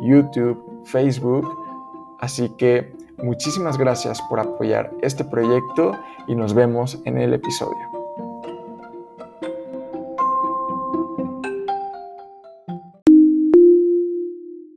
YouTube, 0.00 0.82
Facebook. 0.84 1.46
Así 2.20 2.50
que 2.50 2.94
muchísimas 3.18 3.78
gracias 3.78 4.20
por 4.28 4.40
apoyar 4.40 4.92
este 5.02 5.24
proyecto 5.24 5.92
y 6.26 6.34
nos 6.34 6.54
vemos 6.54 6.98
en 7.04 7.18
el 7.18 7.34
episodio. 7.34 7.76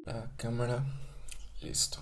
La 0.06 0.30
cámara, 0.38 0.84
listo. 1.62 2.00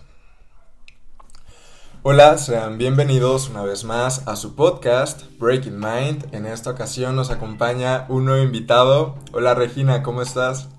Hola, 2.03 2.37
sean 2.37 2.77
bienvenidos 2.77 3.49
una 3.49 3.63
vez 3.63 3.83
más 3.83 4.27
a 4.29 4.37
su 4.37 4.55
podcast 4.55 5.23
Breaking 5.39 5.77
Mind. 5.77 6.33
En 6.33 6.45
esta 6.45 6.69
ocasión 6.69 7.17
nos 7.17 7.31
acompaña 7.31 8.05
un 8.07 8.23
nuevo 8.23 8.43
invitado. 8.43 9.15
Hola 9.33 9.55
Regina, 9.55 10.03
¿cómo 10.03 10.21
estás? 10.21 10.69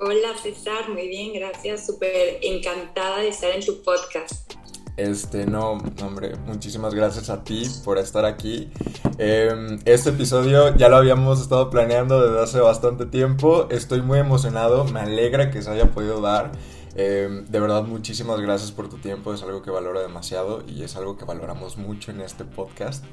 Hola 0.00 0.28
César, 0.40 0.88
muy 0.90 1.08
bien, 1.08 1.32
gracias. 1.32 1.84
Súper 1.84 2.38
encantada 2.42 3.18
de 3.18 3.28
estar 3.30 3.50
en 3.50 3.66
tu 3.66 3.82
podcast. 3.82 4.54
Este, 4.96 5.44
no, 5.44 5.72
hombre, 5.72 6.36
muchísimas 6.46 6.94
gracias 6.94 7.30
a 7.30 7.42
ti 7.42 7.64
por 7.84 7.98
estar 7.98 8.24
aquí. 8.24 8.70
Em, 9.18 9.80
este 9.86 10.10
episodio 10.10 10.76
ya 10.76 10.88
lo 10.88 10.98
habíamos 10.98 11.40
estado 11.40 11.68
planeando 11.68 12.24
desde 12.24 12.40
hace 12.40 12.60
bastante 12.60 13.06
tiempo. 13.06 13.66
Estoy 13.70 14.00
muy 14.00 14.20
emocionado, 14.20 14.84
me 14.84 15.00
alegra 15.00 15.50
que 15.50 15.62
se 15.62 15.70
haya 15.70 15.90
podido 15.90 16.20
dar. 16.20 16.52
Em, 16.94 17.44
de 17.46 17.58
verdad, 17.58 17.82
muchísimas 17.82 18.40
gracias 18.40 18.70
por 18.70 18.88
tu 18.88 18.98
tiempo, 18.98 19.34
es 19.34 19.42
algo 19.42 19.62
que 19.62 19.72
valoro 19.72 20.00
demasiado 20.00 20.62
y 20.68 20.84
es 20.84 20.94
algo 20.94 21.16
que 21.16 21.24
valoramos 21.24 21.76
mucho 21.76 22.12
en 22.12 22.20
este 22.20 22.44
podcast. 22.44 23.04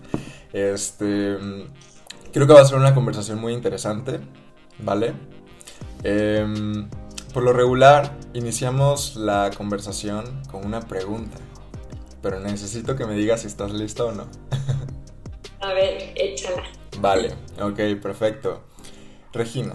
Este, 0.54 1.36
creo 2.32 2.46
que 2.46 2.54
va 2.54 2.62
a 2.62 2.66
ser 2.66 2.78
una 2.78 2.94
conversación 2.94 3.42
muy 3.42 3.54
interesante, 3.54 4.20
¿vale? 4.78 5.16
Em, 6.08 6.88
por 7.34 7.42
lo 7.42 7.52
regular, 7.52 8.16
iniciamos 8.36 9.16
la 9.16 9.50
conversación 9.58 10.44
con 10.52 10.64
una 10.64 10.82
pregunta, 10.82 11.40
pero 12.22 12.40
necesito 12.40 12.96
que 12.96 13.08
me 13.08 13.16
digas 13.16 13.42
si 13.42 13.48
estás 13.48 13.72
lista 13.72 14.04
o 14.04 14.12
no. 14.12 14.28
A 15.62 15.74
ver, 15.74 16.14
échala. 16.16 16.62
Vale, 17.00 17.34
ok, 17.60 18.00
perfecto. 18.00 18.62
Regina, 19.34 19.74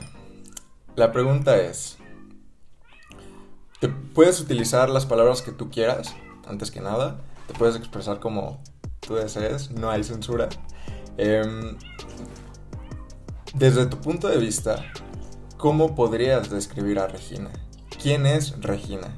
la 0.95 1.11
pregunta 1.11 1.56
es, 1.56 1.98
¿te 3.81 3.89
puedes 3.89 4.41
utilizar 4.41 4.89
las 4.89 5.06
palabras 5.06 5.42
que 5.42 5.50
tú 5.50 5.69
quieras, 5.69 6.15
antes 6.47 6.70
que 6.70 6.81
nada? 6.81 7.20
Te 7.48 7.55
puedes 7.55 7.75
expresar 7.75 8.20
como 8.20 8.62
tú 9.00 9.17
desees, 9.17 9.72
no 9.72 9.91
hay 9.91 10.05
censura. 10.05 10.48
Em, 11.17 11.77
desde 13.53 13.87
tu 13.87 13.97
punto 14.00 14.28
de 14.28 14.39
vista, 14.39 14.84
¿Cómo 15.61 15.94
podrías 15.94 16.48
describir 16.48 16.98
a 16.98 17.06
Regina? 17.06 17.50
¿Quién 18.03 18.25
es 18.25 18.58
Regina? 18.62 19.14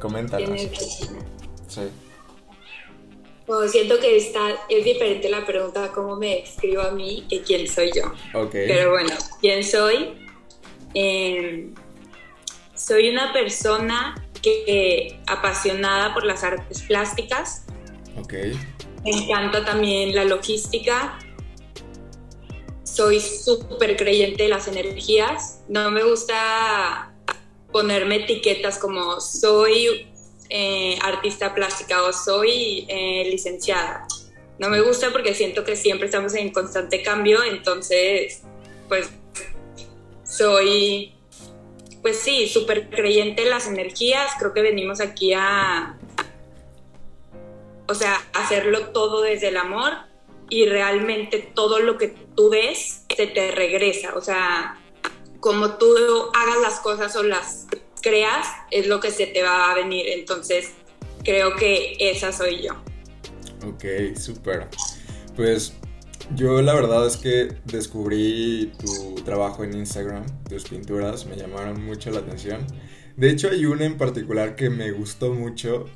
Coméntanos. 0.00 0.48
¿Quién 0.48 0.56
es 0.56 0.70
Regina? 0.70 1.18
Sí. 1.66 1.80
Bueno, 3.48 3.68
siento 3.68 3.98
que 3.98 4.16
está, 4.16 4.40
es 4.68 4.84
diferente 4.84 5.28
la 5.28 5.44
pregunta 5.44 5.90
cómo 5.92 6.14
me 6.14 6.36
describo 6.36 6.82
a 6.82 6.92
mí 6.92 7.26
que 7.28 7.42
quién 7.42 7.66
soy 7.66 7.90
yo. 7.92 8.04
Ok. 8.38 8.52
Pero 8.52 8.92
bueno, 8.92 9.10
¿quién 9.40 9.64
soy? 9.64 10.14
Em, 10.94 11.74
soy 12.76 13.10
una 13.10 13.32
persona 13.32 14.14
que 14.40 15.18
apasionada 15.26 16.14
por 16.14 16.24
las 16.24 16.44
artes 16.44 16.82
plásticas. 16.82 17.64
Ok. 18.16 18.32
Me 19.02 19.10
encanta 19.10 19.64
también 19.64 20.14
la 20.14 20.24
logística, 20.24 21.18
soy 22.94 23.20
súper 23.20 23.96
creyente 23.96 24.44
de 24.44 24.48
las 24.48 24.68
energías. 24.68 25.60
No 25.68 25.90
me 25.90 26.04
gusta 26.04 27.12
ponerme 27.72 28.16
etiquetas 28.16 28.78
como 28.78 29.20
soy 29.20 30.06
eh, 30.48 30.96
artista 31.02 31.54
plástica 31.54 32.04
o 32.04 32.12
soy 32.12 32.86
eh, 32.88 33.26
licenciada. 33.30 34.06
No 34.60 34.68
me 34.68 34.80
gusta 34.80 35.10
porque 35.10 35.34
siento 35.34 35.64
que 35.64 35.74
siempre 35.74 36.06
estamos 36.06 36.34
en 36.34 36.52
constante 36.52 37.02
cambio, 37.02 37.42
entonces, 37.42 38.42
pues, 38.88 39.08
soy, 40.24 41.16
pues 42.00 42.18
sí, 42.18 42.48
súper 42.48 42.90
creyente 42.90 43.42
en 43.42 43.50
las 43.50 43.66
energías. 43.66 44.30
Creo 44.38 44.54
que 44.54 44.62
venimos 44.62 45.00
aquí 45.00 45.32
a, 45.34 45.98
o 47.88 47.94
sea, 47.94 48.24
hacerlo 48.34 48.90
todo 48.90 49.22
desde 49.22 49.48
el 49.48 49.56
amor 49.56 50.13
y 50.54 50.66
realmente 50.66 51.50
todo 51.52 51.80
lo 51.80 51.98
que 51.98 52.14
tú 52.36 52.48
ves 52.48 53.02
se 53.16 53.26
te 53.26 53.50
regresa. 53.50 54.14
O 54.14 54.20
sea, 54.20 54.78
como 55.40 55.78
tú 55.78 55.86
hagas 56.32 56.60
las 56.62 56.78
cosas 56.78 57.16
o 57.16 57.24
las 57.24 57.66
creas, 58.00 58.46
es 58.70 58.86
lo 58.86 59.00
que 59.00 59.10
se 59.10 59.26
te 59.26 59.42
va 59.42 59.72
a 59.72 59.74
venir. 59.74 60.06
Entonces, 60.10 60.70
creo 61.24 61.56
que 61.56 61.96
esa 61.98 62.30
soy 62.30 62.62
yo. 62.62 62.74
Ok, 63.66 64.16
súper. 64.16 64.68
Pues 65.34 65.74
yo 66.36 66.62
la 66.62 66.72
verdad 66.72 67.04
es 67.04 67.16
que 67.16 67.48
descubrí 67.64 68.70
tu 68.78 69.16
trabajo 69.24 69.64
en 69.64 69.76
Instagram, 69.76 70.24
tus 70.48 70.68
pinturas 70.68 71.26
me 71.26 71.34
llamaron 71.34 71.84
mucho 71.84 72.12
la 72.12 72.20
atención. 72.20 72.64
De 73.16 73.28
hecho 73.28 73.48
hay 73.50 73.66
una 73.66 73.86
en 73.86 73.98
particular 73.98 74.54
que 74.54 74.70
me 74.70 74.92
gustó 74.92 75.34
mucho. 75.34 75.86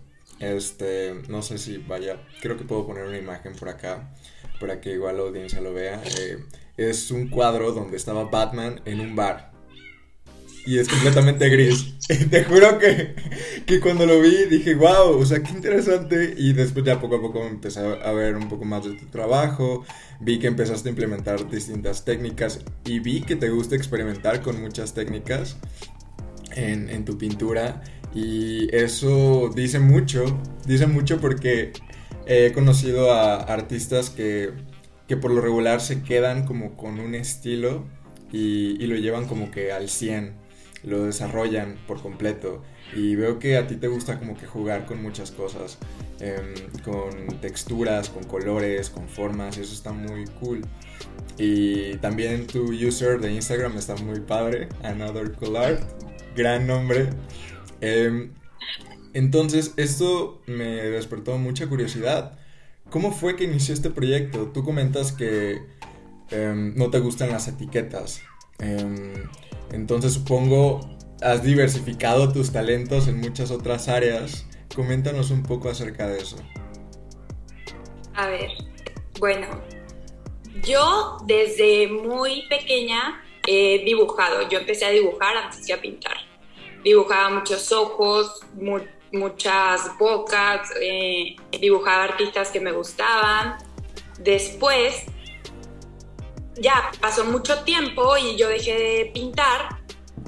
Este, 0.40 1.14
no 1.28 1.42
sé 1.42 1.58
si 1.58 1.78
vaya, 1.78 2.26
creo 2.40 2.56
que 2.56 2.64
puedo 2.64 2.88
poner 2.88 3.04
una 3.04 3.18
imagen 3.18 3.54
por 3.54 3.68
acá 3.68 4.12
para 4.60 4.80
que 4.80 4.92
igual 4.92 5.16
la 5.16 5.22
audiencia 5.22 5.60
lo 5.60 5.72
vea. 5.72 6.02
Eh, 6.18 6.38
es 6.76 7.10
un 7.10 7.28
cuadro 7.28 7.72
donde 7.72 7.96
estaba 7.96 8.24
Batman 8.24 8.80
en 8.84 9.00
un 9.00 9.16
bar. 9.16 9.52
Y 10.64 10.78
es 10.78 10.88
completamente 10.88 11.48
gris. 11.50 11.94
Te 12.30 12.44
juro 12.44 12.78
que, 12.78 13.14
que 13.66 13.80
cuando 13.80 14.06
lo 14.06 14.20
vi 14.20 14.44
dije, 14.50 14.74
wow, 14.74 15.18
o 15.18 15.24
sea, 15.24 15.42
qué 15.42 15.50
interesante. 15.52 16.34
Y 16.36 16.52
después 16.52 16.84
ya 16.84 17.00
poco 17.00 17.16
a 17.16 17.20
poco 17.20 17.44
empecé 17.44 17.80
a 17.80 18.12
ver 18.12 18.36
un 18.36 18.48
poco 18.48 18.64
más 18.64 18.84
de 18.84 18.94
tu 18.94 19.06
trabajo. 19.06 19.84
Vi 20.20 20.38
que 20.38 20.46
empezaste 20.46 20.88
a 20.88 20.90
implementar 20.90 21.48
distintas 21.50 22.04
técnicas. 22.04 22.60
Y 22.84 23.00
vi 23.00 23.22
que 23.22 23.36
te 23.36 23.48
gusta 23.50 23.76
experimentar 23.76 24.42
con 24.42 24.60
muchas 24.60 24.94
técnicas 24.94 25.56
en, 26.54 26.90
en 26.90 27.04
tu 27.04 27.18
pintura. 27.18 27.82
Y 28.14 28.74
eso 28.74 29.50
dice 29.54 29.78
mucho. 29.78 30.24
Dice 30.66 30.86
mucho 30.86 31.18
porque 31.18 31.72
he 32.28 32.52
conocido 32.52 33.12
a 33.12 33.36
artistas 33.36 34.10
que, 34.10 34.52
por 35.20 35.30
lo 35.30 35.40
regular 35.40 35.80
se 35.80 36.02
quedan 36.02 36.44
como 36.44 36.76
con 36.76 37.00
un 37.00 37.14
estilo 37.14 37.84
y, 38.30 38.86
lo 38.86 38.96
llevan 38.96 39.26
como 39.26 39.50
que 39.50 39.72
al 39.72 39.88
100, 39.88 40.34
lo 40.84 41.04
desarrollan 41.04 41.76
por 41.86 42.02
completo. 42.02 42.62
Y 42.94 43.16
veo 43.16 43.38
que 43.38 43.56
a 43.56 43.66
ti 43.66 43.76
te 43.76 43.88
gusta 43.88 44.18
como 44.18 44.36
que 44.36 44.46
jugar 44.46 44.86
con 44.86 45.02
muchas 45.02 45.30
cosas, 45.30 45.78
em, 46.20 46.54
con 46.84 47.40
texturas, 47.40 48.10
con 48.10 48.24
colores, 48.24 48.90
con 48.90 49.08
formas, 49.08 49.58
y 49.58 49.62
eso 49.62 49.74
está 49.74 49.92
muy 49.92 50.24
cool. 50.40 50.62
Y 51.38 51.96
también 51.96 52.46
tu 52.46 52.72
user 52.72 53.20
de 53.20 53.32
Instagram 53.32 53.76
está 53.76 53.96
muy 53.96 54.20
padre, 54.20 54.68
Another 54.82 55.32
Cool 55.32 55.56
Art, 55.56 55.82
gran 56.36 56.66
nombre. 56.66 57.10
Em, 57.80 58.32
entonces, 59.18 59.74
esto 59.76 60.40
me 60.46 60.64
despertó 60.64 61.36
mucha 61.38 61.66
curiosidad. 61.66 62.38
¿Cómo 62.88 63.10
fue 63.10 63.34
que 63.34 63.44
inició 63.44 63.74
este 63.74 63.90
proyecto? 63.90 64.52
Tú 64.54 64.62
comentas 64.62 65.10
que 65.10 65.60
em, 66.30 66.74
no 66.76 66.88
te 66.90 67.00
gustan 67.00 67.30
las 67.30 67.48
etiquetas. 67.48 68.22
Em, 68.60 69.14
entonces, 69.72 70.12
supongo 70.12 70.96
has 71.20 71.42
diversificado 71.42 72.32
tus 72.32 72.52
talentos 72.52 73.08
en 73.08 73.20
muchas 73.20 73.50
otras 73.50 73.88
áreas. 73.88 74.46
Coméntanos 74.72 75.32
un 75.32 75.42
poco 75.42 75.68
acerca 75.68 76.06
de 76.06 76.18
eso. 76.18 76.36
A 78.14 78.28
ver, 78.28 78.50
bueno, 79.18 79.48
yo 80.64 81.18
desde 81.26 81.88
muy 81.88 82.46
pequeña 82.48 83.20
he 83.48 83.84
dibujado. 83.84 84.48
Yo 84.48 84.58
empecé 84.60 84.84
a 84.84 84.90
dibujar 84.90 85.36
antes 85.36 85.66
de 85.66 85.72
a 85.72 85.80
pintar. 85.80 86.16
Dibujaba 86.84 87.30
muchos 87.30 87.72
ojos, 87.72 88.40
muchas 89.12 89.96
bocas, 89.98 90.70
eh, 90.80 91.36
dibujaba 91.60 92.04
artistas 92.04 92.50
que 92.50 92.60
me 92.60 92.72
gustaban. 92.72 93.58
Después, 94.18 95.04
ya 96.60 96.90
pasó 97.00 97.24
mucho 97.24 97.62
tiempo 97.64 98.16
y 98.16 98.36
yo 98.36 98.48
dejé 98.48 98.74
de 98.74 99.10
pintar 99.12 99.78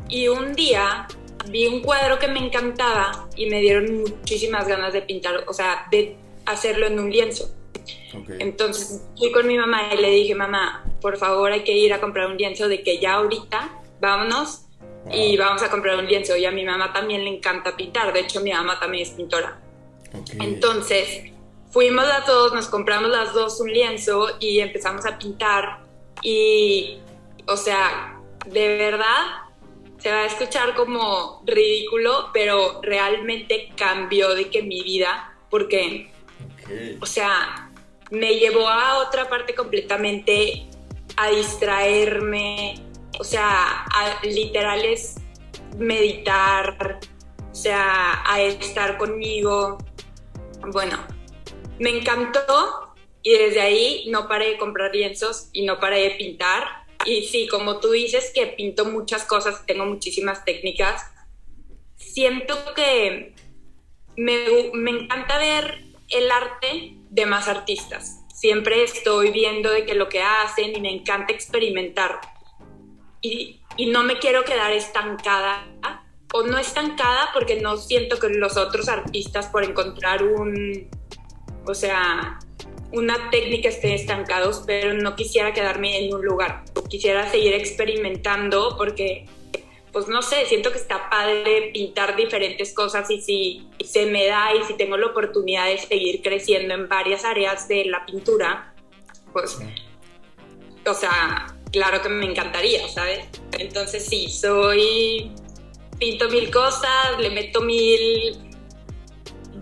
y 0.08 0.28
un 0.28 0.54
día 0.54 1.06
vi 1.48 1.66
un 1.66 1.80
cuadro 1.80 2.18
que 2.18 2.28
me 2.28 2.38
encantaba 2.38 3.28
y 3.36 3.46
me 3.46 3.60
dieron 3.60 4.02
muchísimas 4.02 4.68
ganas 4.68 4.92
de 4.92 5.02
pintar, 5.02 5.44
o 5.46 5.52
sea, 5.52 5.86
de 5.90 6.16
hacerlo 6.46 6.86
en 6.86 6.98
un 6.98 7.10
lienzo. 7.10 7.50
Entonces 8.38 9.02
fui 9.16 9.32
con 9.32 9.46
mi 9.46 9.56
mamá 9.56 9.94
y 9.94 9.96
le 9.96 10.10
dije, 10.10 10.34
mamá, 10.34 10.84
por 11.00 11.16
favor 11.16 11.52
hay 11.52 11.62
que 11.62 11.72
ir 11.72 11.92
a 11.92 12.00
comprar 12.00 12.28
un 12.28 12.36
lienzo 12.36 12.68
de 12.68 12.82
que 12.82 12.98
ya 12.98 13.14
ahorita 13.14 13.70
vámonos 14.00 14.66
y 15.10 15.36
vamos 15.36 15.62
a 15.62 15.70
comprar 15.70 15.98
un 15.98 16.06
lienzo. 16.06 16.36
Y 16.36 16.44
a 16.44 16.50
mi 16.50 16.64
mamá 16.64 16.92
también 16.92 17.24
le 17.24 17.30
encanta 17.30 17.76
pintar, 17.76 18.12
de 18.12 18.20
hecho 18.20 18.40
mi 18.40 18.52
mamá 18.52 18.78
también 18.78 19.04
es 19.04 19.10
pintora. 19.10 19.60
Entonces 20.40 21.30
fuimos 21.70 22.04
a 22.04 22.24
todos, 22.24 22.52
nos 22.52 22.68
compramos 22.68 23.10
las 23.10 23.32
dos 23.32 23.60
un 23.60 23.72
lienzo 23.72 24.36
y 24.40 24.60
empezamos 24.60 25.06
a 25.06 25.18
pintar. 25.18 25.84
Y, 26.22 26.98
o 27.46 27.56
sea, 27.56 28.20
de 28.46 28.76
verdad 28.76 29.46
se 29.98 30.10
va 30.10 30.20
a 30.20 30.26
escuchar 30.26 30.74
como 30.74 31.42
ridículo, 31.46 32.30
pero 32.32 32.80
realmente 32.82 33.70
cambió 33.76 34.34
de 34.34 34.50
que 34.50 34.62
mi 34.62 34.82
vida, 34.82 35.34
porque, 35.50 36.10
o 37.00 37.06
sea, 37.06 37.70
me 38.10 38.38
llevó 38.38 38.68
a 38.68 38.98
otra 38.98 39.28
parte 39.28 39.54
completamente 39.54 40.66
a 41.16 41.28
distraerme, 41.30 42.74
o 43.18 43.24
sea, 43.24 43.84
a 43.84 44.24
literal 44.24 44.84
es 44.84 45.16
meditar, 45.76 47.00
o 47.50 47.54
sea, 47.54 48.22
a 48.24 48.40
estar 48.42 48.98
conmigo. 48.98 49.78
Bueno, 50.72 50.98
me 51.78 51.90
encantó 51.90 52.94
y 53.22 53.32
desde 53.32 53.60
ahí 53.60 54.04
no 54.08 54.28
paré 54.28 54.50
de 54.50 54.58
comprar 54.58 54.94
lienzos 54.94 55.48
y 55.52 55.64
no 55.64 55.78
paré 55.80 56.02
de 56.02 56.10
pintar. 56.12 56.64
Y 57.04 57.24
sí, 57.24 57.48
como 57.48 57.80
tú 57.80 57.90
dices 57.90 58.30
que 58.34 58.46
pinto 58.46 58.84
muchas 58.84 59.24
cosas, 59.24 59.64
tengo 59.66 59.86
muchísimas 59.86 60.44
técnicas, 60.44 61.02
siento 61.96 62.56
que 62.74 63.34
me, 64.16 64.70
me 64.74 64.90
encanta 64.90 65.38
ver 65.38 65.84
el 66.08 66.30
arte 66.30 66.94
de 67.08 67.26
más 67.26 67.48
artistas. 67.48 68.20
Siempre 68.34 68.82
estoy 68.82 69.30
viendo 69.30 69.70
de 69.70 69.84
que 69.84 69.94
lo 69.94 70.08
que 70.08 70.22
hacen 70.22 70.74
y 70.74 70.80
me 70.80 70.90
encanta 70.90 71.32
experimentar. 71.32 72.20
Y, 73.22 73.60
y 73.76 73.86
no 73.86 74.02
me 74.02 74.18
quiero 74.18 74.44
quedar 74.44 74.72
estancada, 74.72 75.66
o 76.32 76.42
no 76.42 76.58
estancada 76.58 77.30
porque 77.34 77.60
no 77.60 77.76
siento 77.76 78.18
que 78.18 78.28
los 78.28 78.56
otros 78.56 78.88
artistas 78.88 79.46
por 79.48 79.64
encontrar 79.64 80.22
un, 80.22 80.88
o 81.66 81.74
sea, 81.74 82.38
una 82.92 83.30
técnica 83.30 83.68
estén 83.68 83.92
estancados, 83.92 84.62
pero 84.66 84.94
no 84.94 85.16
quisiera 85.16 85.52
quedarme 85.52 86.04
en 86.04 86.14
un 86.14 86.24
lugar. 86.24 86.64
Quisiera 86.88 87.28
seguir 87.30 87.54
experimentando 87.54 88.76
porque 88.76 89.26
pues 89.92 90.06
no 90.08 90.22
sé, 90.22 90.46
siento 90.46 90.70
que 90.70 90.78
está 90.78 91.10
padre 91.10 91.70
pintar 91.72 92.14
diferentes 92.14 92.72
cosas 92.72 93.10
y 93.10 93.20
si 93.20 93.68
se 93.84 94.06
me 94.06 94.26
da 94.26 94.54
y 94.54 94.62
si 94.64 94.74
tengo 94.74 94.96
la 94.96 95.06
oportunidad 95.06 95.66
de 95.66 95.78
seguir 95.78 96.22
creciendo 96.22 96.74
en 96.74 96.88
varias 96.88 97.24
áreas 97.24 97.66
de 97.66 97.86
la 97.86 98.06
pintura, 98.06 98.72
pues, 99.32 99.58
o 100.86 100.94
sea, 100.94 101.46
claro 101.72 102.02
que 102.02 102.08
me 102.08 102.26
encantaría, 102.26 102.88
¿sabes? 102.88 103.26
Entonces 103.58 104.04
sí, 104.04 104.28
soy, 104.28 105.32
pinto 105.98 106.28
mil 106.28 106.50
cosas, 106.50 107.18
le 107.18 107.30
meto 107.30 107.60
mil 107.60 108.50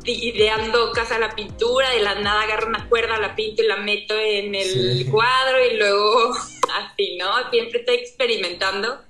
ideando 0.04 0.90
casa 0.92 1.16
a 1.16 1.18
la 1.18 1.34
pintura, 1.34 1.90
de 1.90 2.00
la 2.00 2.14
nada 2.20 2.42
agarro 2.42 2.68
una 2.68 2.88
cuerda, 2.88 3.18
la 3.18 3.34
pinto 3.34 3.62
y 3.62 3.66
la 3.66 3.76
meto 3.76 4.14
en 4.18 4.54
el 4.54 5.06
cuadro 5.10 5.58
y 5.70 5.76
luego 5.76 6.34
así, 6.80 7.18
¿no? 7.18 7.50
Siempre 7.50 7.80
estoy 7.80 7.96
experimentando 7.96 9.02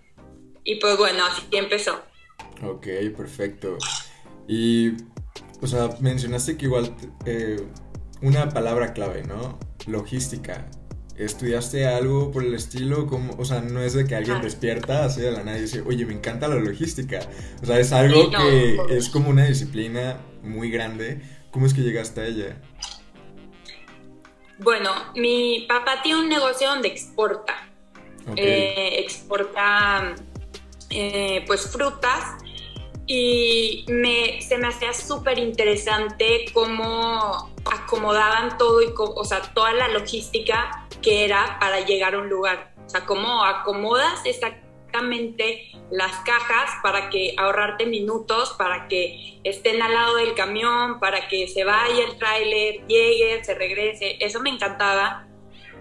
y 0.65 0.77
pues 0.77 0.97
bueno, 0.97 1.25
así 1.25 1.43
empezó. 1.53 2.03
Ok, 2.63 2.87
perfecto. 3.17 3.79
Y, 4.49 4.91
o 5.61 5.67
sea, 5.67 5.91
mencionaste 6.01 6.57
que 6.57 6.65
igual 6.65 6.95
eh, 7.27 7.65
una 8.23 8.49
palabra 8.49 8.93
clave, 8.93 9.23
¿no? 9.23 9.59
Logística. 9.87 10.69
¿Estudiaste 11.19 11.87
algo 11.87 12.31
por 12.31 12.45
el 12.45 12.55
estilo? 12.55 13.07
Como, 13.07 13.35
o 13.39 13.45
sea, 13.45 13.61
no 13.61 13.81
es 13.83 13.95
de 13.95 14.07
que 14.07 14.15
alguien 14.15 14.41
despierta 14.41 15.05
así 15.05 15.21
de 15.21 15.33
la 15.33 15.43
nada 15.43 15.59
y 15.59 15.63
dice, 15.63 15.83
oye, 15.85 16.07
me 16.07 16.15
encanta 16.15 16.47
la 16.47 16.55
logística. 16.55 17.19
O 17.61 17.67
sea, 17.67 17.81
es 17.81 17.93
algo 17.93 18.31
que 18.31 18.79
es 18.91 19.09
como 19.09 19.29
una 19.31 19.45
disciplina 19.45 20.21
muy 20.43 20.71
grande. 20.71 21.21
¿Cómo 21.51 21.67
es 21.67 21.75
que 21.75 21.81
llegaste 21.81 22.21
a 22.21 22.27
ella? 22.27 22.63
Bueno, 24.59 24.91
mi 25.17 25.67
papá 25.69 26.03
tiene 26.03 26.21
un 26.21 26.29
negocio 26.29 26.69
donde 26.69 26.89
exporta. 26.89 27.69
Eh, 28.37 29.01
exporta 29.01 30.15
eh, 30.91 31.43
pues 31.47 31.69
frutas 31.69 32.37
y 33.07 33.87
me, 33.89 34.41
se 34.43 34.59
me 34.59 34.69
hacía 34.69 34.93
súper 34.93 35.39
interesante 35.39 36.45
cómo 36.53 37.51
acomodaban 37.73 38.59
todo, 38.59 38.83
y, 38.83 38.93
o 38.97 39.25
sea, 39.25 39.43
toda 39.55 39.73
la 39.73 39.89
logística 39.89 40.87
que 41.03 41.25
era 41.25 41.59
para 41.61 41.81
llegar 41.81 42.15
a 42.15 42.19
un 42.19 42.29
lugar. 42.29 42.75
O 42.87 42.91
sea, 42.91 43.05
cómo 43.05 43.45
acomodas 43.45 44.25
exactamente 44.25 45.71
las 45.91 46.13
cajas 46.25 46.71
para 46.83 47.11
que 47.11 47.35
ahorrarte 47.37 47.87
minutos, 47.87 48.55
para 48.59 48.89
que 48.89 49.41
estén 49.45 49.81
al 49.83 49.93
lado 49.93 50.17
del 50.17 50.35
camión, 50.35 50.99
para 51.01 51.29
que 51.29 51.49
se 51.49 51.65
vaya 51.65 52.05
el 52.05 52.19
tráiler, 52.19 52.87
llegue, 52.87 53.45
se 53.45 53.55
regrese. 53.55 54.17
Eso 54.21 54.41
me 54.41 54.51
encantaba. 54.51 55.27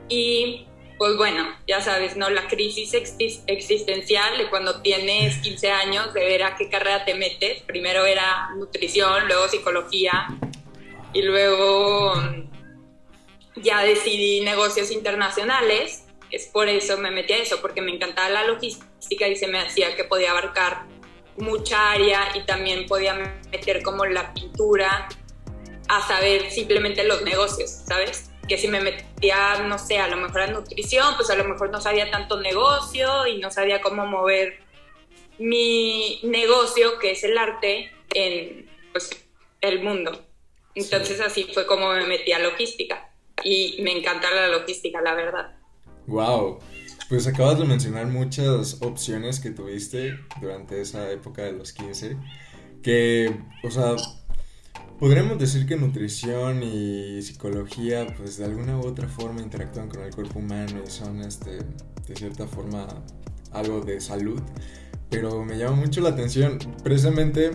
Y 0.10 0.68
pues 0.98 1.16
bueno, 1.16 1.46
ya 1.68 1.80
sabes, 1.80 2.18
¿no? 2.18 2.30
La 2.30 2.48
crisis 2.48 2.94
existencial 3.48 4.38
de 4.38 4.50
cuando 4.50 4.82
tienes 4.82 5.38
15 5.38 5.72
años, 5.72 6.14
de 6.14 6.22
ver 6.22 6.44
a 6.44 6.56
qué 6.56 6.70
carrera 6.70 7.06
te 7.06 7.14
metes. 7.14 7.62
Primero 7.64 8.06
era 8.06 8.50
nutrición, 8.58 9.28
luego 9.28 9.48
psicología 9.48 10.28
y 11.14 11.22
luego 11.22 12.14
ya 13.56 13.84
decidí 13.84 14.42
negocios 14.42 14.92
internacionales. 14.92 16.06
Es 16.30 16.48
por 16.48 16.68
eso 16.68 16.98
me 16.98 17.12
metí 17.12 17.34
a 17.34 17.38
eso, 17.38 17.62
porque 17.62 17.82
me 17.82 17.94
encantaba 17.94 18.30
la 18.30 18.46
logística 18.46 19.28
y 19.28 19.36
se 19.36 19.48
me 19.48 19.60
hacía 19.60 19.96
que 19.96 20.04
podía 20.04 20.32
abarcar 20.32 20.86
mucha 21.38 21.92
área 21.92 22.30
y 22.36 22.42
también 22.42 22.86
podía 22.88 23.14
meter 23.52 23.82
como 23.84 24.06
la 24.06 24.34
pintura 24.34 25.08
a 25.88 26.08
saber 26.08 26.52
simplemente 26.52 27.04
los 27.04 27.22
negocios, 27.22 27.70
¿sabes? 27.70 28.32
que 28.48 28.58
si 28.58 28.68
me 28.68 28.80
metía, 28.80 29.60
no 29.68 29.78
sé, 29.78 30.00
a 30.00 30.08
lo 30.08 30.18
mejor 30.18 30.42
a 30.42 30.48
nutrición, 30.48 31.16
pues 31.18 31.30
a 31.30 31.36
lo 31.36 31.44
mejor 31.44 31.70
no 31.70 31.82
sabía 31.82 32.10
tanto 32.10 32.40
negocio 32.40 33.28
y 33.28 33.40
no 33.40 33.52
sabía 33.52 33.82
cómo 33.82 34.06
mover 34.06 34.60
mi 35.38 36.20
negocio, 36.24 36.98
que 37.00 37.12
es 37.12 37.24
el 37.24 37.38
arte, 37.38 37.92
en 38.14 38.70
pues, 38.92 39.10
el 39.62 39.84
mundo. 39.84 40.27
Entonces 40.78 41.20
así 41.22 41.48
fue 41.54 41.66
como 41.66 41.92
me 41.94 42.06
metí 42.06 42.32
a 42.32 42.40
logística 42.40 43.12
y 43.44 43.80
me 43.82 43.98
encanta 43.98 44.30
la 44.32 44.48
logística, 44.48 45.02
la 45.02 45.16
verdad. 45.16 45.58
Wow. 46.08 46.60
Pues 47.10 47.26
acabas 47.26 47.58
de 47.58 47.66
mencionar 47.66 48.06
muchas 48.08 48.82
opciones 48.82 49.40
que 49.40 49.52
tuviste 49.52 50.20
durante 50.42 50.82
esa 50.82 51.10
época 51.12 51.44
de 51.44 51.54
los 51.54 51.74
15, 51.74 52.18
que, 52.84 53.34
o 53.64 53.72
sea, 53.72 53.96
Podríamos 55.00 55.38
decir 55.38 55.68
que 55.68 55.76
nutrición 55.76 56.64
y 56.64 57.22
psicología, 57.22 58.08
pues 58.18 58.38
de 58.38 58.46
alguna 58.46 58.80
u 58.80 58.88
otra 58.88 59.08
forma 59.08 59.44
interactúan 59.44 59.90
con 59.90 60.02
el 60.02 60.12
cuerpo 60.12 60.40
humano 60.40 60.82
y 60.84 60.90
son, 60.90 61.22
este, 61.22 61.60
de 62.08 62.16
cierta 62.16 62.48
forma, 62.48 62.88
algo 63.52 63.82
de 63.82 64.02
salud. 64.02 64.42
Pero 65.12 65.46
me 65.46 65.56
llama 65.56 65.76
mucho 65.76 66.02
la 66.02 66.10
atención, 66.10 66.58
precisamente, 66.84 67.52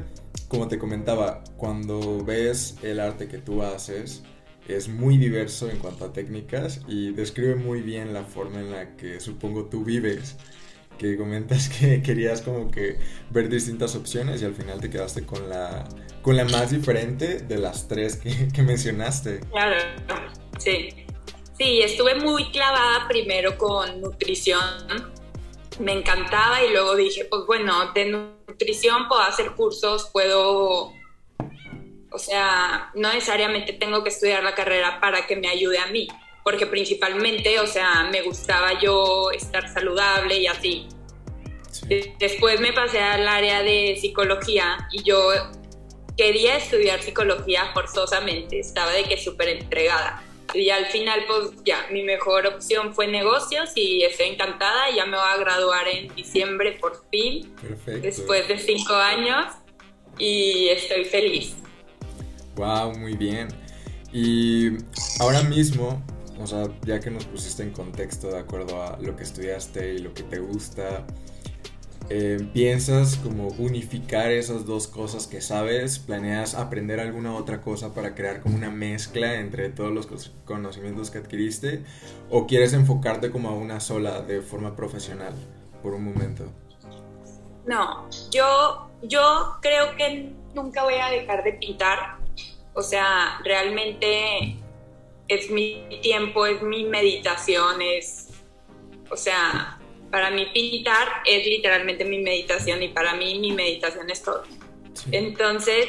como 0.52 0.68
te 0.68 0.78
comentaba, 0.78 1.42
cuando 1.56 2.22
ves 2.22 2.76
el 2.82 3.00
arte 3.00 3.26
que 3.26 3.38
tú 3.38 3.62
haces, 3.62 4.22
es 4.68 4.86
muy 4.86 5.16
diverso 5.16 5.70
en 5.70 5.78
cuanto 5.78 6.04
a 6.04 6.12
técnicas 6.12 6.82
y 6.86 7.10
describe 7.12 7.54
muy 7.54 7.80
bien 7.80 8.12
la 8.12 8.24
forma 8.24 8.60
en 8.60 8.70
la 8.70 8.94
que 8.94 9.18
supongo 9.18 9.64
tú 9.70 9.82
vives 9.82 10.36
que 10.98 11.16
comentas 11.16 11.70
que 11.70 12.02
querías 12.06 12.42
como 12.42 12.70
que 12.70 12.98
ver 13.30 13.48
distintas 13.48 13.96
opciones 13.96 14.42
y 14.42 14.44
al 14.44 14.54
final 14.54 14.78
te 14.78 14.90
quedaste 14.90 15.24
con 15.24 15.48
la, 15.48 15.88
con 16.20 16.36
la 16.36 16.44
más 16.44 16.70
diferente 16.70 17.38
de 17.38 17.56
las 17.56 17.88
tres 17.88 18.16
que, 18.16 18.62
mencionaste. 18.62 19.40
Claro, 19.50 19.76
sí. 20.58 20.90
Sí, 21.56 21.80
estuve 21.80 22.16
muy 22.16 22.50
clavada 22.50 23.08
primero 23.08 23.56
con 23.56 24.02
nutrición, 24.02 24.60
me 25.80 25.92
encantaba 25.92 26.62
y 26.62 26.72
luego 26.72 26.94
dije, 26.94 27.24
pues 27.24 27.42
bueno, 27.46 27.90
de 27.94 28.32
nutrición 28.52 29.08
puedo 29.08 29.22
hacer 29.22 29.52
cursos, 29.52 30.10
puedo, 30.12 30.92
o 32.10 32.18
sea, 32.18 32.90
no 32.94 33.12
necesariamente 33.12 33.72
tengo 33.72 34.02
que 34.02 34.10
estudiar 34.10 34.44
la 34.44 34.54
carrera 34.54 35.00
para 35.00 35.26
que 35.26 35.36
me 35.36 35.48
ayude 35.48 35.78
a 35.78 35.86
mí 35.86 36.08
porque 36.42 36.66
principalmente, 36.66 37.60
o 37.60 37.66
sea, 37.66 38.08
me 38.10 38.22
gustaba 38.22 38.78
yo 38.80 39.30
estar 39.30 39.72
saludable 39.72 40.38
y 40.38 40.46
así. 40.46 40.88
Después 42.18 42.60
me 42.60 42.72
pasé 42.72 43.00
al 43.00 43.26
área 43.26 43.62
de 43.62 43.96
psicología 44.00 44.88
y 44.92 45.02
yo 45.02 45.30
quería 46.16 46.56
estudiar 46.56 47.00
psicología 47.00 47.70
forzosamente, 47.72 48.60
estaba 48.60 48.92
de 48.92 49.04
que 49.04 49.16
súper 49.16 49.48
entregada. 49.48 50.22
Y 50.54 50.70
al 50.70 50.86
final, 50.86 51.24
pues 51.26 51.50
ya, 51.64 51.86
mi 51.90 52.02
mejor 52.02 52.46
opción 52.46 52.94
fue 52.94 53.06
negocios 53.08 53.70
y 53.74 54.02
estoy 54.02 54.26
encantada. 54.28 54.90
Ya 54.94 55.06
me 55.06 55.16
voy 55.16 55.26
a 55.26 55.36
graduar 55.38 55.88
en 55.88 56.14
diciembre 56.14 56.78
por 56.80 57.04
fin, 57.10 57.54
Perfecto. 57.60 58.00
después 58.02 58.48
de 58.48 58.58
cinco 58.58 58.94
años, 58.94 59.46
y 60.18 60.68
estoy 60.68 61.04
feliz. 61.04 61.54
Wow, 62.56 62.96
muy 62.98 63.16
bien. 63.16 63.48
Y 64.12 64.72
ahora 65.20 65.42
mismo, 65.42 66.04
o 66.38 66.46
sea, 66.46 66.68
ya 66.84 67.00
que 67.00 67.10
nos 67.10 67.24
pusiste 67.24 67.62
en 67.62 67.70
contexto 67.70 68.28
de 68.28 68.38
acuerdo 68.38 68.82
a 68.82 68.98
lo 69.00 69.16
que 69.16 69.22
estudiaste 69.22 69.94
y 69.94 69.98
lo 69.98 70.12
que 70.12 70.22
te 70.22 70.38
gusta, 70.38 71.06
eh, 72.12 72.48
¿piensas 72.52 73.16
como 73.16 73.48
unificar 73.58 74.30
esas 74.30 74.66
dos 74.66 74.86
cosas 74.86 75.26
que 75.26 75.40
sabes? 75.40 75.98
¿Planeas 75.98 76.54
aprender 76.54 77.00
alguna 77.00 77.34
otra 77.34 77.60
cosa 77.60 77.94
para 77.94 78.14
crear 78.14 78.40
como 78.40 78.56
una 78.56 78.70
mezcla 78.70 79.34
entre 79.40 79.70
todos 79.70 79.92
los 79.92 80.32
conocimientos 80.44 81.10
que 81.10 81.18
adquiriste? 81.18 81.84
¿O 82.30 82.46
quieres 82.46 82.72
enfocarte 82.72 83.30
como 83.30 83.48
a 83.48 83.54
una 83.54 83.80
sola 83.80 84.20
de 84.20 84.42
forma 84.42 84.76
profesional 84.76 85.32
por 85.82 85.94
un 85.94 86.04
momento? 86.04 86.44
No, 87.66 88.08
yo, 88.30 88.90
yo 89.02 89.56
creo 89.60 89.96
que 89.96 90.32
nunca 90.54 90.84
voy 90.84 90.94
a 90.94 91.08
dejar 91.08 91.44
de 91.44 91.52
pintar 91.54 92.22
o 92.74 92.82
sea, 92.82 93.40
realmente 93.44 94.56
es 95.28 95.50
mi 95.50 96.00
tiempo, 96.02 96.46
es 96.46 96.62
mi 96.62 96.84
meditación, 96.84 97.82
es, 97.82 98.28
o 99.10 99.16
sea, 99.16 99.78
para 100.12 100.30
mí 100.30 100.46
pintar 100.54 101.08
es 101.26 101.44
literalmente 101.44 102.04
mi 102.04 102.20
meditación 102.20 102.80
y 102.82 102.88
para 102.88 103.14
mí 103.14 103.40
mi 103.40 103.50
meditación 103.50 104.08
es 104.10 104.22
todo. 104.22 104.44
Entonces, 105.10 105.86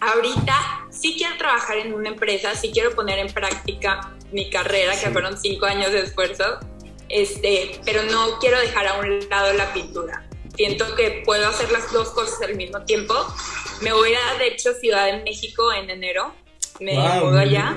ahorita 0.00 0.86
sí 0.90 1.16
quiero 1.18 1.36
trabajar 1.36 1.78
en 1.78 1.92
una 1.92 2.10
empresa, 2.10 2.54
sí 2.54 2.70
quiero 2.72 2.94
poner 2.94 3.18
en 3.18 3.32
práctica 3.32 4.14
mi 4.30 4.48
carrera, 4.50 4.92
que 5.00 5.10
fueron 5.10 5.36
cinco 5.36 5.66
años 5.66 5.90
de 5.90 6.00
esfuerzo, 6.02 6.60
este, 7.08 7.80
pero 7.84 8.04
no 8.04 8.38
quiero 8.38 8.60
dejar 8.60 8.86
a 8.86 8.98
un 8.98 9.28
lado 9.28 9.52
la 9.54 9.72
pintura. 9.72 10.28
Siento 10.54 10.94
que 10.94 11.22
puedo 11.24 11.48
hacer 11.48 11.72
las 11.72 11.92
dos 11.92 12.10
cosas 12.10 12.40
al 12.42 12.54
mismo 12.54 12.84
tiempo 12.84 13.14
me 13.80 13.92
voy 13.92 14.14
a, 14.14 14.38
de 14.38 14.48
hecho, 14.48 14.72
Ciudad 14.74 15.06
de 15.06 15.22
México 15.22 15.72
en 15.72 15.90
enero. 15.90 16.34
Me 16.80 16.94
mudo 16.94 17.38
allá. 17.38 17.76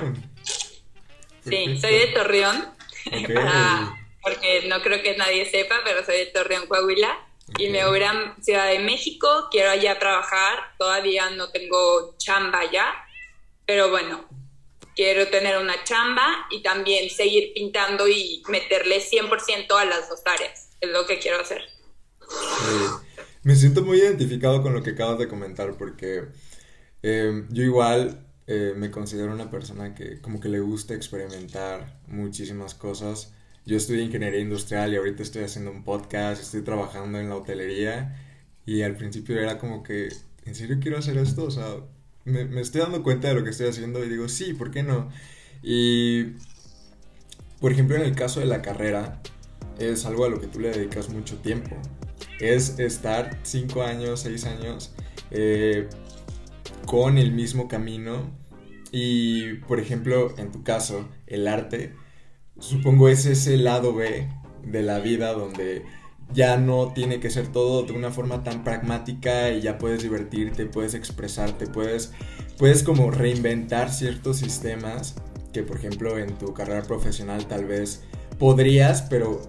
Sí, 1.44 1.78
soy 1.78 1.94
de 1.94 2.06
Torreón. 2.08 2.74
porque 4.28 4.68
no 4.68 4.82
creo 4.82 5.02
que 5.02 5.16
nadie 5.16 5.48
sepa, 5.50 5.76
pero 5.84 6.04
soy 6.04 6.16
de 6.18 6.26
Torreón, 6.26 6.66
Coahuila. 6.66 7.24
Y 7.58 7.70
me 7.70 7.86
voy 7.86 8.02
a 8.02 8.36
Ciudad 8.42 8.68
de 8.68 8.78
México. 8.78 9.48
Quiero 9.50 9.70
allá 9.70 9.98
trabajar. 9.98 10.58
Todavía 10.78 11.30
no 11.30 11.50
tengo 11.50 12.14
chamba 12.18 12.60
allá. 12.60 12.86
Pero 13.66 13.90
bueno, 13.90 14.28
quiero 14.94 15.28
tener 15.28 15.56
una 15.56 15.82
chamba 15.84 16.46
y 16.50 16.62
también 16.62 17.08
seguir 17.08 17.52
pintando 17.54 18.06
y 18.06 18.42
meterle 18.48 19.00
100% 19.00 19.72
a 19.78 19.84
las 19.86 20.10
dos 20.10 20.20
áreas. 20.26 20.70
Es 20.80 20.90
lo 20.90 21.06
que 21.06 21.18
quiero 21.18 21.40
hacer. 21.40 21.62
Me 23.42 23.56
siento 23.56 23.82
muy 23.82 23.98
identificado 23.98 24.62
con 24.62 24.74
lo 24.74 24.82
que 24.82 24.90
acabas 24.90 25.18
de 25.18 25.28
comentar 25.28 25.76
porque 25.78 26.24
eh, 27.02 27.44
yo 27.48 27.62
igual 27.62 28.26
eh, 28.46 28.74
me 28.76 28.90
considero 28.90 29.32
una 29.32 29.50
persona 29.50 29.94
que 29.94 30.20
como 30.20 30.40
que 30.40 30.48
le 30.48 30.60
gusta 30.60 30.94
experimentar 30.94 32.00
muchísimas 32.06 32.74
cosas. 32.74 33.32
Yo 33.68 33.76
estudié 33.76 34.02
ingeniería 34.02 34.40
industrial 34.40 34.94
y 34.94 34.96
ahorita 34.96 35.22
estoy 35.22 35.44
haciendo 35.44 35.70
un 35.70 35.84
podcast, 35.84 36.40
estoy 36.40 36.62
trabajando 36.62 37.20
en 37.20 37.28
la 37.28 37.36
hotelería 37.36 38.16
y 38.64 38.80
al 38.80 38.96
principio 38.96 39.38
era 39.38 39.58
como 39.58 39.82
que, 39.82 40.08
¿en 40.46 40.54
serio 40.54 40.78
quiero 40.80 40.96
hacer 40.96 41.18
esto? 41.18 41.44
O 41.44 41.50
sea, 41.50 41.76
me, 42.24 42.46
me 42.46 42.62
estoy 42.62 42.80
dando 42.80 43.02
cuenta 43.02 43.28
de 43.28 43.34
lo 43.34 43.44
que 43.44 43.50
estoy 43.50 43.68
haciendo 43.68 44.02
y 44.02 44.08
digo, 44.08 44.26
sí, 44.30 44.54
¿por 44.54 44.70
qué 44.70 44.82
no? 44.82 45.10
Y, 45.62 46.36
por 47.60 47.70
ejemplo, 47.72 47.96
en 47.96 48.02
el 48.02 48.14
caso 48.14 48.40
de 48.40 48.46
la 48.46 48.62
carrera, 48.62 49.20
es 49.78 50.06
algo 50.06 50.24
a 50.24 50.30
lo 50.30 50.40
que 50.40 50.46
tú 50.46 50.60
le 50.60 50.70
dedicas 50.70 51.10
mucho 51.10 51.36
tiempo 51.36 51.76
es 52.40 52.78
estar 52.78 53.38
cinco 53.42 53.82
años, 53.82 54.20
seis 54.20 54.44
años 54.44 54.92
eh, 55.30 55.88
con 56.86 57.18
el 57.18 57.32
mismo 57.32 57.68
camino 57.68 58.30
y, 58.92 59.54
por 59.54 59.80
ejemplo, 59.80 60.34
en 60.38 60.50
tu 60.50 60.62
caso, 60.62 61.08
el 61.26 61.46
arte, 61.46 61.94
supongo 62.58 63.08
es 63.08 63.26
ese 63.26 63.56
lado 63.56 63.94
B 63.94 64.28
de 64.64 64.82
la 64.82 64.98
vida 64.98 65.32
donde 65.32 65.84
ya 66.32 66.58
no 66.58 66.92
tiene 66.92 67.20
que 67.20 67.30
ser 67.30 67.48
todo 67.48 67.84
de 67.84 67.92
una 67.92 68.10
forma 68.10 68.44
tan 68.44 68.64
pragmática 68.64 69.50
y 69.50 69.62
ya 69.62 69.78
puedes 69.78 70.02
divertirte, 70.02 70.66
puedes 70.66 70.94
expresarte, 70.94 71.66
puedes, 71.66 72.12
puedes 72.58 72.82
como 72.82 73.10
reinventar 73.10 73.90
ciertos 73.90 74.38
sistemas 74.38 75.14
que 75.52 75.62
por 75.62 75.78
ejemplo 75.78 76.18
en 76.18 76.36
tu 76.36 76.52
carrera 76.52 76.82
profesional 76.82 77.46
tal 77.46 77.64
vez 77.64 78.02
podrías, 78.38 79.02
pero 79.02 79.40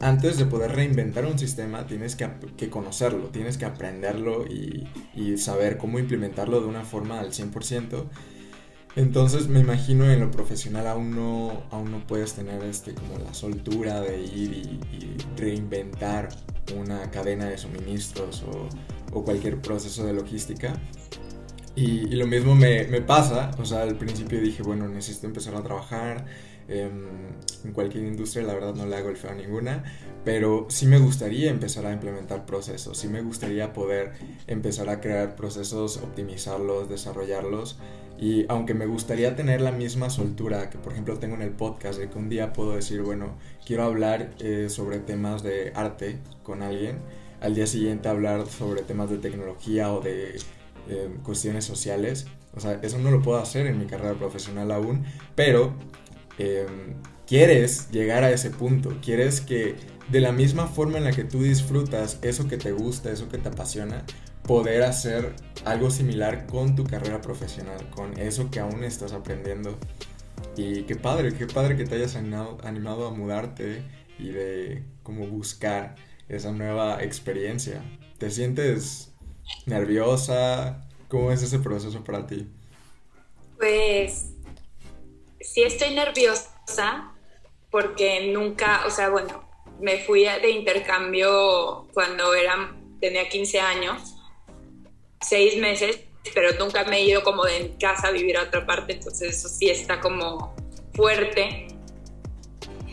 antes 0.00 0.38
de 0.38 0.46
poder 0.46 0.72
reinventar 0.72 1.26
un 1.26 1.38
sistema 1.38 1.86
tienes 1.86 2.16
que, 2.16 2.70
conocerlo, 2.70 3.28
tienes 3.28 3.58
que 3.58 3.66
aprenderlo 3.66 4.46
y, 4.46 4.88
saber 5.36 5.76
cómo 5.76 5.98
implementarlo 5.98 6.60
de 6.60 6.66
una 6.66 6.84
forma 6.84 7.20
al 7.20 7.32
100%. 7.32 8.04
Entonces 8.96 9.48
me 9.48 9.60
imagino 9.60 10.10
en 10.10 10.20
lo 10.20 10.30
profesional 10.30 10.86
aún 10.86 11.14
no, 11.14 11.62
aún 11.70 11.92
no 11.92 12.06
puedes 12.06 12.34
tener 12.34 12.62
este, 12.64 12.92
como 12.94 13.18
la 13.18 13.32
soltura 13.34 14.00
de 14.00 14.20
ir 14.20 14.52
y, 14.52 14.80
reinventar 15.36 16.28
una 16.76 17.10
cadena 17.10 17.46
de 17.46 17.56
suministros 17.56 18.44
o, 19.12 19.22
cualquier 19.22 19.60
proceso 19.60 20.04
de 20.04 20.12
logística. 20.12 20.74
Y, 21.74 22.12
y 22.12 22.16
lo 22.16 22.26
mismo 22.26 22.54
me, 22.54 22.84
me, 22.88 23.00
pasa, 23.00 23.52
o 23.58 23.64
sea, 23.64 23.82
al 23.82 23.96
principio 23.96 24.40
dije, 24.40 24.62
bueno, 24.62 24.88
necesito 24.88 25.26
empezar 25.26 25.54
a 25.54 25.62
trabajar, 25.62 26.26
en 26.70 27.72
cualquier 27.72 28.04
industria, 28.04 28.44
la 28.44 28.54
verdad 28.54 28.74
no 28.74 28.86
le 28.86 28.96
hago 28.96 29.08
el 29.08 29.16
feo 29.16 29.30
a 29.30 29.34
ninguna, 29.34 29.84
pero 30.24 30.66
sí 30.68 30.86
me 30.86 30.98
gustaría 30.98 31.50
empezar 31.50 31.84
a 31.86 31.92
implementar 31.92 32.46
procesos, 32.46 32.98
sí 32.98 33.08
me 33.08 33.22
gustaría 33.22 33.72
poder 33.72 34.12
empezar 34.46 34.88
a 34.88 35.00
crear 35.00 35.34
procesos, 35.34 35.96
optimizarlos, 35.98 36.88
desarrollarlos. 36.88 37.78
Y 38.20 38.44
aunque 38.48 38.74
me 38.74 38.86
gustaría 38.86 39.34
tener 39.34 39.62
la 39.62 39.72
misma 39.72 40.10
soltura 40.10 40.70
que 40.70 40.78
por 40.78 40.92
ejemplo 40.92 41.18
tengo 41.18 41.34
en 41.36 41.42
el 41.42 41.50
podcast, 41.50 41.98
de 41.98 42.10
que 42.10 42.18
un 42.18 42.28
día 42.28 42.52
puedo 42.52 42.76
decir, 42.76 43.02
bueno, 43.02 43.38
quiero 43.66 43.84
hablar 43.84 44.30
eh, 44.38 44.66
sobre 44.68 44.98
temas 44.98 45.42
de 45.42 45.72
arte 45.74 46.18
con 46.42 46.62
alguien, 46.62 46.98
al 47.40 47.54
día 47.54 47.66
siguiente 47.66 48.08
hablar 48.08 48.46
sobre 48.46 48.82
temas 48.82 49.10
de 49.10 49.18
tecnología 49.18 49.92
o 49.92 50.00
de 50.00 50.36
eh, 50.88 51.10
cuestiones 51.24 51.64
sociales. 51.64 52.26
O 52.54 52.60
sea, 52.60 52.78
eso 52.82 52.98
no 52.98 53.10
lo 53.10 53.22
puedo 53.22 53.38
hacer 53.38 53.66
en 53.66 53.78
mi 53.78 53.86
carrera 53.86 54.14
profesional 54.14 54.70
aún, 54.70 55.04
pero 55.34 55.72
Em, 56.40 56.94
quieres 57.26 57.90
llegar 57.90 58.24
a 58.24 58.30
ese 58.30 58.48
punto, 58.48 58.96
quieres 59.04 59.42
que 59.42 59.76
de 60.08 60.20
la 60.20 60.32
misma 60.32 60.66
forma 60.66 60.96
en 60.96 61.04
la 61.04 61.12
que 61.12 61.22
tú 61.22 61.42
disfrutas 61.42 62.18
eso 62.22 62.48
que 62.48 62.56
te 62.56 62.72
gusta, 62.72 63.12
eso 63.12 63.28
que 63.28 63.36
te 63.36 63.50
apasiona, 63.50 64.04
poder 64.46 64.82
hacer 64.82 65.34
algo 65.64 65.90
similar 65.90 66.46
con 66.46 66.74
tu 66.74 66.84
carrera 66.84 67.20
profesional, 67.20 67.88
con 67.90 68.18
eso 68.18 68.50
que 68.50 68.60
aún 68.60 68.84
estás 68.84 69.12
aprendiendo. 69.12 69.78
Y 70.56 70.82
qué 70.82 70.96
padre, 70.96 71.34
qué 71.34 71.46
padre 71.46 71.76
que 71.76 71.84
te 71.84 71.96
hayas 71.96 72.16
animado, 72.16 72.58
animado 72.64 73.06
a 73.06 73.10
mudarte 73.10 73.82
y 74.18 74.30
de 74.30 74.84
cómo 75.02 75.26
buscar 75.26 75.94
esa 76.28 76.52
nueva 76.52 77.02
experiencia. 77.02 77.82
¿Te 78.18 78.30
sientes 78.30 79.12
nerviosa? 79.66 80.86
¿Cómo 81.08 81.32
es 81.32 81.42
ese 81.42 81.58
proceso 81.58 82.02
para 82.04 82.26
ti? 82.26 82.48
Pues 83.58 84.32
sí 85.40 85.62
estoy 85.62 85.94
nerviosa 85.94 87.12
porque 87.70 88.32
nunca, 88.32 88.84
o 88.86 88.90
sea, 88.90 89.10
bueno, 89.10 89.44
me 89.80 89.98
fui 89.98 90.24
de 90.24 90.50
intercambio 90.50 91.88
cuando 91.92 92.34
era, 92.34 92.76
tenía 93.00 93.28
15 93.28 93.60
años, 93.60 94.09
seis 95.20 95.56
meses, 95.58 96.00
pero 96.34 96.52
nunca 96.58 96.84
me 96.84 96.98
he 96.98 97.04
ido 97.04 97.22
como 97.22 97.44
de 97.44 97.74
casa 97.78 98.08
a 98.08 98.10
vivir 98.10 98.36
a 98.36 98.44
otra 98.44 98.66
parte, 98.66 98.94
entonces 98.94 99.36
eso 99.36 99.48
sí 99.48 99.68
está 99.70 100.00
como 100.00 100.54
fuerte. 100.94 101.68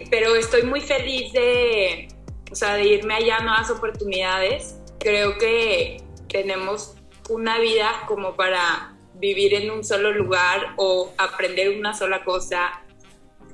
Pero 0.10 0.36
estoy 0.36 0.64
muy 0.64 0.82
feliz 0.82 1.34
de, 1.34 2.08
o 2.52 2.56
sea, 2.56 2.76
de 2.76 2.86
irme 2.86 3.16
allá 3.16 3.38
a 3.38 3.44
nuevas 3.44 3.70
oportunidades. 3.70 4.76
Creo 5.00 5.38
que 5.38 6.02
tenemos 6.30 6.96
una 7.30 7.60
vida 7.60 8.04
como 8.08 8.36
para 8.36 8.96
vivir 9.16 9.54
en 9.54 9.72
un 9.72 9.84
solo 9.84 10.12
lugar 10.12 10.74
o 10.78 11.12
aprender 11.18 11.78
una 11.78 11.94
sola 11.94 12.24
cosa 12.24 12.84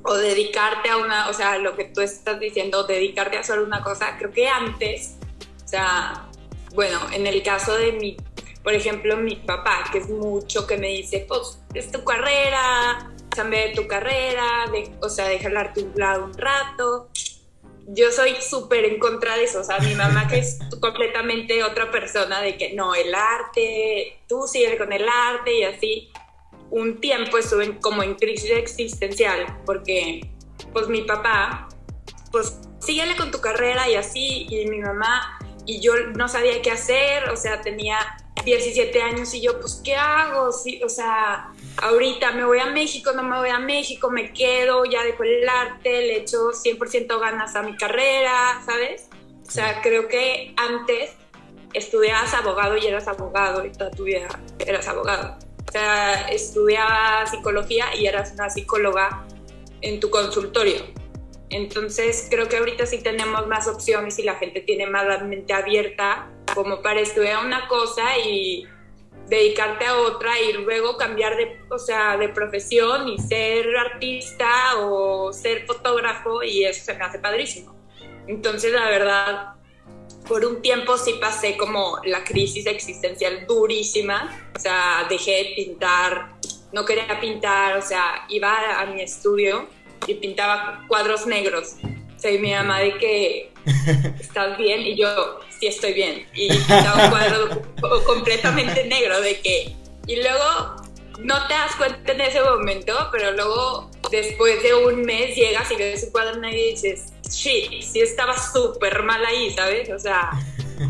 o 0.03 0.15
dedicarte 0.15 0.89
a 0.89 0.97
una, 0.97 1.29
o 1.29 1.33
sea, 1.33 1.57
lo 1.57 1.75
que 1.75 1.85
tú 1.85 2.01
estás 2.01 2.39
diciendo, 2.39 2.83
dedicarte 2.83 3.37
a 3.37 3.43
solo 3.43 3.63
una 3.63 3.81
cosa, 3.81 4.17
creo 4.17 4.31
que 4.31 4.47
antes, 4.47 5.15
o 5.63 5.67
sea, 5.67 6.29
bueno, 6.75 6.99
en 7.13 7.25
el 7.25 7.41
caso 7.41 7.77
de 7.77 7.93
mi, 7.93 8.17
por 8.63 8.73
ejemplo, 8.73 9.17
mi 9.17 9.35
papá, 9.35 9.83
que 9.91 9.99
es 9.99 10.09
mucho 10.09 10.65
que 10.65 10.77
me 10.77 10.87
dice, 10.87 11.25
pues, 11.27 11.59
es 11.73 11.91
tu 11.91 12.03
carrera, 12.03 13.11
cambia 13.29 13.67
de 13.67 13.73
tu 13.73 13.87
carrera, 13.87 14.67
de, 14.71 14.91
o 15.01 15.09
sea, 15.09 15.27
déjala 15.27 15.61
a 15.61 15.73
tu 15.73 15.91
lado 15.95 16.25
un 16.25 16.37
rato, 16.37 17.09
yo 17.87 18.11
soy 18.11 18.35
súper 18.41 18.85
en 18.85 18.99
contra 18.99 19.35
de 19.35 19.43
eso, 19.43 19.59
o 19.59 19.63
sea, 19.63 19.79
mi 19.79 19.93
mamá 19.95 20.27
que 20.27 20.39
es 20.39 20.59
completamente 20.81 21.63
otra 21.63 21.91
persona 21.91 22.41
de 22.41 22.57
que 22.57 22.73
no, 22.73 22.95
el 22.95 23.13
arte, 23.13 24.19
tú 24.27 24.47
sigues 24.47 24.77
con 24.77 24.93
el 24.93 25.07
arte 25.07 25.53
y 25.53 25.63
así, 25.63 26.11
un 26.69 26.99
tiempo 26.99 27.37
estuve 27.37 27.79
como 27.79 28.01
en 28.03 28.15
crisis 28.15 28.51
existencial 28.51 29.59
porque 29.65 30.21
pues 30.71 30.87
mi 30.87 31.01
papá, 31.01 31.67
pues 32.31 32.57
síguele 32.79 33.15
con 33.15 33.31
tu 33.31 33.41
carrera 33.41 33.89
y 33.89 33.95
así, 33.95 34.47
y 34.49 34.65
mi 34.67 34.79
mamá, 34.79 35.39
y 35.65 35.81
yo 35.81 35.93
no 36.15 36.27
sabía 36.27 36.61
qué 36.61 36.71
hacer, 36.71 37.29
o 37.29 37.35
sea, 37.35 37.61
tenía 37.61 37.97
17 38.45 39.01
años 39.01 39.33
y 39.33 39.41
yo, 39.41 39.59
pues, 39.59 39.81
¿qué 39.83 39.95
hago? 39.95 40.51
Sí, 40.51 40.81
o 40.83 40.89
sea, 40.89 41.51
ahorita 41.81 42.31
me 42.33 42.45
voy 42.45 42.59
a 42.59 42.67
México, 42.67 43.11
no 43.13 43.23
me 43.23 43.37
voy 43.37 43.49
a 43.49 43.59
México, 43.59 44.09
me 44.09 44.33
quedo, 44.33 44.85
ya 44.85 45.03
dejo 45.03 45.23
el 45.23 45.47
arte, 45.47 46.01
le 46.01 46.17
echo 46.17 46.51
100% 46.51 47.19
ganas 47.19 47.55
a 47.55 47.63
mi 47.63 47.75
carrera, 47.75 48.61
¿sabes? 48.65 49.09
O 49.47 49.51
sea, 49.51 49.81
creo 49.81 50.07
que 50.07 50.53
antes 50.57 51.11
estudiabas 51.73 52.33
abogado 52.33 52.77
y 52.77 52.85
eras 52.85 53.07
abogado 53.07 53.65
y 53.65 53.71
toda 53.71 53.91
tu 53.91 54.03
vida 54.03 54.27
eras 54.59 54.87
abogado. 54.87 55.37
O 55.67 55.71
sea, 55.71 56.27
estudiabas 56.29 57.31
psicología 57.31 57.95
y 57.95 58.05
eras 58.05 58.33
una 58.33 58.49
psicóloga 58.49 59.25
en 59.81 59.99
tu 59.99 60.09
consultorio. 60.09 61.02
Entonces, 61.53 62.27
creo 62.31 62.49
que 62.49 62.57
ahorita 62.57 62.87
sí 62.87 62.97
tenemos 63.03 63.45
más 63.45 63.67
opciones 63.67 64.17
y 64.17 64.23
la 64.23 64.35
gente 64.35 64.61
tiene 64.61 64.87
más 64.87 65.05
la 65.05 65.19
mente 65.19 65.53
abierta 65.53 66.27
como 66.55 66.81
para 66.81 66.99
estudiar 66.99 67.45
una 67.45 67.67
cosa 67.67 68.17
y 68.17 68.65
dedicarte 69.29 69.85
a 69.85 69.97
otra 69.97 70.39
y 70.41 70.53
luego 70.53 70.97
cambiar 70.97 71.37
de, 71.37 71.59
o 71.69 71.77
sea, 71.77 72.17
de 72.17 72.29
profesión 72.29 73.07
y 73.07 73.19
ser 73.19 73.67
artista 73.77 74.79
o 74.79 75.31
ser 75.31 75.67
fotógrafo 75.67 76.41
y 76.41 76.65
eso 76.65 76.85
se 76.85 76.95
me 76.95 77.03
hace 77.03 77.19
padrísimo. 77.19 77.75
Entonces, 78.25 78.71
la 78.71 78.89
verdad, 78.89 79.53
por 80.27 80.43
un 80.45 80.59
tiempo 80.59 80.97
sí 80.97 81.17
pasé 81.21 81.55
como 81.55 81.99
la 82.03 82.23
crisis 82.23 82.65
existencial 82.65 83.45
durísima, 83.45 84.49
o 84.55 84.59
sea, 84.59 85.05
dejé 85.07 85.31
de 85.31 85.53
pintar, 85.55 86.33
no 86.71 86.83
quería 86.83 87.19
pintar, 87.19 87.77
o 87.77 87.81
sea, 87.83 88.25
iba 88.29 88.81
a 88.81 88.87
mi 88.87 89.03
estudio 89.03 89.67
y 90.07 90.15
pintaba 90.15 90.85
cuadros 90.87 91.25
negros. 91.25 91.75
O 92.15 92.19
sea, 92.19 92.31
y 92.31 92.39
mi 92.39 92.51
mamá 92.51 92.79
de 92.79 92.97
que 92.97 93.51
estás 94.19 94.57
bien 94.57 94.81
y 94.81 94.95
yo 94.95 95.39
sí 95.59 95.67
estoy 95.67 95.93
bien. 95.93 96.25
Y 96.33 96.49
pintaba 96.49 97.03
un 97.03 97.09
cuadro 97.09 98.03
completamente 98.05 98.85
negro 98.85 99.19
de 99.21 99.39
que... 99.41 99.75
Y 100.07 100.17
luego 100.17 100.75
no 101.19 101.47
te 101.47 101.53
das 101.53 101.75
cuenta 101.75 102.11
en 102.11 102.21
ese 102.21 102.41
momento, 102.41 103.09
pero 103.11 103.31
luego 103.31 103.89
después 104.11 104.61
de 104.63 104.73
un 104.73 105.01
mes 105.01 105.35
llegas 105.35 105.71
y 105.71 105.75
ves 105.75 106.03
un 106.03 106.11
cuadro 106.11 106.47
y 106.47 106.71
dices, 106.71 107.13
shit, 107.29 107.81
sí 107.81 108.01
estaba 108.01 108.37
súper 108.37 109.03
mal 109.03 109.25
ahí, 109.25 109.51
¿sabes? 109.51 109.89
O 109.89 109.99
sea, 109.99 110.31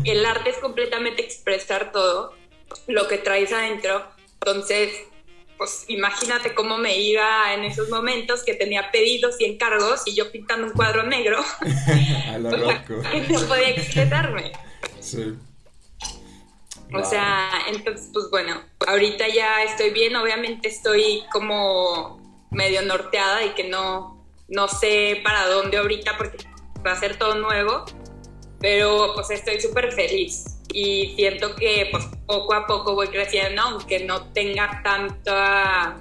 el 0.04 0.24
arte 0.24 0.50
es 0.50 0.58
completamente 0.58 1.22
expresar 1.22 1.92
todo 1.92 2.34
lo 2.86 3.06
que 3.08 3.18
traes 3.18 3.52
adentro. 3.52 4.04
Entonces, 4.34 4.90
pues 5.64 5.86
imagínate 5.88 6.54
cómo 6.54 6.76
me 6.76 6.98
iba 6.98 7.54
en 7.54 7.64
esos 7.64 7.88
momentos 7.88 8.44
que 8.44 8.52
tenía 8.52 8.90
pedidos 8.90 9.40
y 9.40 9.46
encargos 9.46 10.02
y 10.04 10.14
yo 10.14 10.30
pintando 10.30 10.66
un 10.66 10.74
cuadro 10.74 11.04
negro. 11.04 11.42
A 12.30 12.36
lo 12.36 12.50
loco. 12.50 13.02
no 13.30 13.40
podía 13.48 13.70
expresarme. 13.70 14.52
Sí. 15.00 15.34
O 16.92 17.02
sea, 17.02 17.48
entonces, 17.68 18.10
pues 18.12 18.26
bueno, 18.30 18.60
ahorita 18.86 19.26
ya 19.28 19.62
estoy 19.62 19.88
bien, 19.88 20.14
obviamente 20.16 20.68
estoy 20.68 21.24
como 21.32 22.46
medio 22.50 22.82
norteada 22.82 23.42
y 23.42 23.54
que 23.54 23.64
no, 23.64 24.22
no 24.48 24.68
sé 24.68 25.22
para 25.24 25.46
dónde 25.46 25.78
ahorita 25.78 26.18
porque 26.18 26.44
va 26.86 26.92
a 26.92 27.00
ser 27.00 27.16
todo 27.16 27.36
nuevo, 27.36 27.86
pero 28.60 29.12
pues 29.14 29.30
estoy 29.30 29.58
súper 29.62 29.92
feliz 29.92 30.53
y 30.74 31.14
siento 31.14 31.54
que 31.54 31.86
pues 31.92 32.04
poco 32.26 32.52
a 32.52 32.66
poco 32.66 32.96
voy 32.96 33.06
creciendo, 33.06 33.62
aunque 33.62 34.00
no 34.00 34.32
tenga 34.32 34.82
tanta 34.82 35.96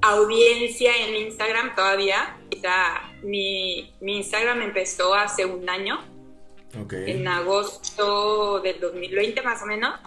audiencia 0.00 0.96
en 0.96 1.14
Instagram 1.26 1.74
todavía. 1.76 2.38
O 2.56 2.58
sea, 2.58 3.12
mi, 3.22 3.94
mi 4.00 4.16
Instagram 4.16 4.62
empezó 4.62 5.14
hace 5.14 5.44
un 5.44 5.68
año, 5.68 6.00
en 6.90 7.28
agosto 7.28 8.60
del 8.60 8.80
2020 8.80 9.42
más 9.42 9.62
o 9.62 9.66
menos. 9.66 10.00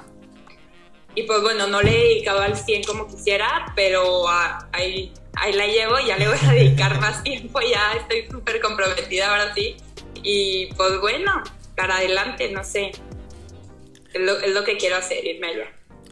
Y 1.14 1.22
pues 1.24 1.44
bueno, 1.44 1.68
no 1.68 1.80
le 1.84 1.92
he 1.92 2.08
dedicado 2.08 2.40
al 2.40 2.58
100 2.58 2.86
como 2.86 3.08
quisiera, 3.08 3.72
pero 3.76 4.28
ahí, 4.72 5.14
ahí 5.36 5.54
la 5.54 5.68
llevo, 5.68 6.00
ya 6.00 6.18
le 6.18 6.28
voy 6.28 6.38
a 6.42 6.54
dedicar 6.54 7.00
más 7.00 7.22
tiempo, 7.22 7.60
ya 7.62 7.94
estoy 8.00 8.28
súper 8.32 8.60
comprometida 8.62 9.30
ahora 9.30 9.54
sí. 9.54 9.78
Y 10.24 10.74
pues 10.74 11.00
bueno, 11.02 11.44
para 11.82 11.98
adelante, 11.98 12.52
no 12.52 12.64
sé. 12.64 12.92
Es 14.14 14.54
lo, 14.54 14.64
que 14.64 14.78
quiero 14.78 14.98
hacer, 14.98 15.26
irme 15.26 15.48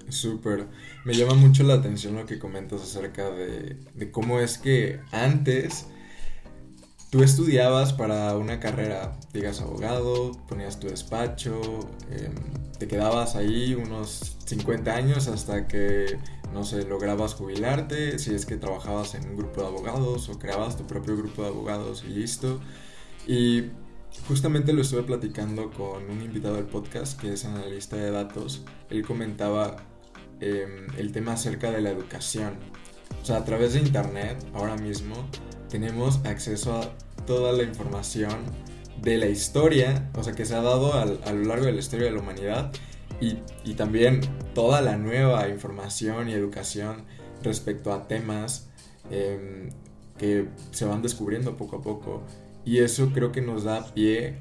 Súper. 0.10 0.66
Me 1.06 1.14
llama 1.14 1.36
mucho 1.36 1.62
la 1.62 1.76
atención 1.76 2.16
lo 2.16 2.26
que 2.26 2.40
comentas 2.40 2.82
acerca 2.82 3.30
de, 3.30 3.78
cómo 4.12 4.40
es 4.40 4.58
que 4.58 5.00
antes 5.12 5.86
tú 7.12 7.22
estudiabas 7.22 7.94
para 7.94 8.36
una 8.36 8.60
carrera, 8.60 9.20
digas 9.32 9.62
abogado, 9.62 10.32
ponías 10.48 10.80
tu 10.80 10.88
despacho, 10.88 11.62
em, 12.10 12.34
te 12.80 12.88
quedabas 12.88 13.36
ahí 13.36 13.76
unos 13.76 14.38
50 14.46 14.96
años 14.96 15.28
hasta 15.28 15.68
que, 15.68 16.18
no 16.52 16.64
sé, 16.64 16.84
lograbas 16.86 17.36
jubilarte, 17.36 18.18
si 18.18 18.34
es 18.34 18.48
que 18.48 18.58
trabajabas 18.58 19.14
en 19.14 19.30
un 19.30 19.38
grupo 19.38 19.62
de 19.62 19.68
abogados 19.68 20.30
o 20.30 20.40
creabas 20.40 20.78
tu 20.78 20.88
propio 20.88 21.16
grupo 21.16 21.44
de 21.44 21.50
abogados 21.50 22.04
y 22.08 22.10
listo. 22.10 22.60
Y 23.28 23.66
Justamente 24.28 24.74
lo 24.74 24.82
estuve 24.82 25.04
platicando 25.04 25.72
con 25.72 26.10
un 26.10 26.22
invitado 26.22 26.56
del 26.56 26.66
podcast 26.66 27.20
que 27.20 27.34
es 27.34 27.46
analista 27.46 27.96
de 27.96 28.12
datos. 28.12 28.64
Él 28.90 29.06
comentaba 29.06 29.78
em, 30.40 30.88
el 30.98 31.12
tema 31.12 31.34
acerca 31.34 31.72
de 31.72 31.82
la 31.82 31.90
educación. 31.90 32.54
O 33.22 33.26
sea, 33.26 33.38
a 33.38 33.46
través 33.46 33.74
de 33.74 33.80
Internet, 33.80 34.46
ahora 34.54 34.76
mismo, 34.76 35.16
tenemos 35.70 36.24
acceso 36.26 36.76
a 36.76 36.90
toda 37.26 37.54
la 37.54 37.64
información 37.64 38.44
de 39.02 39.18
la 39.18 39.28
historia, 39.28 40.10
o 40.16 40.24
sea, 40.24 40.34
que 40.34 40.46
se 40.46 40.56
ha 40.56 40.62
dado 40.62 40.94
a 40.94 41.06
lo 41.06 41.44
largo 41.46 41.66
de 41.66 41.72
la 41.72 41.80
historia 41.80 42.06
de 42.06 42.12
la 42.12 42.22
humanidad 42.22 42.72
y, 43.22 43.38
y, 43.64 43.74
también 43.74 44.22
toda 44.54 44.82
la 44.82 44.98
nueva 44.98 45.48
información 45.50 46.30
y 46.30 46.34
educación 46.34 47.04
respecto 47.44 47.94
a 47.94 48.08
temas 48.08 48.70
em, 49.10 49.70
que 50.18 50.48
se 50.72 50.86
van 50.86 51.02
descubriendo 51.02 51.58
poco 51.58 51.78
a 51.78 51.82
poco. 51.82 52.24
Y 52.70 52.82
eso 52.82 53.10
creo 53.12 53.32
que 53.32 53.42
nos 53.42 53.64
da 53.64 53.84
pie 53.96 54.36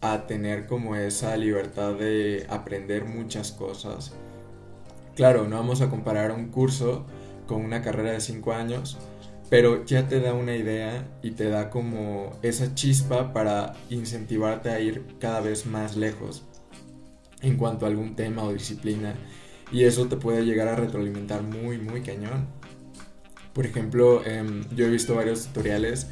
a 0.00 0.26
tener 0.26 0.64
como 0.64 0.96
esa 0.96 1.36
libertad 1.36 1.92
de 1.92 2.46
aprender 2.48 3.04
muchas 3.04 3.52
cosas. 3.52 4.14
Claro, 5.14 5.46
no 5.46 5.56
vamos 5.56 5.82
a 5.82 5.90
comparar 5.90 6.32
un 6.32 6.48
curso 6.48 7.04
con 7.46 7.62
una 7.62 7.82
carrera 7.82 8.12
de 8.12 8.20
5 8.22 8.54
años, 8.54 8.96
pero 9.50 9.84
ya 9.84 10.08
te 10.08 10.20
da 10.20 10.32
una 10.32 10.56
idea 10.56 11.06
y 11.22 11.32
te 11.32 11.50
da 11.50 11.68
como 11.68 12.38
esa 12.40 12.74
chispa 12.74 13.34
para 13.34 13.74
incentivarte 13.90 14.70
a 14.70 14.80
ir 14.80 15.04
cada 15.20 15.42
vez 15.42 15.66
más 15.66 15.98
lejos 15.98 16.44
en 17.42 17.58
cuanto 17.58 17.84
a 17.84 17.90
algún 17.90 18.16
tema 18.16 18.44
o 18.44 18.54
disciplina. 18.54 19.16
Y 19.70 19.84
eso 19.84 20.06
te 20.06 20.16
puede 20.16 20.46
llegar 20.46 20.68
a 20.68 20.76
retroalimentar 20.76 21.42
muy, 21.42 21.76
muy 21.76 22.00
cañón. 22.00 22.46
Por 23.52 23.66
ejemplo, 23.66 24.24
em, 24.24 24.64
yo 24.74 24.86
he 24.86 24.90
visto 24.90 25.14
varios 25.14 25.48
tutoriales 25.48 26.06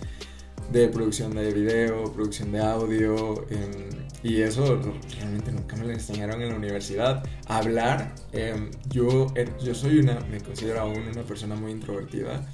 de 0.73 0.89
producción 0.89 1.35
de 1.35 1.53
video, 1.53 2.13
producción 2.13 2.53
de 2.53 2.61
audio, 2.61 3.47
em, 3.51 3.89
y 4.23 4.41
eso 4.41 4.81
realmente 5.19 5.53
nunca 5.53 5.77
me 5.77 5.85
lo 5.85 5.93
enseñaron 5.93 6.41
en 6.43 6.49
la 6.51 6.57
universidad. 6.57 7.23
Hablar, 7.47 8.15
em, 8.33 8.71
yo, 8.89 9.27
er, 9.35 9.57
yo 9.59 9.75
soy 9.75 9.99
una, 9.99 10.21
me 10.31 10.41
considero 10.41 10.81
aún 10.81 11.03
una 11.09 11.23
persona 11.23 11.55
muy 11.55 11.73
introvertida, 11.73 12.47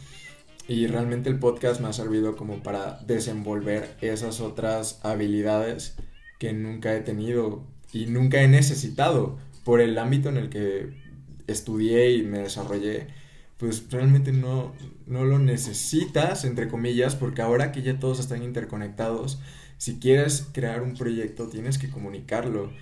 y 0.68 0.87
realmente 0.87 1.29
el 1.29 1.38
podcast 1.38 1.81
me 1.81 1.88
ha 1.88 1.92
servido 1.92 2.37
como 2.37 2.62
para 2.62 3.01
desenvolver 3.07 3.96
esas 4.01 4.40
otras 4.40 5.01
habilidades 5.03 5.96
que 6.38 6.53
nunca 6.53 6.94
he 6.94 7.01
tenido 7.01 7.64
y 7.92 8.07
nunca 8.07 8.40
he 8.40 8.49
necesitado 8.49 9.38
por 9.64 9.81
el 9.81 9.99
ámbito 9.99 10.29
en 10.29 10.37
el 10.37 10.49
que 10.49 10.94
estudié 11.49 12.12
y 12.12 12.23
me 12.23 12.38
desarrollé 12.38 13.09
pues 13.61 13.85
realmente 13.90 14.33
no, 14.33 14.73
no 15.07 15.25
lo 15.25 15.38
necesitas, 15.38 16.44
entre 16.44 16.68
comillas, 16.68 17.14
porque 17.14 17.42
ahora 17.42 17.73
que 17.73 17.83
ya 17.83 17.99
todos 17.99 18.18
están 18.18 18.42
interconectados, 18.42 19.38
si 19.77 19.99
quieres 19.99 20.49
crear 20.53 20.83
un 20.83 20.94
proyecto 20.94 21.49
tienes 21.49 21.79
que 21.79 21.90
comunicarlo. 21.90 22.73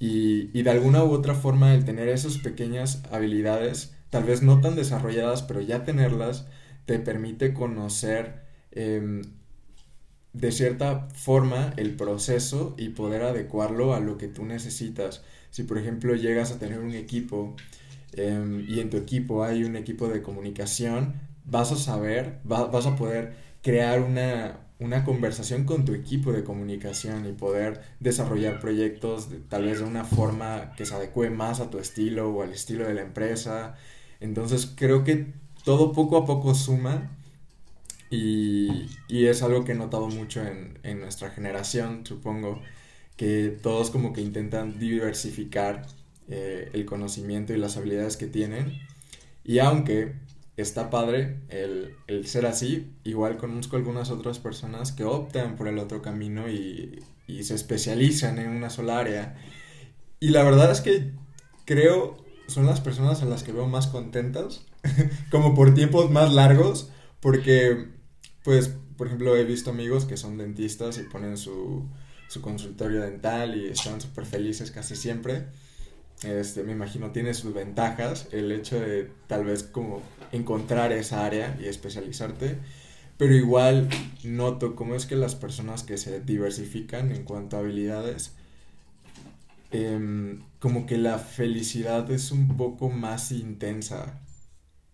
Y, 0.00 0.50
y, 0.58 0.62
de 0.62 0.70
alguna 0.70 1.04
u 1.04 1.10
otra 1.12 1.34
forma 1.34 1.74
el 1.74 1.84
tener 1.84 2.08
esas 2.08 2.38
pequeñas 2.38 3.02
habilidades, 3.12 3.94
tal 4.10 4.24
vez 4.24 4.42
no 4.42 4.60
tan 4.60 4.74
desarrolladas, 4.74 5.42
pero 5.42 5.60
ya 5.60 5.84
tenerlas, 5.84 6.46
te 6.86 6.98
permite 6.98 7.54
conocer 7.54 8.42
em, 8.72 9.22
de 10.32 10.50
cierta 10.50 11.08
forma 11.14 11.74
el 11.76 11.94
proceso 11.94 12.74
y 12.78 12.90
poder 12.90 13.22
adecuarlo 13.22 13.94
a 13.94 14.00
lo 14.00 14.18
que 14.18 14.28
tú 14.28 14.44
necesitas. 14.44 15.22
Si 15.50 15.64
por 15.64 15.78
ejemplo 15.78 16.14
llegas 16.14 16.50
a 16.52 16.58
tener 16.58 16.80
un 16.80 16.94
equipo 16.94 17.54
Em, 18.14 18.64
y 18.68 18.80
en 18.80 18.90
tu 18.90 18.96
equipo 18.96 19.44
hay 19.44 19.64
un 19.64 19.76
equipo 19.76 20.08
de 20.08 20.22
comunicación, 20.22 21.14
vas 21.44 21.72
a 21.72 21.76
saber, 21.76 22.40
vas 22.44 22.86
a 22.86 22.96
poder 22.96 23.34
crear 23.62 24.00
una, 24.02 24.60
una 24.80 25.04
conversación 25.04 25.64
con 25.64 25.84
tu 25.84 25.94
equipo 25.94 26.32
de 26.32 26.44
comunicación 26.44 27.26
y 27.26 27.32
poder 27.32 27.80
desarrollar 28.00 28.60
proyectos 28.60 29.28
tal 29.48 29.64
vez 29.64 29.78
de 29.80 29.84
una 29.86 30.04
forma 30.04 30.72
que 30.76 30.84
se 30.86 30.94
adecue 30.94 31.30
más 31.30 31.60
a 31.60 31.70
tu 31.70 31.78
estilo 31.78 32.30
o 32.30 32.42
al 32.42 32.52
estilo 32.52 32.86
de 32.86 32.94
la 32.94 33.02
empresa. 33.02 33.76
Entonces 34.20 34.70
creo 34.76 35.04
que 35.04 35.32
todo 35.64 35.92
poco 35.92 36.16
a 36.18 36.26
poco 36.26 36.54
suma 36.54 37.10
y, 38.10 38.88
es 39.08 39.42
algo 39.42 39.64
que 39.64 39.72
he 39.72 39.74
notado 39.74 40.08
mucho 40.08 40.42
en, 40.42 40.78
en 40.82 41.00
nuestra 41.00 41.30
generación, 41.30 42.04
supongo, 42.04 42.60
que 43.16 43.56
todos 43.62 43.90
como 43.90 44.12
que 44.12 44.20
intentan 44.20 44.78
diversificar 44.78 45.86
eh, 46.28 46.70
el 46.72 46.84
conocimiento 46.84 47.52
y 47.52 47.58
las 47.58 47.76
habilidades 47.76 48.16
que 48.16 48.26
tienen. 48.26 48.78
Y 49.44 49.58
aunque 49.58 50.14
está 50.56 50.90
padre 50.90 51.38
el, 51.48 51.94
el, 52.06 52.26
ser 52.26 52.46
así, 52.46 52.92
igual 53.04 53.36
conozco 53.38 53.76
algunas 53.76 54.10
otras 54.10 54.38
personas 54.38 54.92
que 54.92 55.04
optan 55.04 55.56
por 55.56 55.68
el 55.68 55.78
otro 55.78 56.02
camino 56.02 56.50
y, 56.50 57.02
y 57.26 57.44
se 57.44 57.54
especializan 57.54 58.38
en 58.38 58.50
una 58.50 58.70
sola 58.70 58.98
área. 58.98 59.36
Y 60.20 60.28
la 60.28 60.44
verdad 60.44 60.70
es 60.70 60.80
que 60.80 61.12
creo 61.64 62.22
son 62.46 62.66
las 62.66 62.80
personas 62.80 63.22
a 63.22 63.26
las 63.26 63.42
que 63.42 63.52
veo 63.52 63.66
más 63.66 63.86
contentas, 63.86 64.64
como 65.30 65.54
por 65.54 65.74
tiempos 65.74 66.10
más 66.10 66.32
largos, 66.32 66.90
porque 67.20 67.88
pues, 68.44 68.74
por 68.96 69.06
ejemplo, 69.06 69.36
he 69.36 69.44
visto 69.44 69.70
amigos 69.70 70.04
que 70.04 70.16
son 70.16 70.36
dentistas 70.36 70.98
y 70.98 71.04
ponen 71.04 71.36
su, 71.36 71.88
su 72.28 72.40
consultorio 72.40 73.00
dental 73.00 73.56
y 73.56 73.68
están 73.68 74.00
súper 74.00 74.26
felices 74.26 74.70
casi 74.70 74.96
siempre. 74.96 75.46
Este, 76.24 76.62
me 76.62 76.72
imagino 76.72 77.10
tiene 77.10 77.34
sus 77.34 77.52
ventajas 77.52 78.28
el 78.32 78.52
hecho 78.52 78.80
de 78.80 79.10
tal 79.26 79.44
vez 79.44 79.62
como 79.64 80.02
encontrar 80.30 80.92
esa 80.92 81.24
área 81.24 81.56
y 81.60 81.66
especializarte, 81.66 82.58
pero 83.16 83.34
igual 83.34 83.88
noto 84.22 84.76
cómo 84.76 84.94
es 84.94 85.06
que 85.06 85.16
las 85.16 85.34
personas 85.34 85.82
que 85.82 85.98
se 85.98 86.20
diversifican 86.20 87.10
en 87.12 87.24
cuanto 87.24 87.56
a 87.56 87.60
habilidades, 87.60 88.32
em, 89.72 90.42
como 90.58 90.86
que 90.86 90.98
la 90.98 91.18
felicidad 91.18 92.10
es 92.10 92.30
un 92.30 92.56
poco 92.56 92.88
más 92.88 93.32
intensa, 93.32 94.20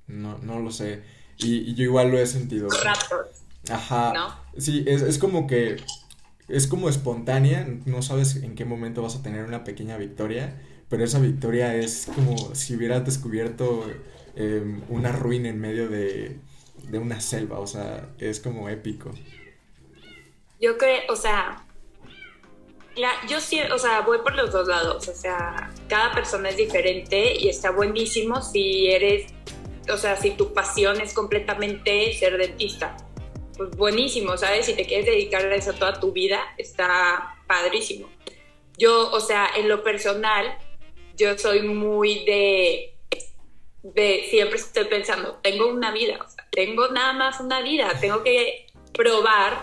no, 0.06 0.38
no 0.38 0.60
lo 0.60 0.70
sé, 0.70 1.02
y, 1.38 1.74
yo 1.74 1.84
igual 1.84 2.10
lo 2.10 2.18
he 2.18 2.26
sentido. 2.26 2.68
Ajá. 3.70 4.40
Sí, 4.56 4.84
es, 4.86 5.02
es 5.02 5.18
como 5.18 5.46
que 5.46 5.76
es 6.48 6.66
como 6.66 6.88
espontánea, 6.88 7.68
no 7.84 8.02
sabes 8.02 8.36
en 8.36 8.54
qué 8.54 8.64
momento 8.64 9.02
vas 9.02 9.16
a 9.16 9.22
tener 9.22 9.44
una 9.44 9.64
pequeña 9.64 9.98
victoria, 9.98 10.58
pero 10.88 11.04
esa 11.04 11.18
victoria 11.18 11.74
es 11.74 12.08
como 12.14 12.54
si 12.54 12.76
hubieras 12.76 13.04
descubierto 13.04 13.86
em, 14.36 14.82
una 14.88 15.12
ruina 15.12 15.48
en 15.48 15.60
medio 15.60 15.88
de, 15.88 16.38
de, 16.84 16.98
una 16.98 17.20
selva, 17.20 17.58
o 17.58 17.66
sea, 17.66 18.08
es 18.18 18.40
como 18.40 18.68
épico. 18.68 19.10
Yo 20.60 20.76
creo, 20.78 21.02
o 21.08 21.16
sea, 21.16 21.64
yo 23.28 23.40
sí, 23.40 23.60
o 23.60 23.78
sea, 23.78 24.00
voy 24.00 24.18
por 24.18 24.34
los 24.34 24.50
dos 24.50 24.66
lados, 24.66 25.08
o 25.08 25.14
sea, 25.14 25.72
cada 25.88 26.12
persona 26.12 26.48
es 26.48 26.56
diferente 26.56 27.34
y 27.38 27.48
está 27.48 27.70
buenísimo 27.70 28.42
si 28.42 28.88
eres, 28.88 29.32
o 29.92 29.96
sea, 29.96 30.16
si 30.16 30.32
tu 30.32 30.52
pasión 30.52 31.00
es 31.00 31.12
completamente 31.12 32.12
ser 32.14 32.36
dentista 32.38 32.96
pues 33.58 33.70
buenísimo, 33.76 34.36
¿sabes? 34.36 34.66
Si 34.66 34.74
te 34.74 34.86
quieres 34.86 35.04
dedicar 35.04 35.44
a 35.44 35.54
eso 35.54 35.72
toda 35.72 35.98
tu 35.98 36.12
vida, 36.12 36.40
está 36.56 37.34
padrísimo. 37.46 38.08
Yo, 38.78 39.10
o 39.10 39.20
sea, 39.20 39.48
en 39.56 39.68
lo 39.68 39.82
personal, 39.82 40.56
yo 41.18 41.36
soy 41.36 41.62
muy 41.62 42.24
de, 42.24 42.94
de 43.82 44.26
siempre 44.30 44.58
estoy 44.58 44.84
pensando, 44.84 45.38
tengo 45.42 45.66
una 45.68 45.90
vida, 45.90 46.24
tengo 46.50 46.88
nada 46.88 47.12
más 47.12 47.40
una 47.40 47.60
vida, 47.60 47.92
tengo 48.00 48.22
que 48.22 48.66
probar 48.92 49.58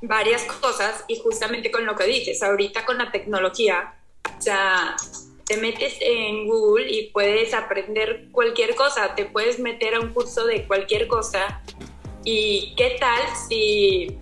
varias 0.00 0.44
cosas 0.44 1.04
y 1.08 1.18
justamente 1.18 1.70
con 1.70 1.84
lo 1.84 1.96
que 1.96 2.04
dices, 2.04 2.42
ahorita 2.42 2.86
con 2.86 2.98
la 2.98 3.10
tecnología, 3.10 3.94
o 4.38 4.40
sea, 4.40 4.96
te 5.44 5.56
metes 5.56 5.96
en 6.00 6.46
Google 6.46 6.90
y 6.90 7.10
puedes 7.10 7.52
aprender 7.54 8.28
cualquier 8.30 8.74
cosa, 8.74 9.14
te 9.14 9.24
puedes 9.24 9.58
meter 9.58 9.94
a 9.94 10.00
un 10.00 10.12
curso 10.12 10.46
de 10.46 10.66
cualquier 10.66 11.08
cosa 11.08 11.62
¿Y 12.30 12.74
qué 12.76 12.98
tal 13.00 13.22
si 13.48 14.18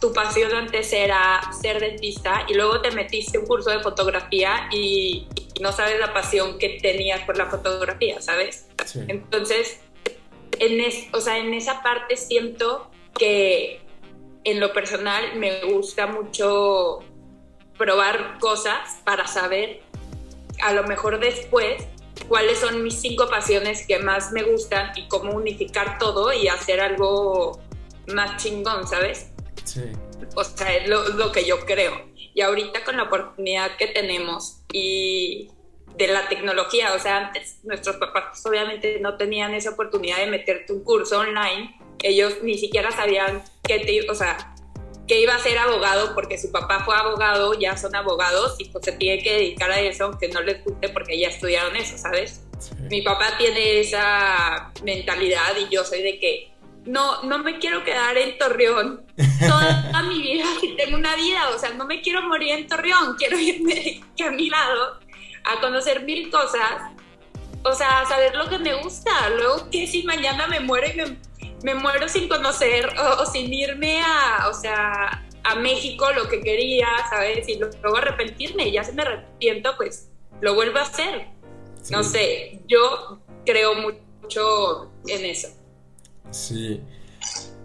tu 0.00 0.12
pasión 0.12 0.54
antes 0.54 0.92
era 0.92 1.40
ser 1.60 1.80
dentista 1.80 2.44
y 2.48 2.54
luego 2.54 2.80
te 2.80 2.90
metiste 2.90 3.38
un 3.38 3.46
curso 3.46 3.70
de 3.70 3.80
fotografía 3.80 4.68
y, 4.70 5.26
no 5.60 5.72
sabes 5.72 5.98
la 5.98 6.12
pasión 6.12 6.56
que 6.56 6.78
tenías 6.80 7.22
por 7.22 7.36
la 7.36 7.46
fotografía, 7.46 8.22
¿sabes? 8.22 8.68
Entonces, 9.08 9.80
en, 10.60 10.80
o 11.12 11.20
sea, 11.20 11.36
en 11.36 11.52
esa 11.52 11.82
parte 11.82 12.16
siento 12.16 12.88
que 13.18 13.80
en 14.44 14.60
lo 14.60 14.72
personal 14.72 15.34
me 15.34 15.64
gusta 15.64 16.06
mucho 16.06 17.00
probar 17.76 18.38
cosas 18.38 19.00
para 19.04 19.26
saber 19.26 19.80
a 20.62 20.72
lo 20.72 20.84
mejor 20.84 21.18
después 21.18 21.84
cuáles 22.28 22.58
son 22.58 22.82
mis 22.82 23.00
cinco 23.00 23.28
pasiones 23.28 23.86
que 23.86 23.98
más 23.98 24.32
me 24.32 24.42
gustan 24.42 24.92
y 24.96 25.08
cómo 25.08 25.32
unificar 25.32 25.98
todo 25.98 26.32
y 26.32 26.48
hacer 26.48 26.80
algo 26.80 27.60
más 28.08 28.42
chingón, 28.42 28.86
¿sabes? 28.86 29.27
Sí. 29.68 29.82
O 30.34 30.44
sea, 30.44 30.76
es 30.76 30.88
lo, 30.88 31.32
que 31.32 31.44
yo 31.44 31.64
creo. 31.66 32.08
Y 32.34 32.40
ahorita 32.40 32.84
con 32.84 32.96
la 32.96 33.04
oportunidad 33.04 33.76
que 33.76 33.88
tenemos 33.88 34.62
y 34.72 35.50
de 35.96 36.06
la 36.06 36.28
tecnología, 36.28 36.94
o 36.94 36.98
sea, 36.98 37.26
antes 37.26 37.58
nuestros 37.64 37.96
papás 37.96 38.44
obviamente 38.46 38.98
no 39.00 39.16
tenían 39.16 39.54
esa 39.54 39.70
oportunidad 39.70 40.18
de 40.18 40.28
meterte 40.28 40.72
un 40.72 40.84
curso 40.84 41.18
online, 41.18 41.76
ellos 42.02 42.34
ni 42.42 42.56
siquiera 42.56 42.92
sabían 42.92 43.42
qué 43.64 43.80
te, 43.80 44.08
o 44.08 44.14
sea, 44.14 44.54
que 45.08 45.20
iba 45.20 45.34
a 45.34 45.38
ser 45.38 45.58
abogado 45.58 46.14
porque 46.14 46.38
su 46.38 46.52
papá 46.52 46.84
fue 46.84 46.94
abogado, 46.94 47.58
ya 47.58 47.76
son 47.76 47.96
abogados 47.96 48.56
y 48.58 48.66
pues 48.66 48.84
se 48.84 48.92
tiene 48.92 49.22
que 49.22 49.32
dedicar 49.32 49.70
a 49.72 49.80
eso, 49.80 50.04
aunque 50.04 50.28
no 50.28 50.40
les 50.42 50.62
guste 50.64 50.90
porque 50.90 51.18
ya 51.18 51.28
estudiaron 51.28 51.74
eso, 51.74 51.98
¿sabes? 51.98 52.44
Mi 52.90 53.02
papá 53.02 53.36
tiene 53.38 53.80
esa 53.80 54.72
mentalidad 54.84 55.56
y 55.58 55.74
yo 55.74 55.84
soy 55.84 56.02
de 56.02 56.18
que 56.18 56.52
no, 56.88 57.22
no 57.22 57.38
me 57.38 57.58
quiero 57.58 57.84
quedar 57.84 58.16
en 58.16 58.36
Torreón 58.38 59.06
toda 59.40 60.02
mi 60.02 60.22
vida 60.22 60.44
tengo 60.76 60.96
una 60.96 61.14
vida, 61.16 61.50
o 61.54 61.58
sea, 61.58 61.70
no 61.70 61.84
me 61.86 62.00
quiero 62.00 62.22
morir 62.22 62.52
en 62.52 62.66
Torreón, 62.66 63.14
quiero 63.16 63.38
irme 63.38 64.02
a 64.26 64.30
mi 64.30 64.50
lado 64.50 64.98
a 65.44 65.60
conocer 65.60 66.02
mil 66.02 66.30
cosas, 66.30 66.92
o 67.62 67.72
sea, 67.72 68.00
a 68.00 68.06
saber 68.06 68.34
lo 68.34 68.48
que 68.48 68.58
me 68.58 68.74
gusta, 68.82 69.30
luego 69.30 69.70
que 69.70 69.86
si 69.86 70.02
mañana 70.02 70.46
me 70.46 70.60
muero 70.60 70.86
y 70.88 70.96
me 70.96 71.28
me 71.62 71.74
muero 71.74 72.08
sin 72.08 72.28
conocer 72.28 72.88
o, 73.18 73.26
sin 73.26 73.52
irme 73.52 74.00
a, 74.00 74.48
o 74.48 74.54
sea, 74.54 75.26
a 75.44 75.54
México 75.56 76.10
lo 76.12 76.28
que 76.28 76.40
quería, 76.40 76.88
¿sabes? 77.10 77.48
Y 77.48 77.58
luego 77.58 77.96
arrepentirme, 77.96 78.68
y 78.68 78.72
ya 78.72 78.84
se 78.84 78.92
me 78.92 79.02
arrepiento, 79.02 79.76
pues 79.76 80.10
lo 80.40 80.54
vuelvo 80.54 80.78
a 80.78 80.82
hacer. 80.82 81.28
No 81.90 82.02
sé, 82.02 82.60
yo 82.66 83.20
creo 83.46 83.74
mucho 83.74 84.90
en 85.06 85.24
eso. 85.24 85.48
Sí, 86.30 86.80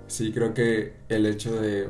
sí, 0.08 0.32
creo 0.32 0.54
que 0.54 0.93
el 1.10 1.26
hecho 1.26 1.60
de, 1.60 1.89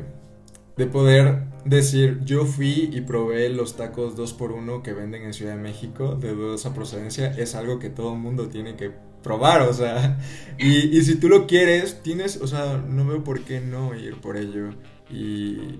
de 0.78 0.88
poder 0.88 1.44
decir, 1.66 2.20
yo 2.26 2.46
fui 2.46 2.90
y 2.92 3.02
probé 3.02 3.50
los 3.50 3.76
tacos 3.76 4.18
2x1 4.18 4.82
que 4.82 4.94
venden 4.94 5.24
en 5.24 5.34
Ciudad 5.34 5.56
de 5.56 5.62
México 5.62 6.16
de 6.16 6.34
dudosa 6.34 6.74
procedencia, 6.74 7.32
es 7.32 7.56
algo 7.56 7.80
que 7.80 7.90
todo 7.90 8.14
el 8.14 8.20
mundo 8.20 8.50
tiene 8.50 8.76
que 8.76 8.92
probar, 9.22 9.62
o 9.62 9.74
sea, 9.74 10.20
y, 10.58 11.02
si 11.02 11.16
tú 11.16 11.30
lo 11.30 11.48
quieres, 11.48 12.02
tienes, 12.04 12.38
o 12.42 12.48
sea, 12.48 12.78
no 12.78 13.06
veo 13.06 13.24
por 13.24 13.42
qué 13.42 13.62
no 13.62 13.96
ir 13.96 14.20
por 14.20 14.38
ello. 14.38 14.72
Y, 15.10 15.80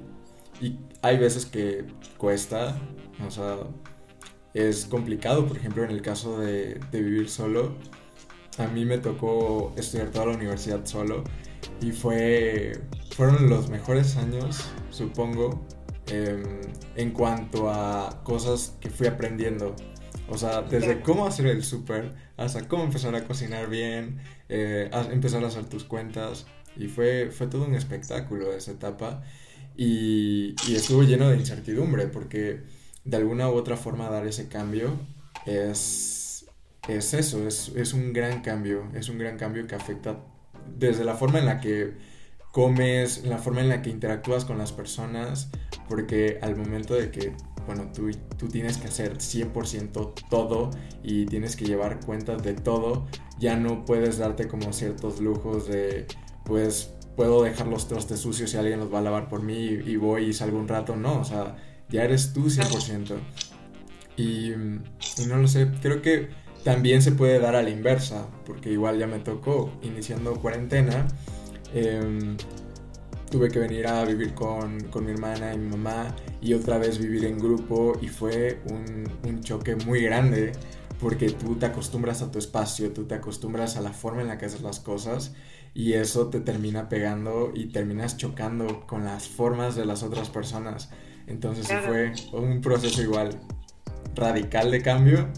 y 0.62 0.80
hay 1.02 1.18
veces 1.18 1.46
que 1.46 1.86
cuesta, 2.18 2.80
o 3.26 3.32
sea, 3.32 3.58
es 4.54 4.86
complicado, 4.86 5.46
por 5.48 5.58
ejemplo, 5.58 5.84
en 5.84 5.92
el 5.92 6.02
caso 6.02 6.40
de, 6.40 6.80
de 6.92 7.02
vivir 7.02 7.30
solo, 7.30 7.76
a 8.60 8.68
mí 8.68 8.86
me 8.86 8.98
tocó 8.98 9.74
estudiar 9.76 10.10
toda 10.10 10.28
la 10.28 10.34
universidad 10.34 10.86
solo 10.86 11.24
y 11.82 11.92
fue, 11.92 12.80
fueron 13.16 13.50
los 13.50 13.70
mejores 13.70 14.16
años, 14.18 14.66
supongo, 14.90 15.66
em, 16.08 16.62
en 16.96 17.12
cuanto 17.12 17.70
a 17.70 18.22
cosas 18.24 18.78
que 18.80 18.90
fui 18.90 19.08
aprendiendo. 19.08 19.76
O 20.30 20.38
sea, 20.38 20.62
desde 20.62 21.02
cómo 21.02 21.26
hacer 21.26 21.48
el 21.48 21.64
súper 21.64 22.14
hasta 22.38 22.68
cómo 22.68 22.84
empezar 22.86 23.14
a 23.16 23.26
cocinar 23.26 23.70
bien, 23.70 24.20
eh, 24.50 24.90
empezar 25.12 25.44
a 25.44 25.48
hacer 25.48 25.66
tus 25.66 25.84
cuentas. 25.84 26.46
Y 26.78 26.88
fue, 26.88 27.30
fue 27.32 27.48
todo 27.48 27.66
un 27.66 27.76
espectáculo 27.76 28.54
esa 28.54 28.72
etapa. 28.72 29.24
Y, 29.76 30.56
y, 30.68 30.76
estuvo 30.76 31.04
lleno 31.04 31.30
de 31.30 31.38
incertidumbre 31.38 32.08
porque 32.08 32.62
de 33.06 33.18
alguna 33.18 33.50
u 33.50 33.56
otra 33.56 33.76
forma 33.76 34.10
dar 34.10 34.26
ese 34.28 34.48
cambio 34.48 34.92
es, 35.46 36.23
es 36.88 37.14
eso, 37.14 37.48
es, 37.48 37.72
es 37.76 37.94
un 37.94 38.14
gran 38.14 38.42
cambio. 38.42 38.90
Es 38.94 39.10
un 39.10 39.18
gran 39.18 39.38
cambio 39.38 39.66
que 39.68 39.76
afecta 39.76 40.20
desde 40.78 41.04
la 41.04 41.16
forma 41.16 41.40
en 41.40 41.46
la 41.46 41.60
que 41.60 41.94
comes, 42.52 43.26
la 43.26 43.38
forma 43.38 43.62
en 43.62 43.70
la 43.70 43.82
que 43.82 43.90
interactúas 43.90 44.46
con 44.46 44.58
las 44.58 44.72
personas, 44.72 45.50
porque 45.90 46.40
al 46.42 46.56
momento 46.56 46.94
de 46.94 47.10
que 47.10 47.34
bueno, 47.66 47.90
tú, 47.94 48.12
tú 48.38 48.48
tienes 48.48 48.78
que 48.78 48.88
hacer 48.88 49.18
100% 49.18 50.14
todo 50.30 50.72
y 51.04 51.26
tienes 51.26 51.56
que 51.56 51.66
llevar 51.66 52.00
cuentas 52.06 52.44
de 52.44 52.54
todo, 52.54 53.08
ya 53.40 53.56
no 53.56 53.86
puedes 53.86 54.18
darte 54.18 54.48
como 54.48 54.74
ciertos 54.74 55.22
lujos 55.22 55.68
de, 55.68 56.06
pues, 56.46 56.94
puedo 57.16 57.44
dejar 57.44 57.68
los 57.68 57.88
trastes 57.88 58.20
sucios 58.20 58.54
y 58.54 58.58
alguien 58.58 58.80
los 58.80 58.94
va 58.94 59.00
a 59.00 59.02
lavar 59.02 59.30
por 59.30 59.44
mí 59.44 59.56
y, 59.56 59.96
voy 59.96 60.26
y 60.26 60.34
salgo 60.34 60.58
un 60.58 60.68
rato, 60.68 60.96
no, 60.96 61.20
o 61.20 61.24
sea, 61.24 61.56
ya 61.90 62.04
eres 62.04 62.34
tú 62.34 62.50
100%. 62.50 63.16
Y, 64.16 64.52
y 64.52 65.26
no 65.28 65.38
lo 65.38 65.48
sé, 65.48 65.72
creo 65.82 66.02
que 66.02 66.30
también 66.64 67.02
se 67.02 67.12
puede 67.12 67.40
dar 67.40 67.56
a 67.56 67.62
la 67.62 67.70
inversa, 67.70 68.28
porque 68.46 68.72
igual 68.72 68.98
ya 68.98 69.08
me 69.08 69.20
tocó, 69.20 69.72
iniciando 69.82 70.34
cuarentena, 70.36 71.08
em, 71.74 72.38
tuve 73.30 73.50
que 73.50 73.60
venir 73.60 73.88
a 73.88 74.06
vivir 74.06 74.34
con, 74.34 74.78
mi 74.78 75.12
hermana 75.12 75.54
y 75.54 75.58
mi 75.58 75.70
mamá 75.70 76.16
y 76.42 76.54
otra 76.54 76.78
vez 76.78 77.00
vivir 77.00 77.26
en 77.26 77.40
grupo 77.40 77.94
y 78.02 78.08
fue 78.08 78.60
un, 78.70 79.10
un 79.28 79.42
choque 79.42 79.76
muy 79.76 80.02
grande 80.04 80.52
porque 81.00 81.32
tú 81.32 81.56
te 81.56 81.66
acostumbras 81.66 82.22
a 82.22 82.32
tu 82.32 82.40
espacio, 82.40 82.94
tú 82.94 83.06
te 83.06 83.16
acostumbras 83.16 83.76
a 83.76 83.82
la 83.82 83.92
forma 83.92 84.22
en 84.22 84.28
la 84.28 84.38
que 84.38 84.46
haces 84.46 84.62
las 84.62 84.80
cosas 84.80 85.34
y 85.74 85.94
eso 85.94 86.28
te 86.28 86.40
termina 86.40 86.88
pegando 86.88 87.52
y 87.54 87.66
terminas 87.68 88.18
chocando 88.18 88.86
con 88.86 89.04
las 89.04 89.28
formas 89.28 89.76
de 89.76 89.86
las 89.86 90.04
otras 90.04 90.30
personas. 90.30 90.90
Entonces 91.28 91.68
fue 91.86 92.14
un 92.40 92.62
proceso 92.62 93.02
igual 93.02 93.40
radical 94.16 94.72
de 94.72 94.82
cambio, 94.82 95.30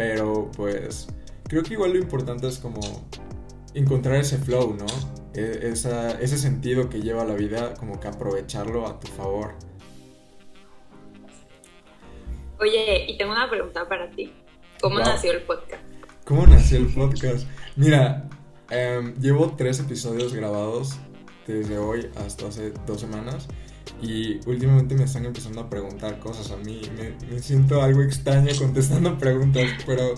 pero 0.00 0.50
pues 0.56 1.08
creo 1.46 1.62
que 1.62 1.74
igual 1.74 1.92
lo 1.92 1.98
importante 1.98 2.48
es 2.48 2.58
como 2.58 2.80
encontrar 3.74 4.16
ese 4.16 4.38
flow, 4.38 4.72
¿no? 4.72 4.86
E, 5.34 5.74
ese 5.74 6.38
sentido 6.38 6.88
que 6.88 7.02
lleva 7.02 7.22
la 7.26 7.34
vida, 7.34 7.74
como 7.74 8.00
que 8.00 8.08
aprovecharlo 8.08 8.86
a 8.86 8.98
tu 8.98 9.08
favor. 9.08 9.52
Oye, 12.58 13.10
y 13.10 13.18
tengo 13.18 13.32
una 13.32 13.50
pregunta 13.50 13.86
para 13.86 14.10
ti. 14.10 14.32
¿Cómo 14.80 15.00
nació 15.00 15.32
el 15.32 15.42
podcast? 15.42 15.82
¿Cómo 16.24 16.46
nació 16.46 16.78
el 16.78 16.86
podcast? 16.86 17.46
Mira, 17.76 18.26
em, 18.70 19.14
llevo 19.20 19.54
tres 19.54 19.80
episodios 19.80 20.32
grabados 20.32 20.96
desde 21.46 21.76
hoy 21.76 22.08
hasta 22.16 22.46
hace 22.46 22.72
dos 22.86 23.02
semanas 23.02 23.48
y 24.02 24.40
últimamente 24.48 24.94
me 24.94 25.04
están 25.04 25.26
empezando 25.26 25.60
a 25.60 25.68
preguntar 25.68 26.18
cosas 26.18 26.50
a 26.50 26.56
mí. 26.56 26.80
Me, 26.96 27.38
siento 27.40 27.82
algo 27.82 28.02
extraño 28.02 28.50
contestando 28.58 29.18
preguntas, 29.18 29.64
pero 29.86 30.14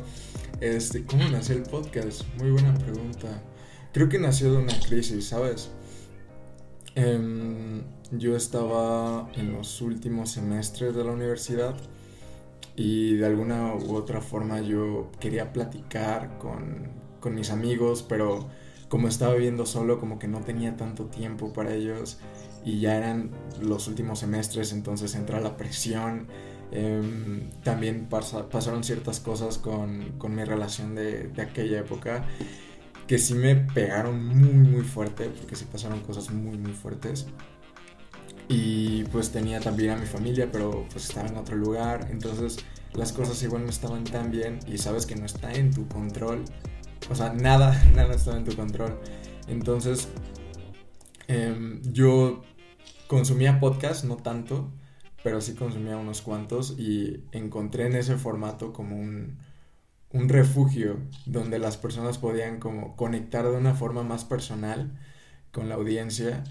este, 0.61 1.05
¿cómo 1.05 1.29
nació 1.29 1.57
el 1.57 1.63
podcast? 1.65 2.23
Muy 2.39 2.51
buena 2.51 2.75
pregunta. 2.75 3.43
Creo 3.93 4.09
que 4.09 4.19
nació 4.19 4.53
de 4.53 4.59
una 4.59 4.79
crisis, 4.81 5.27
¿sabes? 5.27 5.71
Em, 6.95 7.83
yo 8.13 8.37
estaba 8.37 9.31
en 9.35 9.53
los 9.53 9.81
últimos 9.81 10.31
semestres 10.31 10.95
de 10.95 11.05
la 11.05 11.13
universidad 11.13 11.75
y 12.77 13.17
de 13.17 13.27
alguna 13.27 13.75
u 13.75 13.97
otra 13.97 14.21
forma 14.21 14.61
yo 14.61 15.11
quería 15.19 15.53
platicar 15.53 16.39
con, 16.39 16.89
con 17.21 17.35
mis 17.35 17.51
amigos, 17.51 18.05
pero 18.09 18.49
como 18.89 19.09
estaba 19.09 19.35
viviendo 19.35 19.65
solo, 19.67 19.99
como 19.99 20.19
que 20.19 20.29
no 20.29 20.41
tenía 20.41 20.77
tanto 20.77 21.07
tiempo 21.07 21.53
para 21.53 21.75
ellos 21.75 22.19
y 22.65 22.81
ya 22.81 22.97
eran 22.97 23.31
los 23.61 23.89
últimos 23.89 24.21
semestres, 24.21 24.73
entonces 24.73 25.15
entra 25.15 25.41
la 25.41 25.57
presión. 25.57 26.29
Em, 26.71 27.51
también 27.63 28.09
pasaron 28.09 28.83
ciertas 28.83 29.21
cosas 29.21 29.59
con, 29.59 30.13
con 30.19 30.35
mi 30.35 30.45
relación 30.45 30.95
de, 30.95 31.29
de, 31.29 31.43
aquella 31.43 31.81
época 31.81 32.25
que 33.07 33.19
sí 33.19 33.35
me 33.35 33.57
pegaron 33.57 34.25
muy 34.25 34.55
muy 34.55 34.83
fuerte, 34.83 35.29
porque 35.29 35.55
sí 35.55 35.67
pasaron 35.71 36.01
cosas 36.01 36.31
muy 36.31 36.57
muy 36.57 36.73
fuertes. 36.73 37.27
Y 38.49 39.05
pues 39.05 39.31
tenía 39.31 39.61
también 39.61 39.91
a 39.91 39.97
mi 39.97 40.07
familia, 40.07 40.51
pero 40.51 40.87
pues 40.91 41.09
estaba 41.09 41.29
en 41.29 41.37
otro 41.37 41.57
lugar, 41.57 42.09
entonces 42.11 42.59
las 42.95 43.13
cosas 43.13 43.43
igual 43.43 43.65
no 43.65 43.71
estaban 43.71 44.05
tan 44.05 44.31
bien 44.31 44.59
y 44.67 44.79
sabes 44.79 45.07
que 45.07 45.17
no 45.17 45.25
está 45.27 45.53
en 45.53 45.73
tu 45.73 45.89
control. 45.89 46.45
O 47.11 47.15
sea, 47.15 47.33
nada, 47.33 47.83
nada 47.95 48.15
estaba 48.15 48.37
en 48.37 48.45
tu 48.45 48.55
control. 48.55 48.99
Entonces, 49.49 50.09
em, 51.29 51.81
yo 51.93 52.43
consumía 53.07 53.61
podcast, 53.61 54.05
no 54.05 54.17
tanto, 54.17 54.71
pero 55.23 55.41
sí 55.41 55.55
consumía 55.55 55.97
unos 55.97 56.23
cuantos 56.23 56.79
y 56.79 57.25
encontré 57.33 57.87
en 57.87 57.97
ese 57.97 58.17
formato 58.17 58.73
como 58.73 58.97
un, 58.97 59.39
un 60.11 60.29
refugio 60.29 60.99
donde 61.27 61.59
las 61.59 61.77
personas 61.77 62.19
podían 62.19 62.59
como 62.59 62.97
conectar 62.97 63.45
de 63.45 63.57
una 63.57 63.75
forma 63.75 64.03
más 64.03 64.25
personal 64.25 64.99
con 65.53 65.69
la 65.69 65.77
audiencia 65.77 66.45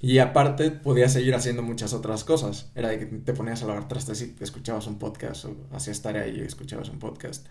y 0.00 0.18
aparte 0.18 0.70
podías 0.70 1.12
seguir 1.12 1.34
haciendo 1.34 1.62
muchas 1.62 1.92
otras 1.92 2.22
cosas. 2.24 2.70
Era 2.74 2.88
de 2.88 3.00
que 3.00 3.06
te 3.06 3.32
ponías 3.32 3.62
a 3.62 3.66
lavar 3.66 3.88
trastes 3.88 4.22
y 4.22 4.36
escuchabas 4.40 4.86
un 4.86 4.98
podcast 4.98 5.46
o 5.46 5.56
hacías 5.72 6.02
tarea 6.02 6.26
y 6.28 6.40
escuchabas 6.40 6.88
un 6.88 6.98
podcast. 7.00 7.46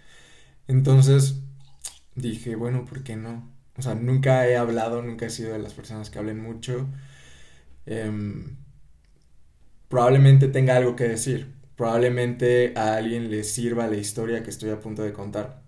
Entonces 0.67 1.41
dije, 2.15 2.56
bueno, 2.56 2.86
¿por 2.86 3.03
qué 3.03 3.17
no? 3.17 3.51
O 3.77 3.82
sea, 3.82 3.95
nunca 3.95 4.47
he 4.47 4.58
hablado, 4.58 5.01
nunca 5.01 5.25
he 5.25 5.30
sido 5.30 5.51
de 5.53 5.60
las 5.60 5.73
personas 5.73 6.10
que 6.10 6.19
hablen 6.19 6.41
mucho. 6.41 6.88
Em, 7.88 8.58
probablemente 9.88 10.47
tenga 10.50 10.76
algo 10.76 10.95
que 10.95 11.06
decir. 11.06 11.54
Probablemente 11.76 12.73
a 12.76 12.95
alguien 12.95 13.30
le 13.32 13.43
sirva 13.43 13.88
la 13.88 13.97
historia 13.97 14.43
que 14.43 14.50
estoy 14.50 14.69
a 14.71 14.80
punto 14.80 15.04
de 15.04 15.13
contar. 15.13 15.63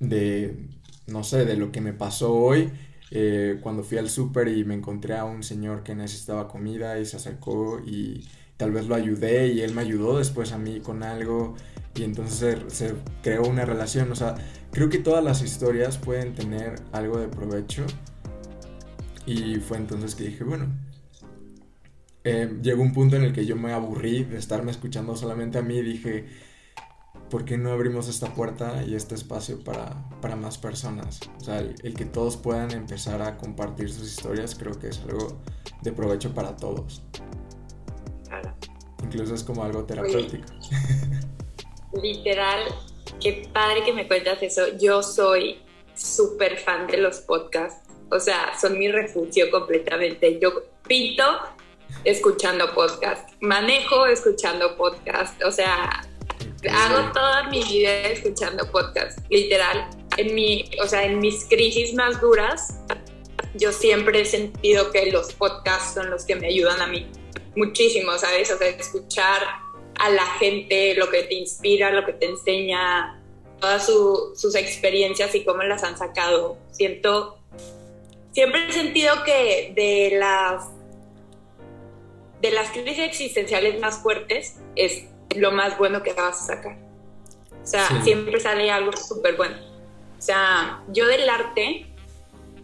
De, 0.00 0.68
no 1.06 1.24
sé, 1.24 1.44
de 1.44 1.56
lo 1.56 1.72
que 1.72 1.80
me 1.80 1.92
pasó 1.92 2.34
hoy. 2.34 2.70
Eh, 3.10 3.58
cuando 3.62 3.82
fui 3.84 3.98
al 3.98 4.08
súper 4.08 4.48
y 4.48 4.64
me 4.64 4.74
encontré 4.74 5.16
a 5.16 5.24
un 5.24 5.42
señor 5.42 5.82
que 5.82 5.94
necesitaba 5.94 6.48
comida 6.48 6.98
y 6.98 7.06
se 7.06 7.16
acercó 7.16 7.80
y 7.84 8.26
tal 8.56 8.72
vez 8.72 8.86
lo 8.86 8.94
ayudé 8.94 9.48
y 9.48 9.60
él 9.60 9.74
me 9.74 9.82
ayudó 9.82 10.18
después 10.18 10.52
a 10.52 10.58
mí 10.58 10.80
con 10.80 11.02
algo 11.02 11.54
y 11.94 12.02
entonces 12.02 12.60
se, 12.68 12.70
se 12.70 12.94
creó 13.22 13.42
una 13.44 13.64
relación. 13.64 14.10
O 14.12 14.16
sea, 14.16 14.36
creo 14.72 14.88
que 14.88 14.98
todas 14.98 15.24
las 15.24 15.42
historias 15.42 15.98
pueden 15.98 16.34
tener 16.34 16.76
algo 16.92 17.18
de 17.18 17.28
provecho. 17.28 17.84
Y 19.26 19.56
fue 19.56 19.78
entonces 19.78 20.14
que 20.14 20.24
dije, 20.24 20.44
bueno, 20.44 20.66
eh, 22.24 22.58
llegó 22.62 22.82
un 22.82 22.94
punto 22.94 23.16
en 23.16 23.22
el 23.22 23.32
que 23.34 23.44
yo 23.44 23.54
me 23.54 23.72
aburrí 23.72 24.24
de 24.24 24.38
estarme 24.38 24.70
escuchando 24.70 25.14
solamente 25.14 25.58
a 25.58 25.62
mí 25.62 25.76
y 25.76 25.82
dije, 25.82 26.26
¿por 27.28 27.44
qué 27.44 27.58
no 27.58 27.70
abrimos 27.70 28.08
esta 28.08 28.32
puerta 28.32 28.82
y 28.86 28.94
este 28.94 29.14
espacio 29.14 29.62
para, 29.62 30.08
para 30.22 30.34
más 30.34 30.56
personas? 30.56 31.20
O 31.38 31.44
sea, 31.44 31.58
el, 31.58 31.94
que 31.94 32.06
todos 32.06 32.38
puedan 32.38 32.70
empezar 32.70 33.20
a 33.20 33.36
compartir 33.36 33.90
sus 33.90 34.08
historias 34.08 34.54
creo 34.54 34.78
que 34.78 34.88
es 34.88 35.00
algo 35.00 35.38
de 35.82 35.92
provecho 35.92 36.32
para 36.34 36.56
todos. 36.56 37.02
Claro. 38.26 38.54
Incluso 39.02 39.34
es 39.34 39.44
como 39.44 39.62
algo 39.62 39.84
terapéutico. 39.84 40.46
literal, 42.02 42.62
qué 43.20 43.48
padre 43.52 43.84
que 43.84 43.92
me 43.92 44.08
cuentas 44.08 44.42
eso. 44.42 44.62
Yo 44.80 45.02
soy 45.02 45.58
súper 45.94 46.56
fan 46.56 46.86
de 46.86 46.96
los 46.96 47.18
podcasts. 47.18 47.86
O 48.10 48.18
sea, 48.18 48.58
son 48.58 48.78
mi 48.78 48.88
refugio 48.90 49.50
completamente. 49.50 50.38
Yo 50.40 50.50
pinto 50.86 51.24
escuchando 52.02 52.74
podcast, 52.74 53.30
manejo 53.40 54.06
escuchando 54.06 54.76
podcast, 54.76 55.42
o 55.44 55.50
sea, 55.52 56.04
hago 56.70 57.12
toda 57.12 57.48
mi 57.50 57.62
vida 57.64 57.90
escuchando 58.02 58.70
podcast, 58.70 59.18
literal. 59.30 59.88
En 60.16 60.34
mi, 60.34 60.70
o 60.82 60.86
sea, 60.86 61.04
en 61.04 61.18
mis 61.18 61.44
crisis 61.44 61.94
más 61.94 62.20
duras, 62.20 62.78
yo 63.54 63.72
siempre 63.72 64.20
he 64.20 64.24
sentido 64.24 64.90
que 64.90 65.10
los 65.10 65.32
podcasts 65.32 65.94
son 65.94 66.10
los 66.10 66.24
que 66.24 66.36
me 66.36 66.48
ayudan 66.48 66.80
a 66.80 66.86
mí 66.86 67.06
muchísimo, 67.56 68.16
¿sabes? 68.18 68.50
O 68.50 68.58
sea, 68.58 68.68
escuchar 68.68 69.42
a 69.98 70.10
la 70.10 70.26
gente, 70.38 70.94
lo 70.94 71.08
que 71.10 71.22
te 71.24 71.34
inspira, 71.34 71.90
lo 71.90 72.04
que 72.04 72.12
te 72.14 72.26
enseña, 72.26 73.20
todas 73.60 73.86
sus 73.86 74.54
experiencias 74.54 75.34
y 75.34 75.44
cómo 75.44 75.62
las 75.62 75.84
han 75.84 75.96
sacado. 75.96 76.58
Siento, 76.70 77.38
siempre 78.32 78.68
he 78.68 78.72
sentido 78.72 79.22
que 79.24 79.72
de 79.74 80.16
las 80.18 80.64
de 82.44 82.50
las 82.50 82.70
crisis 82.72 82.98
existenciales 82.98 83.80
más 83.80 84.02
fuertes 84.02 84.56
es 84.76 85.04
lo 85.34 85.50
más 85.50 85.78
bueno 85.78 86.02
que 86.02 86.12
vas 86.12 86.42
a 86.42 86.56
sacar. 86.56 86.76
O 87.62 87.66
sea, 87.66 88.02
siempre 88.04 88.38
sale 88.38 88.70
algo 88.70 88.92
súper 88.92 89.34
bueno. 89.38 89.56
O 90.18 90.20
sea, 90.20 90.84
yo 90.88 91.06
del 91.06 91.26
arte, 91.26 91.86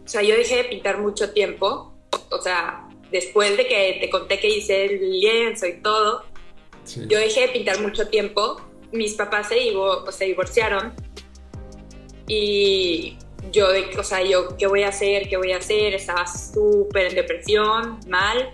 o 0.04 0.06
sea, 0.06 0.20
yo 0.20 0.36
dejé 0.36 0.56
de 0.56 0.64
pintar 0.64 0.98
mucho 0.98 1.32
tiempo. 1.32 1.94
O 2.30 2.42
sea, 2.42 2.90
después 3.10 3.56
de 3.56 3.66
que 3.66 3.96
te 4.02 4.10
conté 4.10 4.38
que 4.38 4.50
hice 4.50 4.84
el 4.84 5.18
lienzo 5.18 5.66
y 5.66 5.80
todo, 5.80 6.24
yo 7.08 7.18
dejé 7.18 7.46
de 7.46 7.48
pintar 7.48 7.80
mucho 7.80 8.06
tiempo. 8.08 8.60
Mis 8.92 9.14
papás 9.14 9.48
se, 9.48 9.56
se 10.10 10.24
divorciaron. 10.26 10.92
Y 12.28 13.16
yo, 13.50 13.68
o 13.98 14.04
sea, 14.04 14.22
yo, 14.22 14.58
¿qué 14.58 14.66
voy 14.66 14.82
a 14.82 14.88
hacer? 14.88 15.26
¿Qué 15.26 15.38
voy 15.38 15.52
a 15.52 15.56
hacer? 15.56 15.94
Estaba 15.94 16.26
súper 16.26 17.06
en 17.06 17.14
depresión, 17.14 17.98
mal 18.06 18.52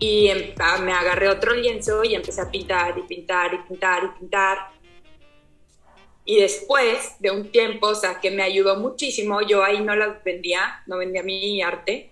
y 0.00 0.28
em, 0.28 0.54
me 0.82 0.92
agarré 0.92 1.28
otro 1.28 1.54
lienzo 1.54 2.02
y 2.02 2.14
empecé 2.14 2.40
a 2.40 2.50
pintar 2.50 2.98
y 2.98 3.02
pintar 3.02 3.54
y 3.54 3.58
pintar 3.68 4.04
y 4.04 4.18
pintar. 4.18 4.58
Y 6.24 6.40
después 6.40 7.16
de 7.20 7.30
un 7.30 7.50
tiempo, 7.50 7.88
o 7.88 7.94
sea, 7.94 8.18
que 8.20 8.30
me 8.30 8.42
ayudó 8.42 8.76
muchísimo, 8.76 9.42
yo 9.42 9.62
ahí 9.62 9.80
no 9.80 9.94
las 9.94 10.22
vendía, 10.24 10.82
no 10.86 10.98
vendía 10.98 11.22
mi 11.22 11.60
arte, 11.62 12.10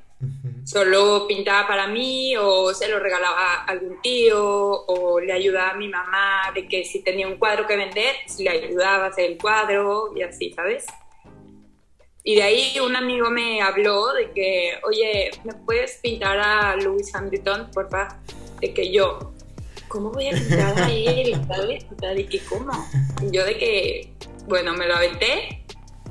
solo 0.64 1.26
pintaba 1.26 1.66
para 1.66 1.86
mí 1.86 2.36
o 2.36 2.74
se 2.74 2.88
lo 2.88 2.98
regalaba 2.98 3.54
a 3.54 3.64
algún 3.64 4.02
tío 4.02 4.38
o 4.38 5.20
le 5.20 5.32
ayudaba 5.32 5.70
a 5.70 5.76
mi 5.76 5.88
mamá 5.88 6.50
de 6.54 6.66
que 6.66 6.84
si 6.84 7.02
tenía 7.02 7.26
un 7.26 7.36
cuadro 7.36 7.66
que 7.66 7.76
vender, 7.76 8.16
pues 8.26 8.40
le 8.40 8.50
ayudaba 8.50 9.06
a 9.06 9.08
hacer 9.08 9.30
el 9.30 9.38
cuadro 9.38 10.12
y 10.14 10.22
así, 10.22 10.52
¿sabes? 10.52 10.86
Y 12.24 12.34
de 12.34 12.42
ahí 12.42 12.78
un 12.80 12.96
amigo 12.96 13.30
me 13.30 13.62
habló 13.62 14.12
de 14.12 14.32
que, 14.32 14.78
oye, 14.86 15.30
¿me 15.44 15.54
puedes 15.54 15.98
pintar 16.02 16.38
a 16.38 16.76
Lewis 16.76 17.14
Hamilton, 17.14 17.70
porfa? 17.72 18.20
De 18.60 18.74
que 18.74 18.92
yo, 18.92 19.32
¿cómo 19.88 20.10
voy 20.10 20.28
a 20.28 20.32
pintar 20.32 20.78
a 20.78 20.90
él? 20.90 21.40
¿Sabes? 21.46 21.86
De 21.90 22.26
que, 22.26 22.40
¿cómo? 22.40 22.72
yo 23.32 23.44
de 23.44 23.56
que, 23.56 24.12
bueno, 24.46 24.74
me 24.74 24.86
lo 24.86 24.96
aventé 24.96 25.64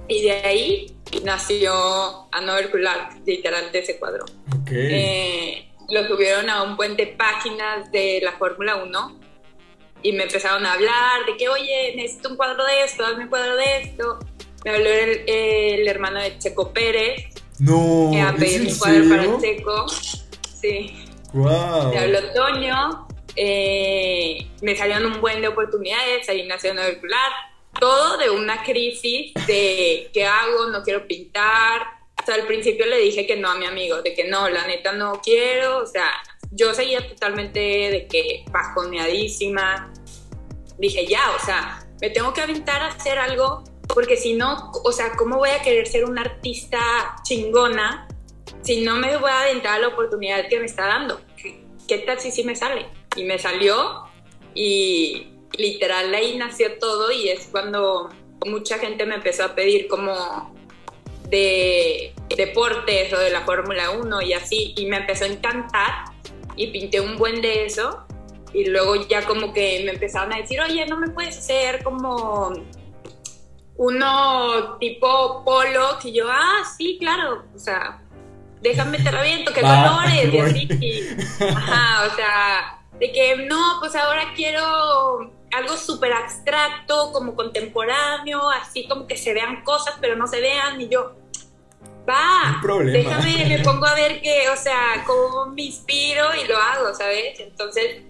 y 0.07 0.23
de 0.23 0.31
ahí 0.31 0.97
nació 1.23 2.27
Another 2.31 2.71
Clark, 2.71 3.21
literal, 3.25 3.71
de 3.71 3.79
ese 3.79 3.99
cuadro. 3.99 4.25
Eh, 4.69 5.69
lo 5.89 6.07
subieron 6.07 6.49
a 6.49 6.63
un 6.63 6.75
buen 6.75 6.95
de 6.95 7.07
páginas 7.07 7.91
de 7.91 8.19
la 8.21 8.33
Fórmula 8.33 8.77
1 8.77 9.19
y 10.03 10.11
me 10.13 10.23
empezaron 10.23 10.65
a 10.65 10.73
hablar 10.73 11.25
de 11.25 11.37
que, 11.37 11.49
oye, 11.49 11.93
necesito 11.95 12.29
un 12.29 12.37
cuadro 12.37 12.65
de 12.65 12.83
esto, 12.83 13.05
hazme 13.05 13.23
un 13.23 13.29
cuadro 13.29 13.55
de 13.55 13.81
esto. 13.81 14.19
Me 14.67 14.75
habló 14.75 14.89
el, 14.89 15.87
hermano 15.87 16.19
de 16.19 16.37
Checo 16.39 16.73
Pérez. 16.73 17.27
No. 17.57 18.09
Que 18.11 18.19
a 18.19 18.35
pedir 18.35 18.67
un 18.67 18.77
cuadro 18.77 19.07
para 19.07 19.39
Checo. 19.39 19.87
Sí. 20.59 21.05
Wow. 21.31 21.93
Me 21.93 21.99
habló 21.99 22.33
Toño. 22.33 23.07
Eh, 23.37 24.45
me 24.61 24.75
salieron 24.75 25.05
un 25.05 25.21
buen 25.21 25.39
de 25.39 25.47
oportunidades, 25.47 26.27
ahí 26.27 26.45
nació 26.45 26.73
Novecular. 26.73 27.31
Todo 27.79 28.17
de 28.17 28.29
una 28.29 28.61
crisis 28.61 29.33
de 29.45 30.09
qué 30.13 30.25
hago, 30.25 30.67
no 30.67 30.83
quiero 30.83 31.07
pintar. 31.07 31.83
O 32.21 32.25
sea, 32.25 32.35
al 32.35 32.45
principio 32.45 32.85
le 32.87 32.97
dije 32.97 33.25
que 33.25 33.37
no 33.37 33.49
a 33.49 33.55
mi 33.55 33.67
amigo, 33.67 34.01
de 34.01 34.13
que 34.13 34.25
no, 34.25 34.49
la 34.49 34.67
neta 34.67 34.91
no 34.91 35.21
quiero. 35.21 35.77
O 35.77 35.85
sea, 35.85 36.11
yo 36.51 36.73
seguía 36.73 37.07
totalmente 37.07 37.59
de 37.59 38.07
que 38.07 38.43
bajoneadísima. 38.51 39.93
Dije, 40.77 41.07
ya, 41.07 41.31
o 41.41 41.45
sea, 41.45 41.87
me 42.01 42.09
tengo 42.09 42.33
que 42.33 42.41
aventar 42.41 42.81
a 42.81 42.87
hacer 42.87 43.17
algo, 43.17 43.63
porque 43.93 44.17
si 44.17 44.33
no, 44.33 44.71
o 44.83 44.91
sea, 44.91 45.13
¿cómo 45.17 45.37
voy 45.37 45.49
a 45.49 45.61
querer 45.61 45.87
ser 45.87 46.05
una 46.05 46.21
artista 46.21 46.79
chingona 47.23 48.07
si 48.61 48.81
no 48.81 48.95
me 48.95 49.17
voy 49.17 49.29
a 49.29 49.41
aventar 49.41 49.75
a 49.75 49.79
la 49.79 49.87
oportunidad 49.89 50.47
que 50.49 50.59
me 50.59 50.65
está 50.65 50.87
dando? 50.87 51.21
¿Qué 51.87 51.97
tal 51.99 52.19
si 52.19 52.31
sí 52.31 52.43
me 52.43 52.55
sale? 52.55 52.87
Y 53.15 53.23
me 53.23 53.39
salió 53.39 54.03
y 54.53 55.27
literal 55.57 56.13
ahí 56.13 56.37
nació 56.37 56.77
todo 56.79 57.11
y 57.11 57.29
es 57.29 57.47
cuando 57.51 58.09
mucha 58.45 58.77
gente 58.77 59.05
me 59.05 59.15
empezó 59.15 59.45
a 59.45 59.55
pedir 59.55 59.87
como 59.87 60.53
de 61.29 62.13
deportes 62.35 63.11
o 63.13 63.19
de 63.19 63.29
la 63.31 63.41
Fórmula 63.41 63.91
1 63.91 64.21
y 64.21 64.33
así, 64.33 64.73
y 64.77 64.85
me 64.85 64.97
empezó 64.97 65.25
a 65.25 65.27
encantar 65.27 66.05
y 66.55 66.67
pinté 66.67 67.01
un 67.01 67.17
buen 67.17 67.41
de 67.41 67.65
eso 67.65 68.05
y 68.53 68.65
luego 68.65 68.95
ya 69.07 69.25
como 69.25 69.53
que 69.53 69.81
me 69.85 69.91
empezaron 69.91 70.33
a 70.33 70.37
decir, 70.37 70.59
oye, 70.61 70.85
no 70.85 70.97
me 70.97 71.09
puedes 71.09 71.37
hacer 71.37 71.83
como 71.83 72.53
uno 73.77 74.77
tipo 74.79 75.43
polo, 75.43 75.97
que 76.01 76.11
yo, 76.11 76.25
ah, 76.29 76.63
sí, 76.77 76.97
claro, 76.99 77.45
o 77.55 77.59
sea, 77.59 78.01
déjame 78.61 78.99
te 78.99 79.11
reviento, 79.11 79.53
que 79.53 79.61
colores 79.61 80.33
y 80.33 80.39
así. 80.39 81.07
ajá, 81.55 82.07
o 82.11 82.15
sea, 82.15 82.81
de 82.99 83.11
que 83.11 83.35
no, 83.47 83.77
pues 83.79 83.95
ahora 83.95 84.33
quiero 84.35 85.31
algo 85.51 85.77
súper 85.77 86.11
abstracto, 86.13 87.11
como 87.13 87.35
contemporáneo, 87.35 88.49
así 88.49 88.87
como 88.87 89.07
que 89.07 89.15
se 89.15 89.33
vean 89.33 89.63
cosas, 89.63 89.95
pero 90.01 90.15
no 90.15 90.27
se 90.27 90.41
vean, 90.41 90.81
y 90.81 90.89
yo, 90.89 91.13
va, 92.09 92.59
déjame, 92.83 93.45
me 93.45 93.59
pongo 93.63 93.85
a 93.85 93.93
ver 93.93 94.21
qué, 94.21 94.49
o 94.49 94.55
sea, 94.55 95.03
cómo 95.05 95.47
me 95.47 95.63
inspiro 95.63 96.25
y 96.35 96.47
lo 96.47 96.57
hago, 96.57 96.93
¿sabes? 96.95 97.39
Entonces, 97.39 98.01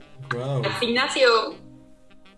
así 0.63 0.93
nació. 0.93 1.66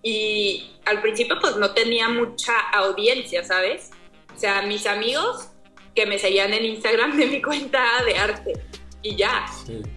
Y 0.02 0.72
al 0.86 1.02
principio 1.02 1.38
pues 1.40 1.58
no 1.58 1.72
tenía 1.72 2.10
mucha 2.10 2.58
audiencia, 2.72 3.44
¿sabes? 3.44 3.92
O 4.36 4.40
sea, 4.40 4.62
mis 4.62 4.86
amigos 4.88 5.50
que 5.96 6.06
me 6.06 6.18
seguían 6.18 6.54
en 6.54 6.66
Instagram 6.66 7.18
de 7.18 7.26
mi 7.26 7.42
cuenta 7.42 7.84
de 8.06 8.18
arte 8.18 8.54
y 9.02 9.16
ya. 9.16 9.46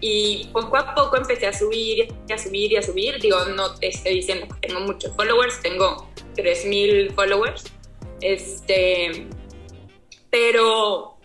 Y 0.00 0.48
poco 0.52 0.76
a 0.76 0.94
poco 0.94 1.16
empecé 1.16 1.46
a 1.46 1.52
subir 1.52 2.12
y 2.28 2.32
a 2.32 2.38
subir 2.38 2.72
y 2.72 2.76
a 2.76 2.82
subir. 2.82 3.20
Digo, 3.20 3.44
no 3.46 3.74
te 3.74 3.88
estoy 3.88 4.14
diciendo 4.14 4.46
que 4.48 4.68
tengo 4.68 4.80
muchos 4.80 5.14
followers, 5.16 5.60
tengo 5.60 6.10
3000 6.34 7.12
followers. 7.12 7.64
Este, 8.20 9.26
pero 10.30 11.18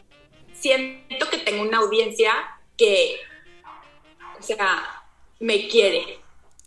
siento 0.53 1.29
que 1.29 1.37
tengo 1.37 1.61
una 1.61 1.79
audiencia 1.79 2.33
que, 2.75 3.17
o 4.39 4.41
sea, 4.41 5.03
me 5.39 5.67
quiere. 5.67 6.19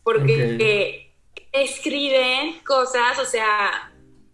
Porque 0.03 1.10
escriben 1.53 2.61
cosas, 2.61 3.19
o 3.19 3.25
sea, 3.25 3.93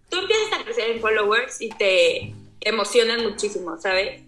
tú 0.08 0.18
empiezas 0.18 0.60
a 0.60 0.64
crecer 0.64 0.90
en 0.90 1.00
followers 1.00 1.60
y 1.60 1.70
te 1.70 2.34
emocionan 2.60 3.22
muchísimo, 3.22 3.76
¿sabes? 3.78 4.22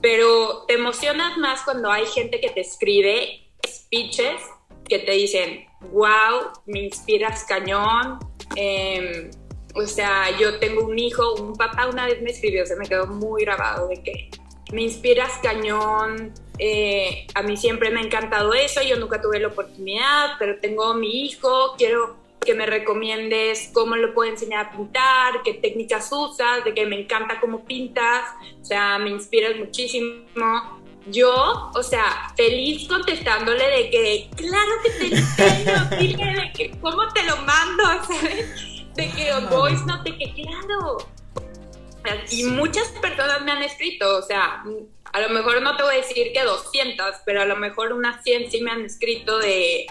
Pero 0.00 0.64
te 0.66 0.74
emocionas 0.74 1.36
más 1.36 1.62
cuando 1.62 1.90
hay 1.90 2.06
gente 2.06 2.40
que 2.40 2.50
te 2.50 2.60
escribe 2.60 3.40
speeches 3.66 4.40
que 4.88 4.98
te 4.98 5.12
dicen, 5.12 5.66
wow, 5.92 6.50
me 6.66 6.80
inspiras 6.80 7.44
cañón. 7.44 8.18
Em, 8.56 9.30
o 9.74 9.86
sea, 9.86 10.36
yo 10.38 10.58
tengo 10.58 10.84
un 10.84 10.98
hijo, 10.98 11.34
un 11.34 11.54
papá 11.54 11.86
una 11.86 12.06
vez 12.06 12.20
me 12.22 12.30
escribió, 12.30 12.66
se 12.66 12.76
me 12.76 12.86
quedó 12.86 13.06
muy 13.06 13.44
grabado 13.44 13.88
de 13.88 14.02
que 14.02 14.30
me 14.72 14.82
inspiras 14.82 15.32
cañón. 15.42 16.32
Eh, 16.58 17.26
a 17.34 17.42
mí 17.42 17.56
siempre 17.56 17.90
me 17.90 18.00
ha 18.00 18.02
encantado 18.02 18.52
eso, 18.52 18.82
yo 18.82 18.96
nunca 18.96 19.20
tuve 19.20 19.40
la 19.40 19.48
oportunidad, 19.48 20.32
pero 20.38 20.58
tengo 20.60 20.92
mi 20.94 21.24
hijo, 21.24 21.74
quiero 21.78 22.16
que 22.40 22.54
me 22.54 22.66
recomiendes 22.66 23.70
cómo 23.72 23.96
lo 23.96 24.14
puedo 24.14 24.30
enseñar 24.30 24.66
a 24.66 24.70
pintar, 24.72 25.42
qué 25.42 25.54
técnicas 25.54 26.10
usas, 26.12 26.64
de 26.64 26.74
que 26.74 26.86
me 26.86 27.00
encanta 27.00 27.40
cómo 27.40 27.64
pintas, 27.64 28.24
o 28.60 28.64
sea, 28.64 28.98
me 28.98 29.10
inspiras 29.10 29.56
muchísimo. 29.56 30.80
Yo, 31.06 31.70
o 31.74 31.82
sea, 31.82 32.30
feliz 32.36 32.86
contestándole 32.86 33.64
de 33.64 33.90
que, 33.90 34.30
claro 34.36 34.70
que 34.84 34.90
te 34.90 35.14
enseño, 35.16 35.90
dile 35.98 36.24
de 36.24 36.52
que, 36.52 36.70
¿cómo 36.78 37.08
te 37.14 37.22
lo 37.24 37.36
mando? 37.38 37.84
¿Sabes? 38.06 38.94
De 38.94 39.10
que 39.10 39.32
voice 39.50 39.84
note, 39.86 40.16
que 40.16 40.34
claro. 40.34 40.98
Y 42.30 42.44
muchas 42.44 42.88
personas 43.00 43.42
me 43.42 43.52
han 43.52 43.62
escrito, 43.62 44.18
o 44.18 44.22
sea, 44.22 44.62
a 45.12 45.20
lo 45.20 45.28
mejor 45.30 45.60
no 45.62 45.76
te 45.76 45.82
voy 45.82 45.94
a 45.94 45.98
decir 45.98 46.32
que 46.32 46.42
200, 46.42 47.06
pero 47.26 47.42
a 47.42 47.44
lo 47.44 47.56
mejor 47.56 47.92
unas 47.92 48.22
100 48.22 48.50
sí 48.50 48.60
me 48.60 48.70
han 48.70 48.84
escrito 48.84 49.38
de 49.38 49.86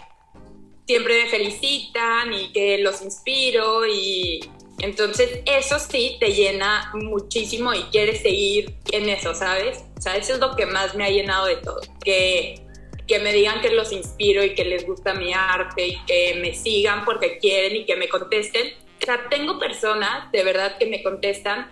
siempre 0.90 1.24
me 1.24 1.30
felicitan 1.30 2.34
y 2.34 2.52
que 2.52 2.80
los 2.80 3.04
inspiro 3.04 3.86
y 3.86 4.40
entonces 4.80 5.42
eso 5.46 5.78
sí 5.78 6.18
te 6.20 6.34
llena 6.34 6.92
muchísimo 6.96 7.74
y 7.74 7.84
quieres 7.92 8.22
seguir 8.22 8.74
en 8.92 9.08
eso, 9.10 9.36
¿sabes? 9.36 9.84
O 9.98 10.02
sea, 10.02 10.16
eso 10.16 10.34
es 10.34 10.40
lo 10.40 10.56
que 10.56 10.66
más 10.66 10.96
me 10.96 11.04
ha 11.06 11.10
llenado 11.10 11.46
de 11.46 11.58
todo, 11.58 11.82
que, 12.04 12.62
que 13.06 13.20
me 13.20 13.34
digan 13.34 13.62
que 13.62 13.70
los 13.70 13.92
inspiro 13.92 14.44
y 14.44 14.56
que 14.56 14.66
les 14.66 14.88
gusta 14.88 15.14
mi 15.14 15.34
arte 15.34 15.88
y 15.90 16.06
que 16.06 16.40
me 16.42 16.56
sigan 16.56 17.06
porque 17.06 17.38
quieren 17.38 17.76
y 17.76 17.86
que 17.86 17.96
me 17.96 18.08
contesten. 18.08 18.74
O 19.02 19.06
sea, 19.06 19.28
tengo 19.30 19.60
personas 19.60 20.32
de 20.32 20.44
verdad 20.44 20.78
que 20.78 20.86
me 20.86 21.04
contestan 21.04 21.70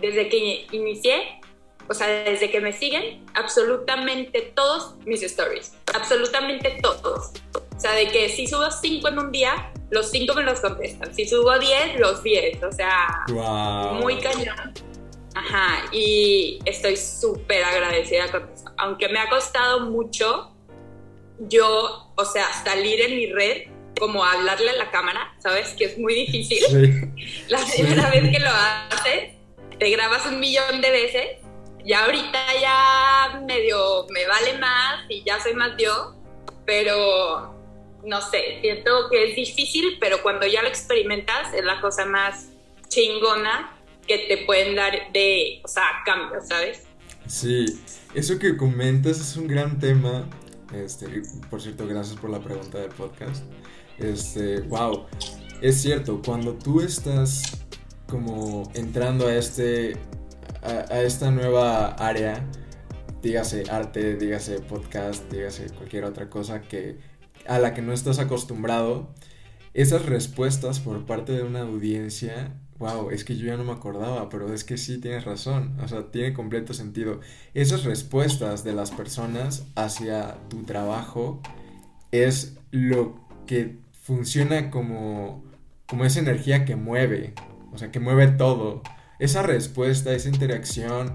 desde 0.00 0.28
que 0.28 0.66
inicié 0.72 1.40
o 1.88 1.94
sea, 1.94 2.06
desde 2.06 2.50
que 2.50 2.60
me 2.60 2.72
siguen, 2.72 3.24
absolutamente 3.34 4.52
todos 4.54 4.94
mis 5.04 5.22
stories, 5.22 5.74
absolutamente 5.94 6.78
todos. 6.80 7.32
O 7.54 7.80
sea, 7.80 7.92
de 7.92 8.08
que 8.08 8.28
si 8.30 8.46
subo 8.46 8.70
cinco 8.70 9.08
en 9.08 9.18
un 9.18 9.32
día, 9.32 9.70
los 9.90 10.10
cinco 10.10 10.34
me 10.34 10.42
los 10.42 10.60
contestan. 10.60 11.14
Si 11.14 11.26
subo 11.26 11.58
diez, 11.58 11.98
los 11.98 12.22
diez. 12.22 12.62
O 12.62 12.72
sea, 12.72 13.24
muy 14.00 14.18
cañón. 14.18 14.72
Ajá, 15.34 15.84
y 15.92 16.60
estoy 16.64 16.96
súper 16.96 17.64
agradecida 17.64 18.30
con 18.30 18.48
eso. 18.50 18.64
Aunque 18.78 19.08
me 19.08 19.18
ha 19.18 19.28
costado 19.28 19.80
mucho, 19.80 20.52
yo, 21.40 22.12
o 22.14 22.24
sea, 22.24 22.46
salir 22.64 23.00
en 23.02 23.16
mi 23.16 23.26
red, 23.26 23.68
como 23.98 24.24
hablarle 24.24 24.70
a 24.70 24.76
la 24.76 24.90
cámara, 24.90 25.34
¿sabes? 25.38 25.74
Que 25.74 25.84
es 25.84 25.98
muy 25.98 26.14
difícil. 26.14 27.12
La 27.48 27.60
primera 27.66 28.10
vez 28.10 28.30
que 28.30 28.38
lo 28.38 28.50
haces, 28.50 29.34
te 29.78 29.90
grabas 29.90 30.26
un 30.26 30.40
millón 30.40 30.80
de 30.80 30.90
veces. 30.90 31.26
Ya 31.84 32.04
ahorita 32.04 32.38
ya 32.60 33.40
medio 33.46 34.06
me 34.10 34.26
vale 34.26 34.58
más 34.58 35.04
y 35.08 35.22
ya 35.22 35.38
soy 35.40 35.54
más 35.54 35.72
yo, 35.78 36.14
pero 36.64 37.54
no 38.04 38.20
sé, 38.22 38.58
siento 38.60 39.08
que 39.10 39.30
es 39.30 39.36
difícil, 39.36 39.98
pero 40.00 40.22
cuando 40.22 40.46
ya 40.46 40.62
lo 40.62 40.68
experimentas 40.68 41.52
es 41.52 41.64
la 41.64 41.80
cosa 41.80 42.06
más 42.06 42.48
chingona 42.88 43.78
que 44.06 44.18
te 44.18 44.44
pueden 44.46 44.76
dar 44.76 44.92
de, 45.12 45.60
o 45.64 45.68
sea, 45.68 45.84
cambio, 46.04 46.40
¿sabes? 46.42 46.82
Sí, 47.26 47.66
eso 48.14 48.38
que 48.38 48.56
comentas 48.56 49.20
es 49.20 49.36
un 49.36 49.46
gran 49.46 49.78
tema. 49.78 50.28
Este, 50.72 51.22
por 51.50 51.60
cierto, 51.60 51.86
gracias 51.86 52.18
por 52.18 52.30
la 52.30 52.40
pregunta 52.40 52.78
del 52.78 52.90
podcast. 52.90 53.44
Este, 53.98 54.60
wow, 54.62 55.06
es 55.60 55.80
cierto, 55.80 56.20
cuando 56.24 56.54
tú 56.54 56.80
estás 56.80 57.63
como 58.14 58.70
entrando 58.74 59.26
a 59.26 59.34
este, 59.34 59.96
a, 60.62 61.00
esta 61.00 61.32
nueva 61.32 61.88
área, 61.94 62.48
dígase 63.20 63.64
arte, 63.68 64.14
dígase 64.14 64.60
podcast, 64.60 65.28
dígase 65.32 65.66
cualquier 65.70 66.04
otra 66.04 66.30
cosa 66.30 66.62
que 66.62 66.96
a 67.48 67.58
la 67.58 67.74
que 67.74 67.82
no 67.82 67.92
estás 67.92 68.20
acostumbrado, 68.20 69.12
esas 69.74 70.06
respuestas 70.06 70.78
por 70.78 71.06
parte 71.06 71.32
de 71.32 71.42
una 71.42 71.62
audiencia, 71.62 72.54
wow, 72.78 73.10
es 73.10 73.24
que 73.24 73.36
yo 73.36 73.46
ya 73.46 73.56
no 73.56 73.64
me 73.64 73.72
acordaba, 73.72 74.28
pero 74.28 74.54
es 74.54 74.62
que 74.62 74.78
sí 74.78 75.00
tienes 75.00 75.24
razón, 75.24 75.76
o 75.82 75.88
sea, 75.88 76.12
tiene 76.12 76.34
completo 76.34 76.72
sentido. 76.72 77.18
Esas 77.52 77.82
respuestas 77.82 78.62
de 78.62 78.74
las 78.74 78.92
personas 78.92 79.66
hacia 79.74 80.38
tu 80.48 80.62
trabajo 80.62 81.42
es 82.12 82.58
lo 82.70 83.16
que 83.48 83.80
funciona 83.90 84.70
como, 84.70 85.42
como 85.88 86.04
esa 86.04 86.20
energía 86.20 86.64
que 86.64 86.76
mueve. 86.76 87.34
O 87.74 87.78
sea, 87.78 87.90
que 87.90 88.00
mueve 88.00 88.28
todo. 88.28 88.82
Esa 89.18 89.42
respuesta, 89.42 90.12
esa 90.12 90.28
interacción, 90.28 91.12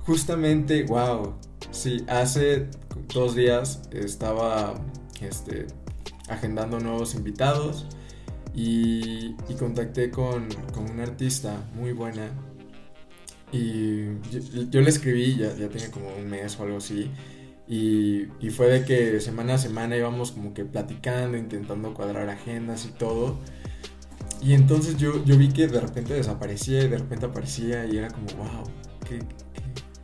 justamente, 0.00 0.84
wow, 0.84 1.34
sí, 1.70 2.04
hace 2.08 2.68
dos 3.12 3.34
días 3.34 3.82
estaba 3.92 4.74
este, 5.20 5.66
agendando 6.28 6.80
nuevos 6.80 7.14
invitados 7.14 7.86
y, 8.54 9.34
contacté 9.58 10.10
con, 10.10 10.48
con, 10.72 10.90
una 10.90 11.04
artista 11.04 11.68
muy 11.74 11.92
buena 11.92 12.30
y 13.52 14.06
yo, 14.70 14.80
le 14.80 14.88
escribí, 14.88 15.36
ya, 15.36 15.54
ya 15.54 15.68
tiene 15.68 15.90
como 15.90 16.08
un 16.14 16.28
mes 16.28 16.58
o 16.58 16.64
algo 16.64 16.78
así, 16.78 17.10
y, 17.68 18.26
y, 18.40 18.50
fue 18.50 18.68
de 18.68 18.84
que 18.84 19.20
semana 19.20 19.54
a 19.54 19.58
semana 19.58 19.96
íbamos 19.96 20.32
como 20.32 20.52
que 20.54 20.64
platicando, 20.64 21.36
intentando 21.36 21.94
cuadrar 21.94 22.28
agendas 22.28 22.84
y 22.84 22.88
todo. 22.90 23.38
Y 24.42 24.54
entonces 24.54 24.96
yo, 24.96 25.24
yo 25.24 25.36
vi 25.36 25.48
que 25.48 25.66
de 25.66 25.80
repente 25.80 26.14
desaparecía 26.14 26.84
y 26.84 26.88
de 26.88 26.98
repente 26.98 27.26
aparecía 27.26 27.86
y 27.86 27.98
era 27.98 28.08
como, 28.08 28.26
wow, 28.36 28.64
qué, 29.08 29.20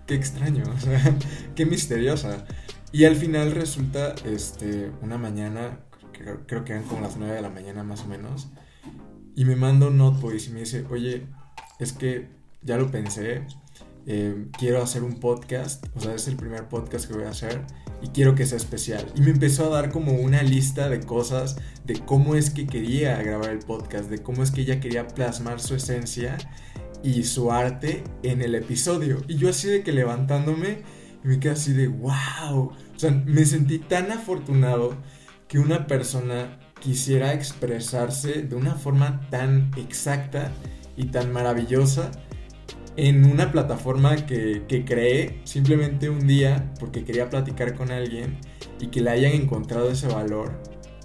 qué, 0.06 0.14
extraño, 0.14 0.64
o 0.74 0.80
sea, 0.80 1.16
qué 1.54 1.66
misteriosa. 1.66 2.44
Y 2.92 3.04
al 3.04 3.16
final 3.16 3.52
resulta, 3.52 4.14
este, 4.24 4.90
una 5.00 5.18
mañana, 5.18 5.80
creo, 6.12 6.46
creo 6.46 6.64
que 6.64 6.72
eran 6.72 6.84
como 6.84 7.02
las 7.02 7.16
9 7.16 7.34
de 7.34 7.42
la 7.42 7.50
mañana 7.50 7.84
más 7.84 8.02
o 8.02 8.06
menos, 8.06 8.50
y 9.34 9.44
me 9.44 9.56
manda 9.56 9.86
un 9.86 9.96
notebook 9.96 10.34
y 10.34 10.50
me 10.50 10.60
dice, 10.60 10.84
oye, 10.90 11.26
es 11.78 11.92
que 11.92 12.28
ya 12.62 12.76
lo 12.76 12.90
pensé, 12.90 13.46
eh, 14.06 14.46
quiero 14.58 14.82
hacer 14.82 15.04
un 15.04 15.20
podcast, 15.20 15.86
o 15.94 16.00
sea, 16.00 16.14
es 16.14 16.26
el 16.28 16.36
primer 16.36 16.68
podcast 16.68 17.06
que 17.06 17.14
voy 17.14 17.24
a 17.24 17.30
hacer 17.30 17.64
y 18.02 18.08
quiero 18.08 18.34
que 18.34 18.46
sea 18.46 18.56
especial. 18.56 19.06
Y 19.14 19.20
me 19.20 19.30
empezó 19.30 19.66
a 19.66 19.80
dar 19.80 19.90
como 19.90 20.12
una 20.12 20.42
lista 20.42 20.88
de 20.88 21.00
cosas 21.00 21.56
de 21.84 22.00
cómo 22.00 22.34
es 22.34 22.50
que 22.50 22.66
quería 22.66 23.22
grabar 23.22 23.50
el 23.50 23.60
podcast, 23.60 24.10
de 24.10 24.18
cómo 24.18 24.42
es 24.42 24.50
que 24.50 24.62
ella 24.62 24.80
quería 24.80 25.08
plasmar 25.08 25.60
su 25.60 25.74
esencia 25.74 26.36
y 27.02 27.24
su 27.24 27.52
arte 27.52 28.04
en 28.22 28.42
el 28.42 28.54
episodio. 28.54 29.22
Y 29.28 29.36
yo 29.36 29.48
así 29.48 29.68
de 29.68 29.82
que 29.82 29.92
levantándome 29.92 30.82
me 31.22 31.38
quedé 31.38 31.52
así 31.52 31.72
de 31.72 31.88
wow. 31.88 32.72
O 32.72 32.98
sea, 32.98 33.10
me 33.10 33.44
sentí 33.44 33.78
tan 33.78 34.10
afortunado 34.10 34.96
que 35.48 35.58
una 35.58 35.86
persona 35.86 36.58
quisiera 36.80 37.32
expresarse 37.32 38.42
de 38.42 38.56
una 38.56 38.74
forma 38.74 39.20
tan 39.30 39.70
exacta 39.76 40.50
y 40.96 41.06
tan 41.06 41.32
maravillosa 41.32 42.10
en 42.96 43.24
una 43.24 43.50
plataforma 43.50 44.26
que, 44.26 44.64
que, 44.68 44.84
creé 44.84 45.40
simplemente 45.44 46.10
un 46.10 46.26
día 46.26 46.72
porque 46.78 47.04
quería 47.04 47.30
platicar 47.30 47.74
con 47.74 47.90
alguien 47.90 48.38
y 48.80 48.88
que 48.88 49.00
le 49.00 49.10
hayan 49.10 49.32
encontrado 49.32 49.90
ese 49.90 50.08
valor, 50.08 50.60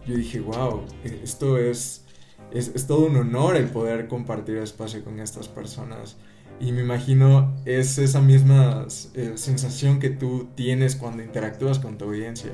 yo 0.06 0.16
dije, 0.16 0.40
wow, 0.40 0.86
e, 1.04 1.22
esto 1.24 1.58
es, 1.58 2.06
es, 2.52 2.88
todo 2.88 3.06
un 3.06 3.16
honor 3.16 3.56
el 3.56 3.70
poder 3.70 4.08
compartir 4.08 4.58
espacio 4.58 5.04
con 5.04 5.20
estas 5.20 5.48
personas. 5.48 6.18
Y 6.60 6.72
me 6.72 6.82
imagino 6.82 7.56
es 7.66 8.00
esa 8.00 8.20
misma 8.20 8.88
eh, 9.14 9.34
sensación 9.36 10.00
que 10.00 10.10
tú 10.10 10.50
tienes 10.56 10.96
cuando 10.96 11.22
interactúas 11.22 11.78
con 11.78 11.98
tu 11.98 12.06
audiencia. 12.06 12.52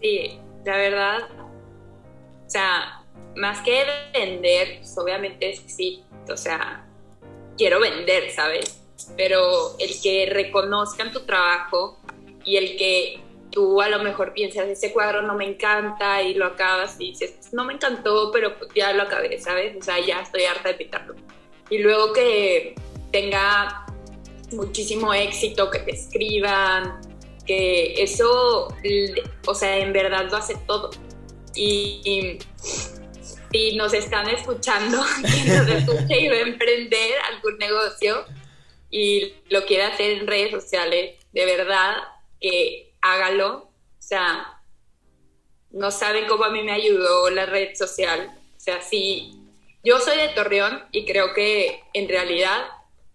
Sí, 0.00 0.38
la 0.64 0.76
verdad, 0.76 1.18
o 2.46 2.50
sea, 2.50 3.02
más 3.36 3.60
que 3.60 3.84
vender, 4.12 4.78
pues 4.80 4.98
obviamente 4.98 5.56
sí, 5.66 6.04
o 6.30 6.36
sea, 6.36 6.84
quiero 7.56 7.80
vender, 7.80 8.30
¿sabes? 8.30 8.80
Pero 9.16 9.76
el 9.78 10.00
que 10.00 10.26
reconozcan 10.30 11.12
tu 11.12 11.20
trabajo 11.20 11.98
y 12.44 12.56
el 12.56 12.76
que 12.76 13.20
tú 13.50 13.80
a 13.80 13.88
lo 13.88 14.02
mejor 14.02 14.32
piensas, 14.32 14.66
ese 14.66 14.92
cuadro 14.92 15.22
no 15.22 15.34
me 15.34 15.44
encanta 15.44 16.22
y 16.22 16.34
lo 16.34 16.46
acabas 16.46 16.96
y 16.98 17.10
dices, 17.10 17.52
no 17.52 17.64
me 17.64 17.74
encantó, 17.74 18.30
pero 18.32 18.54
ya 18.74 18.92
lo 18.92 19.02
acabé, 19.02 19.38
¿sabes? 19.38 19.76
O 19.76 19.82
sea, 19.82 20.00
ya 20.00 20.20
estoy 20.20 20.44
harta 20.44 20.70
de 20.70 20.74
pintarlo. 20.74 21.14
Y 21.70 21.78
luego 21.78 22.12
que 22.12 22.74
tenga 23.12 23.86
muchísimo 24.52 25.12
éxito, 25.14 25.70
que 25.70 25.80
te 25.80 25.92
escriban, 25.92 27.00
que 27.46 28.02
eso, 28.02 28.68
o 29.46 29.54
sea, 29.54 29.78
en 29.78 29.92
verdad 29.92 30.28
lo 30.30 30.36
hace 30.36 30.56
todo. 30.66 30.90
Y, 31.54 32.38
si 33.52 33.76
nos 33.76 33.92
están 33.92 34.28
escuchando, 34.28 35.04
quien 35.20 35.58
nos 35.58 35.68
escuche 35.68 36.20
y 36.20 36.28
va 36.28 36.36
a 36.36 36.40
emprender 36.40 37.12
algún 37.32 37.58
negocio 37.58 38.24
y 38.90 39.34
lo 39.48 39.64
quiere 39.64 39.84
hacer 39.84 40.18
en 40.18 40.26
redes 40.26 40.50
sociales, 40.50 41.18
de 41.32 41.46
verdad 41.46 41.96
que 42.40 42.94
hágalo. 43.00 43.70
O 43.98 44.04
sea, 44.04 44.60
no 45.70 45.90
saben 45.90 46.26
cómo 46.26 46.44
a 46.44 46.50
mí 46.50 46.62
me 46.62 46.72
ayudó 46.72 47.30
la 47.30 47.46
red 47.46 47.74
social. 47.74 48.38
O 48.56 48.60
sea, 48.60 48.80
sí, 48.82 49.38
yo 49.82 49.98
soy 49.98 50.18
de 50.18 50.28
Torreón 50.28 50.84
y 50.92 51.06
creo 51.06 51.32
que 51.34 51.82
en 51.94 52.08
realidad 52.08 52.66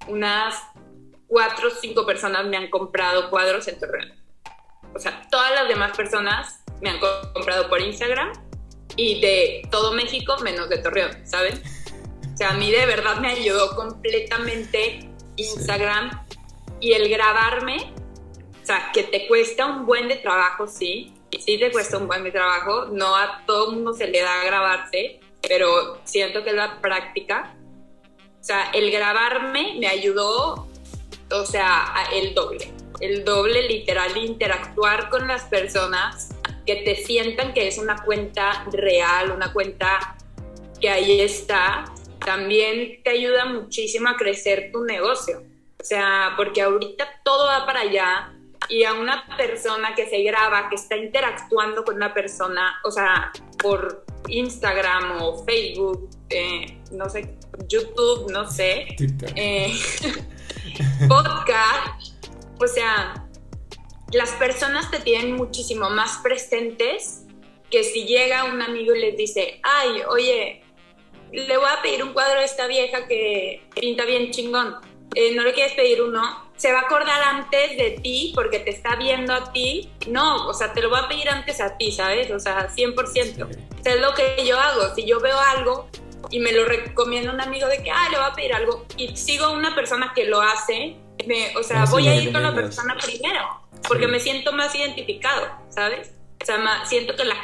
unas 0.07 0.55
cuatro 1.27 1.67
o 1.67 1.71
cinco 1.71 2.05
personas 2.05 2.45
me 2.45 2.57
han 2.57 2.69
comprado 2.69 3.29
cuadros 3.29 3.67
en 3.67 3.79
Torreón. 3.79 4.13
O 4.95 4.99
sea, 4.99 5.27
todas 5.29 5.51
las 5.53 5.67
demás 5.67 5.95
personas 5.95 6.63
me 6.81 6.89
han 6.89 6.99
comprado 7.33 7.69
por 7.69 7.81
Instagram 7.81 8.46
y 8.97 9.21
de 9.21 9.61
todo 9.71 9.93
México 9.93 10.35
menos 10.43 10.67
de 10.67 10.79
Torreón, 10.79 11.25
¿saben? 11.25 11.61
O 12.33 12.37
sea, 12.37 12.49
a 12.49 12.53
mí 12.53 12.71
de 12.71 12.85
verdad 12.85 13.17
me 13.19 13.29
ayudó 13.29 13.75
completamente 13.75 15.09
Instagram 15.37 16.25
y 16.79 16.93
el 16.93 17.09
grabarme, 17.09 17.93
o 18.61 18.65
sea, 18.65 18.91
que 18.93 19.03
te 19.03 19.27
cuesta 19.27 19.65
un 19.65 19.85
buen 19.85 20.07
de 20.07 20.17
trabajo, 20.17 20.67
sí, 20.67 21.13
sí 21.31 21.57
te 21.57 21.71
cuesta 21.71 21.97
un 21.97 22.07
buen 22.07 22.23
de 22.23 22.31
trabajo, 22.31 22.85
no 22.91 23.15
a 23.15 23.43
todo 23.45 23.71
mundo 23.71 23.93
se 23.93 24.07
le 24.07 24.21
da 24.21 24.41
a 24.41 24.45
grabarse, 24.45 25.19
pero 25.47 25.99
siento 26.03 26.43
que 26.43 26.49
es 26.49 26.55
la 26.55 26.81
práctica. 26.81 27.55
O 28.39 28.43
sea, 28.43 28.71
el 28.71 28.91
grabarme 28.91 29.75
me 29.79 29.87
ayudó, 29.87 30.67
o 31.31 31.45
sea, 31.45 31.93
el 32.13 32.33
doble, 32.33 32.71
el 33.01 33.25
doble 33.25 33.67
literal, 33.67 34.15
interactuar 34.17 35.09
con 35.09 35.27
las 35.27 35.43
personas 35.45 36.29
que 36.68 36.76
te 36.76 36.95
sientan 36.95 37.53
que 37.53 37.68
es 37.68 37.78
una 37.78 38.03
cuenta 38.03 38.65
real, 38.72 39.32
una 39.32 39.53
cuenta 39.53 40.18
que 40.80 40.89
ahí 40.89 41.22
está, 41.22 41.86
también 42.24 43.01
te 43.03 43.11
ayuda 43.11 43.45
muchísimo 43.45 44.09
a 44.09 44.18
crecer 44.18 44.70
tu 44.72 44.84
negocio. 44.84 45.41
O 45.80 45.84
sea, 45.84 46.34
porque 46.36 46.61
ahorita 46.61 47.07
todo 47.24 47.47
va 47.47 47.65
para 47.65 47.80
allá 47.80 48.34
y 48.68 48.84
a 48.84 48.93
una 48.93 49.26
persona 49.38 49.95
que 49.95 50.09
se 50.09 50.22
graba, 50.24 50.70
que 50.70 50.76
está 50.76 50.97
interactuando 50.97 51.86
con 51.86 51.95
una 51.95 52.13
persona, 52.13 52.76
o 52.84 52.91
sea, 52.91 53.32
por 53.61 54.05
Instagram 54.28 55.22
o 55.22 55.45
Facebook, 55.45 56.09
eh, 56.30 56.82
no 56.91 57.09
sé, 57.09 57.38
YouTube, 57.68 58.30
no 58.32 58.49
sé, 58.51 58.88
eh, 59.36 59.72
podcast, 61.07 62.13
o 62.59 62.68
sea, 62.68 63.26
las 64.12 64.32
personas 64.32 64.89
te 64.89 64.99
tienen 64.99 65.36
muchísimo 65.36 65.89
más 65.89 66.20
presentes 66.24 67.24
que 67.70 67.84
si 67.84 68.05
llega 68.05 68.45
un 68.45 68.62
amigo 68.62 68.95
y 68.95 69.01
les 69.01 69.18
dice, 69.18 69.60
ay, 69.64 70.01
oye, 70.08 70.62
le 71.32 71.58
voy 71.58 71.68
a 71.70 71.82
pedir 71.82 72.03
un 72.03 72.14
cuadro 72.14 72.39
a 72.39 72.43
esta 72.43 72.68
vieja 72.68 73.08
que 73.08 73.68
pinta 73.76 74.05
bien 74.05 74.32
chingón, 74.32 74.76
eh, 75.14 75.36
¿no 75.36 75.43
le 75.43 75.53
quieres 75.53 75.74
pedir 75.74 76.01
uno? 76.01 76.47
Se 76.55 76.72
va 76.72 76.80
a 76.80 76.82
acordar 76.84 77.22
antes 77.22 77.78
de 77.78 77.99
ti 78.01 78.32
porque 78.34 78.60
te 78.60 78.72
está 78.72 78.95
viendo 78.95 79.34
a 79.34 79.51
ti. 79.51 79.91
No, 80.08 80.47
o 80.47 80.53
sea, 80.53 80.74
te 80.74 80.82
lo 80.82 80.89
voy 80.89 80.99
a 81.03 81.08
pedir 81.08 81.30
antes 81.30 81.62
a 81.62 81.78
ti, 81.78 81.91
¿sabes? 81.91 82.32
O 82.32 82.39
sea, 82.39 82.70
100%. 82.70 83.47
es 83.86 84.01
lo 84.01 84.14
que 84.14 84.43
yo 84.45 84.60
hago. 84.60 84.93
Si 84.95 85.05
yo 85.05 85.20
veo 85.20 85.39
algo 85.39 85.88
y 86.32 86.39
me 86.39 86.51
lo 86.51 86.66
recomienda 86.66 87.32
un 87.32 87.41
amigo 87.41 87.68
de 87.68 87.84
que, 87.84 87.91
ay, 87.91 88.12
le 88.12 88.18
voy 88.18 88.28
a 88.28 88.34
pedir 88.34 88.53
algo 88.53 88.86
y 88.97 89.16
sigo 89.16 89.45
a 89.45 89.51
una 89.51 89.76
persona 89.76 90.14
que 90.16 90.26
lo 90.26 90.41
hace, 90.41 90.95
me, 91.26 91.55
o 91.57 91.63
sea, 91.63 91.86
voy 91.86 92.07
a 92.07 92.15
ir 92.15 92.32
con 92.32 92.43
la 92.43 92.53
persona 92.53 92.95
primero 93.01 93.61
porque 93.88 94.07
me 94.07 94.20
siento 94.20 94.51
más 94.51 94.74
identificado, 94.76 95.47
¿sabes? 95.70 96.11
O 96.41 96.45
sea, 96.45 96.86
siento 96.86 97.15
que 97.15 97.26
la 97.26 97.36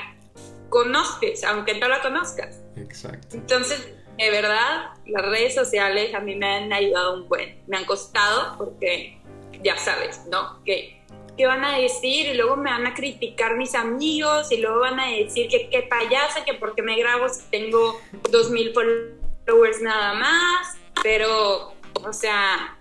conoces, 0.70 1.44
aunque 1.44 1.76
no 1.80 1.88
la 1.88 2.02
conozcas. 2.02 2.60
Exacto. 2.76 3.36
Entonces, 3.36 3.88
de 4.18 4.30
verdad, 4.30 4.92
las 5.06 5.26
redes 5.26 5.56
sociales 5.56 6.14
a 6.14 6.20
mí 6.20 6.36
me 6.36 6.48
han 6.48 6.74
ayudado 6.74 7.16
un 7.16 7.28
buen. 7.28 7.62
Me 7.68 7.78
han 7.78 7.86
costado 7.86 8.58
porque, 8.58 9.20
ya 9.64 9.78
sabes, 9.78 10.22
¿no? 10.30 10.64
Que 10.64 11.04
¿qué 11.38 11.46
van 11.46 11.64
a 11.64 11.78
decir? 11.78 12.28
Y 12.28 12.34
luego 12.36 12.56
me 12.56 12.70
van 12.70 12.86
a 12.86 12.94
criticar 12.94 13.56
mis 13.56 13.76
amigos 13.76 14.52
y 14.52 14.58
luego 14.58 14.82
van 14.82 15.00
a 15.00 15.08
decir 15.08 15.48
que 15.48 15.70
qué 15.70 15.84
payasa, 15.84 16.46
que 16.46 16.54
porque 16.54 16.82
me 16.82 16.98
grabo 16.98 17.28
si 17.30 17.42
tengo 17.50 18.00
dos 18.30 18.50
mil 18.50 18.74
followers 18.74 19.82
nada 19.82 20.14
más, 20.14 20.78
pero, 21.02 21.74
o 21.94 22.14
sea, 22.14 22.78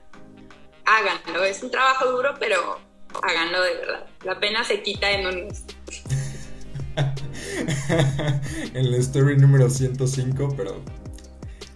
háganlo, 0.85 1.45
es 1.45 1.63
un 1.63 1.71
trabajo 1.71 2.11
duro, 2.11 2.35
pero 2.39 2.79
háganlo 3.23 3.63
de 3.63 3.75
verdad. 3.75 4.07
La 4.25 4.41
pena 4.41 4.65
se 4.65 4.83
quita 4.83 5.11
en 5.11 5.27
un 5.27 5.47
mes. 5.47 5.65
en 8.75 8.91
la 8.91 8.97
story 8.99 9.37
número 9.37 9.71
105, 9.71 10.55
pero, 10.57 10.83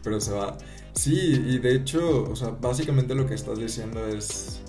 pero 0.02 0.20
se 0.20 0.32
va. 0.32 0.56
Sí, 0.94 1.42
y 1.46 1.58
de 1.58 1.74
hecho, 1.74 2.24
o 2.24 2.36
sea, 2.36 2.50
básicamente 2.50 3.14
lo 3.14 3.26
que 3.26 3.34
estás 3.34 3.58
diciendo 3.58 4.06
es, 4.06 4.62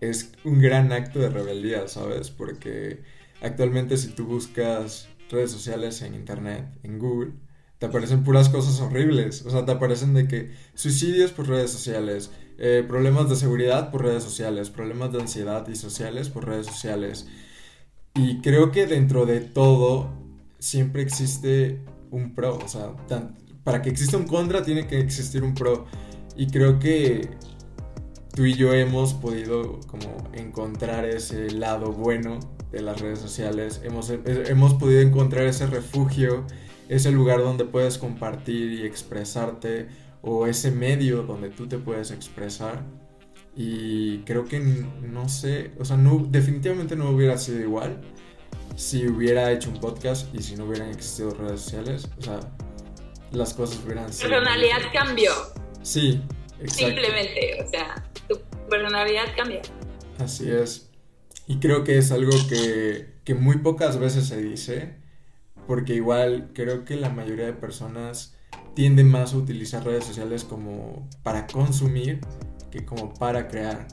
es 0.00 0.32
un 0.44 0.60
gran 0.60 0.92
acto 0.92 1.20
de 1.20 1.28
rebeldía, 1.28 1.86
¿sabes? 1.88 2.30
Porque 2.30 3.02
actualmente 3.40 3.96
si 3.96 4.08
tú 4.08 4.26
buscas 4.26 5.08
redes 5.30 5.52
sociales 5.52 6.02
en 6.02 6.14
internet, 6.14 6.66
en 6.82 6.98
Google, 6.98 7.32
te 7.78 7.86
aparecen 7.86 8.24
puras 8.24 8.48
cosas 8.48 8.80
horribles. 8.80 9.44
O 9.46 9.50
sea, 9.50 9.64
te 9.64 9.72
aparecen 9.72 10.14
de 10.14 10.26
que 10.26 10.52
suicidios 10.74 11.32
por 11.32 11.48
redes 11.48 11.70
sociales, 11.70 12.30
eh, 12.58 12.84
problemas 12.86 13.28
de 13.28 13.36
seguridad 13.36 13.90
por 13.90 14.02
redes 14.02 14.22
sociales, 14.22 14.70
problemas 14.70 15.12
de 15.12 15.20
ansiedad 15.20 15.66
y 15.68 15.76
sociales 15.76 16.28
por 16.28 16.46
redes 16.46 16.66
sociales. 16.66 17.26
Y 18.14 18.40
creo 18.40 18.70
que 18.70 18.86
dentro 18.86 19.26
de 19.26 19.40
todo 19.40 20.10
siempre 20.60 21.02
existe 21.02 21.80
un 22.10 22.34
pro. 22.34 22.58
O 22.64 22.68
sea, 22.68 22.92
para 23.64 23.82
que 23.82 23.90
exista 23.90 24.16
un 24.16 24.26
contra 24.26 24.62
tiene 24.62 24.86
que 24.86 25.00
existir 25.00 25.42
un 25.42 25.54
pro. 25.54 25.86
Y 26.36 26.46
creo 26.46 26.78
que 26.78 27.28
tú 28.34 28.44
y 28.44 28.54
yo 28.54 28.72
hemos 28.72 29.14
podido 29.14 29.80
como 29.86 30.28
encontrar 30.32 31.04
ese 31.04 31.50
lado 31.50 31.92
bueno 31.92 32.38
de 32.70 32.82
las 32.82 33.00
redes 33.00 33.18
sociales. 33.18 33.80
Hemos, 33.84 34.10
hemos 34.10 34.74
podido 34.74 35.00
encontrar 35.00 35.46
ese 35.46 35.66
refugio, 35.66 36.44
ese 36.88 37.10
lugar 37.10 37.40
donde 37.40 37.64
puedes 37.64 37.98
compartir 37.98 38.72
y 38.72 38.82
expresarte 38.82 39.88
o 40.26 40.46
ese 40.46 40.70
medio 40.70 41.22
donde 41.22 41.50
tú 41.50 41.68
te 41.68 41.78
puedes 41.78 42.10
expresar. 42.10 42.82
Y 43.54 44.18
creo 44.20 44.46
que 44.46 44.58
no 44.58 45.28
sé, 45.28 45.72
o 45.78 45.84
sea, 45.84 45.96
no, 45.96 46.26
definitivamente 46.28 46.96
no 46.96 47.10
hubiera 47.10 47.38
sido 47.38 47.60
igual 47.60 48.00
si 48.74 49.06
hubiera 49.06 49.52
hecho 49.52 49.70
un 49.70 49.78
podcast 49.78 50.34
y 50.34 50.42
si 50.42 50.56
no 50.56 50.64
hubieran 50.64 50.88
existido 50.88 51.30
redes 51.30 51.60
sociales. 51.60 52.08
O 52.18 52.22
sea, 52.22 52.40
las 53.32 53.52
cosas 53.54 53.84
hubieran 53.84 54.12
sido. 54.12 54.30
Personalidad 54.30 54.80
cambió. 54.92 55.30
Sí, 55.82 56.20
exacto. 56.58 56.86
Simplemente, 56.86 57.62
o 57.62 57.68
sea, 57.68 58.10
tu 58.26 58.40
personalidad 58.68 59.26
cambió. 59.36 59.60
Así 60.18 60.50
es. 60.50 60.90
Y 61.46 61.58
creo 61.58 61.84
que 61.84 61.98
es 61.98 62.10
algo 62.10 62.32
que, 62.48 63.18
que 63.24 63.34
muy 63.34 63.58
pocas 63.58 63.98
veces 63.98 64.26
se 64.26 64.40
dice, 64.40 64.96
porque 65.66 65.94
igual 65.94 66.50
creo 66.54 66.86
que 66.86 66.96
la 66.96 67.10
mayoría 67.10 67.44
de 67.44 67.52
personas 67.52 68.33
tiende 68.74 69.04
más 69.04 69.34
a 69.34 69.38
utilizar 69.38 69.84
redes 69.84 70.04
sociales 70.04 70.44
como 70.44 71.08
para 71.22 71.46
consumir 71.46 72.20
que 72.70 72.84
como 72.84 73.14
para 73.14 73.48
crear. 73.48 73.86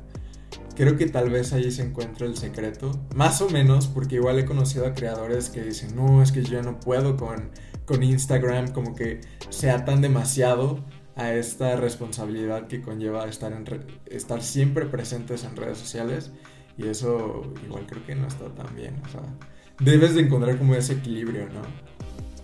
Creo 0.76 0.98
que 0.98 1.06
tal 1.06 1.30
vez 1.30 1.54
ahí 1.54 1.72
se 1.72 1.84
encuentra 1.84 2.26
el 2.26 2.38
secreto, 2.38 2.92
más 3.14 3.42
o 3.42 3.50
menos, 3.50 3.88
porque 3.88 4.16
igual 4.16 4.40
he 4.40 4.46
conocido 4.46 4.88
a 4.88 4.94
creadores 4.94 5.50
que 5.50 5.62
dicen, 5.62 5.96
no, 5.96 6.24
es 6.24 6.32
que 6.32 6.44
yo 6.44 6.62
no 6.64 6.80
puedo 6.80 7.18
con, 7.18 7.52
con 7.86 8.02
Instagram, 8.02 8.70
como 8.72 8.96
que 8.96 9.22
sea 9.50 9.86
tan 9.86 10.02
demasiado 10.02 10.84
a 11.16 11.34
esta 11.34 11.76
responsabilidad 11.76 12.68
que 12.68 12.82
conlleva 12.82 13.26
estar, 13.26 13.52
en 13.54 13.66
estar 14.08 14.42
siempre 14.42 14.86
presentes 14.86 15.44
en 15.44 15.56
redes 15.56 15.78
sociales. 15.78 16.32
Y 16.78 16.88
eso 16.88 17.54
igual 17.64 17.86
creo 17.86 18.06
que 18.06 18.16
no 18.16 18.28
está 18.28 18.46
tan 18.56 18.76
bien. 18.76 18.96
O 19.06 19.10
sea, 19.10 19.22
debes 19.80 20.16
de 20.16 20.22
encontrar 20.22 20.58
como 20.58 20.74
ese 20.74 20.94
equilibrio, 20.94 21.48
¿no? 21.50 21.62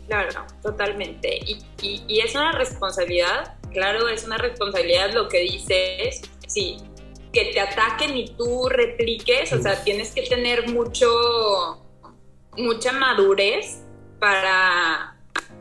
Claro, 0.08 0.46
totalmente. 0.62 1.40
Y, 1.46 1.60
y, 1.82 2.20
es 2.22 2.34
una 2.34 2.54
responsabilidad, 2.54 3.58
claro, 3.72 4.08
es 4.08 4.24
una 4.24 4.38
responsabilidad 4.38 5.12
lo 5.14 5.28
que 5.28 5.40
dices, 5.40 6.22
sí, 6.48 6.78
que 7.34 7.46
te 7.46 7.60
ataquen 7.60 8.16
y 8.16 8.30
tú 8.30 8.70
repliques, 8.70 9.52
o 9.52 9.62
sea, 9.62 9.84
tienes 9.84 10.14
que 10.14 10.22
tener 10.24 10.70
mucho, 10.70 11.84
mucha 12.56 12.94
madurez 12.94 13.84
para 14.20 15.18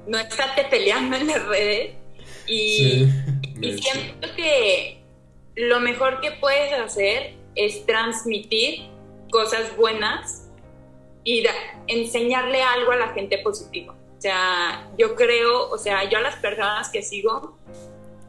no 0.07 0.18
estarte 0.18 0.64
peleando 0.70 1.16
en 1.16 1.26
las 1.26 1.44
redes. 1.47 1.97
Y, 2.47 3.09
y 3.61 3.78
siento 3.78 4.28
que 4.36 5.03
lo 5.57 5.80
mejor 5.80 6.20
que 6.20 6.30
puedes 6.32 6.72
hacer 6.72 7.34
es 7.57 7.84
transmitir 7.84 8.88
cosas 9.30 9.76
buenas 9.76 10.49
y 11.24 11.44
enseñarle 11.88 12.62
algo 12.62 12.92
a 12.92 12.97
la 12.97 13.09
gente 13.09 13.38
positivo. 13.38 13.95
O 14.17 14.21
sea, 14.21 14.89
yo 14.97 15.14
creo, 15.14 15.69
o 15.69 15.79
sea, 15.79 16.09
yo 16.09 16.19
a 16.19 16.23
las 16.23 16.37
personas 16.37 16.89
que 16.89 17.03
sigo, 17.03 17.59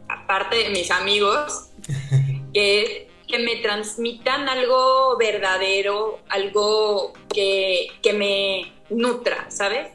aparte 0.10 0.58
de 0.58 0.70
mis 0.70 0.92
amigos, 0.92 1.70
que, 2.54 3.10
que 3.28 3.40
me 3.40 3.58
transmitan 3.58 4.50
algo 4.50 5.18
verdadero, 5.18 6.20
algo 6.30 7.14
que, 7.34 7.88
que 8.02 8.14
me 8.14 8.74
nutra, 8.90 9.50
¿sabes? 9.50 9.92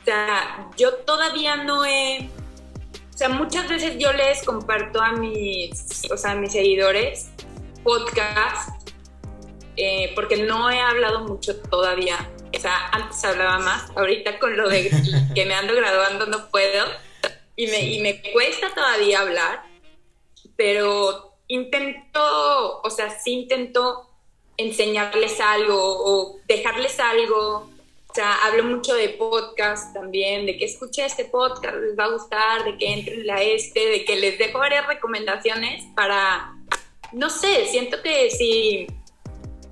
O 0.00 0.04
sea, 0.04 0.70
yo 0.76 0.94
todavía 0.96 1.56
no 1.56 1.84
he... 1.84 2.28
O 3.14 3.18
sea, 3.20 3.28
muchas 3.28 3.68
veces 3.68 3.98
yo 3.98 4.12
les 4.12 4.42
comparto 4.44 5.00
a 5.00 5.12
mis, 5.12 6.10
o 6.10 6.16
sea, 6.16 6.32
a 6.32 6.34
mis 6.34 6.52
seguidores 6.52 7.30
podcast, 7.82 8.88
eh, 9.76 10.12
porque 10.14 10.38
no 10.38 10.70
he 10.70 10.80
hablado 10.80 11.20
mucho 11.26 11.56
todavía 11.60 12.16
sea, 12.60 12.88
antes 12.92 13.24
hablaba 13.24 13.58
más, 13.58 13.90
ahorita 13.96 14.38
con 14.38 14.56
lo 14.56 14.68
de 14.68 14.90
que 15.34 15.46
me 15.46 15.54
ando 15.54 15.74
graduando 15.74 16.26
no 16.26 16.48
puedo 16.50 16.86
y 17.56 17.66
me, 17.66 17.80
y 17.80 18.00
me 18.00 18.22
cuesta 18.32 18.72
todavía 18.74 19.20
hablar, 19.20 19.62
pero 20.56 21.36
intento, 21.48 22.80
o 22.82 22.90
sea, 22.90 23.10
sí 23.18 23.32
intento 23.32 24.10
enseñarles 24.56 25.40
algo 25.40 25.76
o 25.78 26.40
dejarles 26.46 27.00
algo. 27.00 27.68
O 28.08 28.14
sea, 28.14 28.34
hablo 28.44 28.64
mucho 28.64 28.94
de 28.94 29.10
podcast 29.10 29.94
también, 29.94 30.44
de 30.44 30.56
que 30.56 30.64
escuche 30.64 31.04
este 31.04 31.26
podcast, 31.26 31.76
les 31.76 31.98
va 31.98 32.04
a 32.04 32.12
gustar, 32.12 32.64
de 32.64 32.76
que 32.76 32.92
entren 32.92 33.30
a 33.30 33.40
este, 33.40 33.86
de 33.86 34.04
que 34.04 34.16
les 34.16 34.38
dejo 34.38 34.58
varias 34.58 34.86
recomendaciones 34.86 35.84
para, 35.94 36.56
no 37.12 37.30
sé, 37.30 37.66
siento 37.66 38.02
que 38.02 38.30
si 38.30 38.88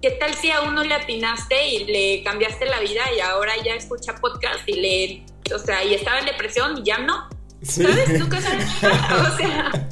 ¿qué 0.00 0.10
tal 0.12 0.34
si 0.34 0.50
a 0.50 0.62
uno 0.62 0.84
le 0.84 0.94
atinaste 0.94 1.68
y 1.68 1.84
le 1.84 2.22
cambiaste 2.22 2.66
la 2.66 2.80
vida 2.80 3.02
y 3.16 3.20
ahora 3.20 3.52
ya 3.64 3.74
escucha 3.74 4.14
podcast 4.14 4.68
y 4.68 4.72
le, 4.74 5.54
o 5.54 5.58
sea, 5.58 5.84
y 5.84 5.94
estaba 5.94 6.20
en 6.20 6.26
depresión 6.26 6.78
y 6.78 6.82
ya 6.84 6.98
no? 6.98 7.28
¿Sabes? 7.62 8.18
Nunca 8.18 8.40
sabes. 8.40 8.66
o 8.82 9.36
sea, 9.36 9.88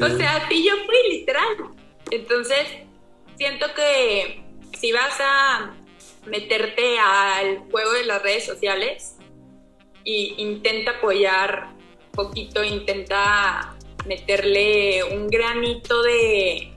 o 0.00 0.16
sea, 0.16 0.36
así 0.36 0.64
yo 0.66 0.72
fui 0.86 1.18
literal. 1.18 1.56
Entonces, 2.10 2.66
siento 3.36 3.66
que 3.74 4.42
si 4.78 4.92
vas 4.92 5.16
a 5.20 5.74
meterte 6.26 6.98
al 6.98 7.58
juego 7.70 7.92
de 7.92 8.04
las 8.04 8.22
redes 8.22 8.46
sociales 8.46 9.16
y 10.04 10.34
intenta 10.38 10.92
apoyar 10.92 11.70
poquito, 12.12 12.64
intenta 12.64 13.76
meterle 14.06 15.04
un 15.04 15.28
granito 15.28 16.02
de 16.02 16.72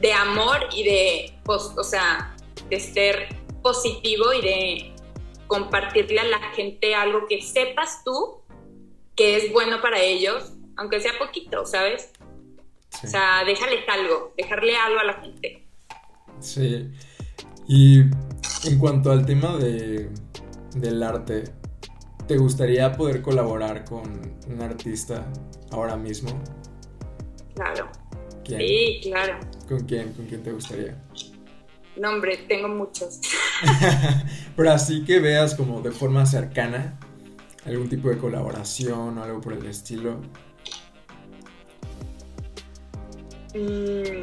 de 0.00 0.12
amor 0.12 0.68
y 0.72 0.84
de, 0.84 1.38
o 1.46 1.84
sea, 1.84 2.36
de 2.68 2.80
ser 2.80 3.28
positivo 3.62 4.32
y 4.32 4.42
de 4.42 4.94
compartirle 5.46 6.20
a 6.20 6.24
la 6.24 6.40
gente 6.54 6.94
algo 6.94 7.26
que 7.28 7.40
sepas 7.40 8.02
tú 8.04 8.42
que 9.14 9.36
es 9.36 9.52
bueno 9.52 9.80
para 9.80 10.00
ellos, 10.00 10.52
aunque 10.76 11.00
sea 11.00 11.12
poquito, 11.18 11.64
¿sabes? 11.64 12.10
O 13.02 13.06
sea, 13.06 13.44
déjales 13.44 13.84
algo, 13.88 14.34
dejarle 14.36 14.76
algo 14.76 15.00
a 15.00 15.04
la 15.04 15.14
gente. 15.14 15.66
Sí. 16.40 16.90
Y 17.66 18.00
en 18.00 18.78
cuanto 18.78 19.10
al 19.10 19.24
tema 19.24 19.56
de, 19.56 20.10
del 20.74 21.02
arte, 21.02 21.44
¿te 22.28 22.36
gustaría 22.36 22.92
poder 22.92 23.22
colaborar 23.22 23.84
con 23.84 24.36
un 24.48 24.62
artista 24.62 25.26
ahora 25.70 25.96
mismo? 25.96 26.30
Claro. 27.54 27.88
Sí, 28.46 29.00
claro. 29.02 29.40
¿Con 29.68 29.80
quién? 29.80 30.12
¿Con 30.12 30.26
quién 30.26 30.42
te 30.42 30.52
gustaría? 30.52 30.96
No, 31.96 32.10
hombre, 32.10 32.36
tengo 32.48 32.68
muchos. 32.68 33.20
Pero 34.56 34.70
así 34.70 35.04
que 35.04 35.18
veas 35.18 35.54
como 35.54 35.80
de 35.80 35.90
forma 35.90 36.26
cercana 36.26 36.98
algún 37.64 37.88
tipo 37.88 38.08
de 38.08 38.18
colaboración 38.18 39.18
o 39.18 39.22
algo 39.22 39.40
por 39.40 39.54
el 39.54 39.66
estilo. 39.66 40.20
Mm. 43.54 44.22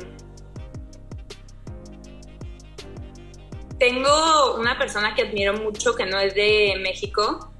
Tengo 3.79 4.55
una 4.55 4.77
persona 4.77 5.13
que 5.13 5.23
admiro 5.23 5.53
mucho 5.53 5.95
que 5.95 6.05
no 6.05 6.19
es 6.19 6.33
de 6.35 6.75
México. 6.81 7.51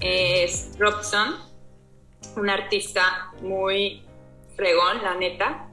Es 0.00 0.72
Robson, 0.78 1.36
un 2.36 2.50
artista 2.50 3.32
muy 3.40 4.02
fregón, 4.56 5.02
la 5.02 5.14
neta. 5.14 5.67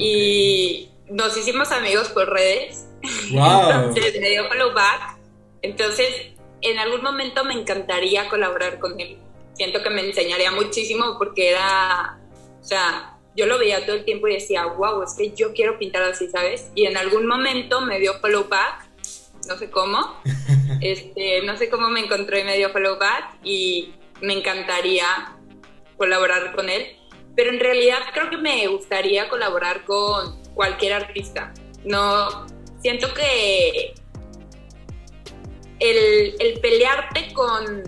Y 0.00 0.88
nos 1.08 1.36
hicimos 1.36 1.70
amigos 1.72 2.08
por 2.08 2.30
redes. 2.30 2.86
Entonces 3.30 4.20
me 4.20 4.30
dio 4.30 4.48
follow 4.48 4.72
back. 4.72 5.18
Entonces, 5.62 6.08
en 6.62 6.78
algún 6.78 7.02
momento 7.02 7.44
me 7.44 7.54
encantaría 7.54 8.28
colaborar 8.28 8.78
con 8.78 8.98
él. 8.98 9.18
Siento 9.54 9.82
que 9.82 9.90
me 9.90 10.00
enseñaría 10.00 10.50
muchísimo 10.52 11.16
porque 11.18 11.50
era, 11.50 12.18
o 12.60 12.64
sea, 12.64 13.18
yo 13.36 13.46
lo 13.46 13.58
veía 13.58 13.84
todo 13.84 13.96
el 13.96 14.04
tiempo 14.04 14.28
y 14.28 14.34
decía, 14.34 14.64
wow, 14.64 15.02
es 15.02 15.14
que 15.16 15.32
yo 15.32 15.52
quiero 15.52 15.78
pintar 15.78 16.02
así, 16.02 16.28
¿sabes? 16.30 16.70
Y 16.74 16.86
en 16.86 16.96
algún 16.96 17.26
momento 17.26 17.82
me 17.82 17.98
dio 17.98 18.14
follow 18.20 18.48
back, 18.48 18.88
no 19.48 19.58
sé 19.58 19.70
cómo, 19.70 20.20
este, 20.80 21.42
no 21.42 21.56
sé 21.58 21.68
cómo 21.68 21.90
me 21.90 22.00
encontró 22.00 22.38
y 22.38 22.44
me 22.44 22.56
dio 22.56 22.70
follow 22.70 22.98
back 22.98 23.38
y 23.44 23.94
me 24.22 24.32
encantaría 24.32 25.36
colaborar 25.98 26.54
con 26.54 26.70
él 26.70 26.96
pero 27.36 27.50
en 27.50 27.60
realidad 27.60 27.98
creo 28.12 28.30
que 28.30 28.36
me 28.36 28.66
gustaría 28.68 29.28
colaborar 29.28 29.84
con 29.84 30.42
cualquier 30.54 30.94
artista. 30.94 31.52
No, 31.84 32.46
siento 32.80 33.12
que 33.14 33.94
el, 35.78 36.60
pelearte 36.60 37.32
con, 37.32 37.82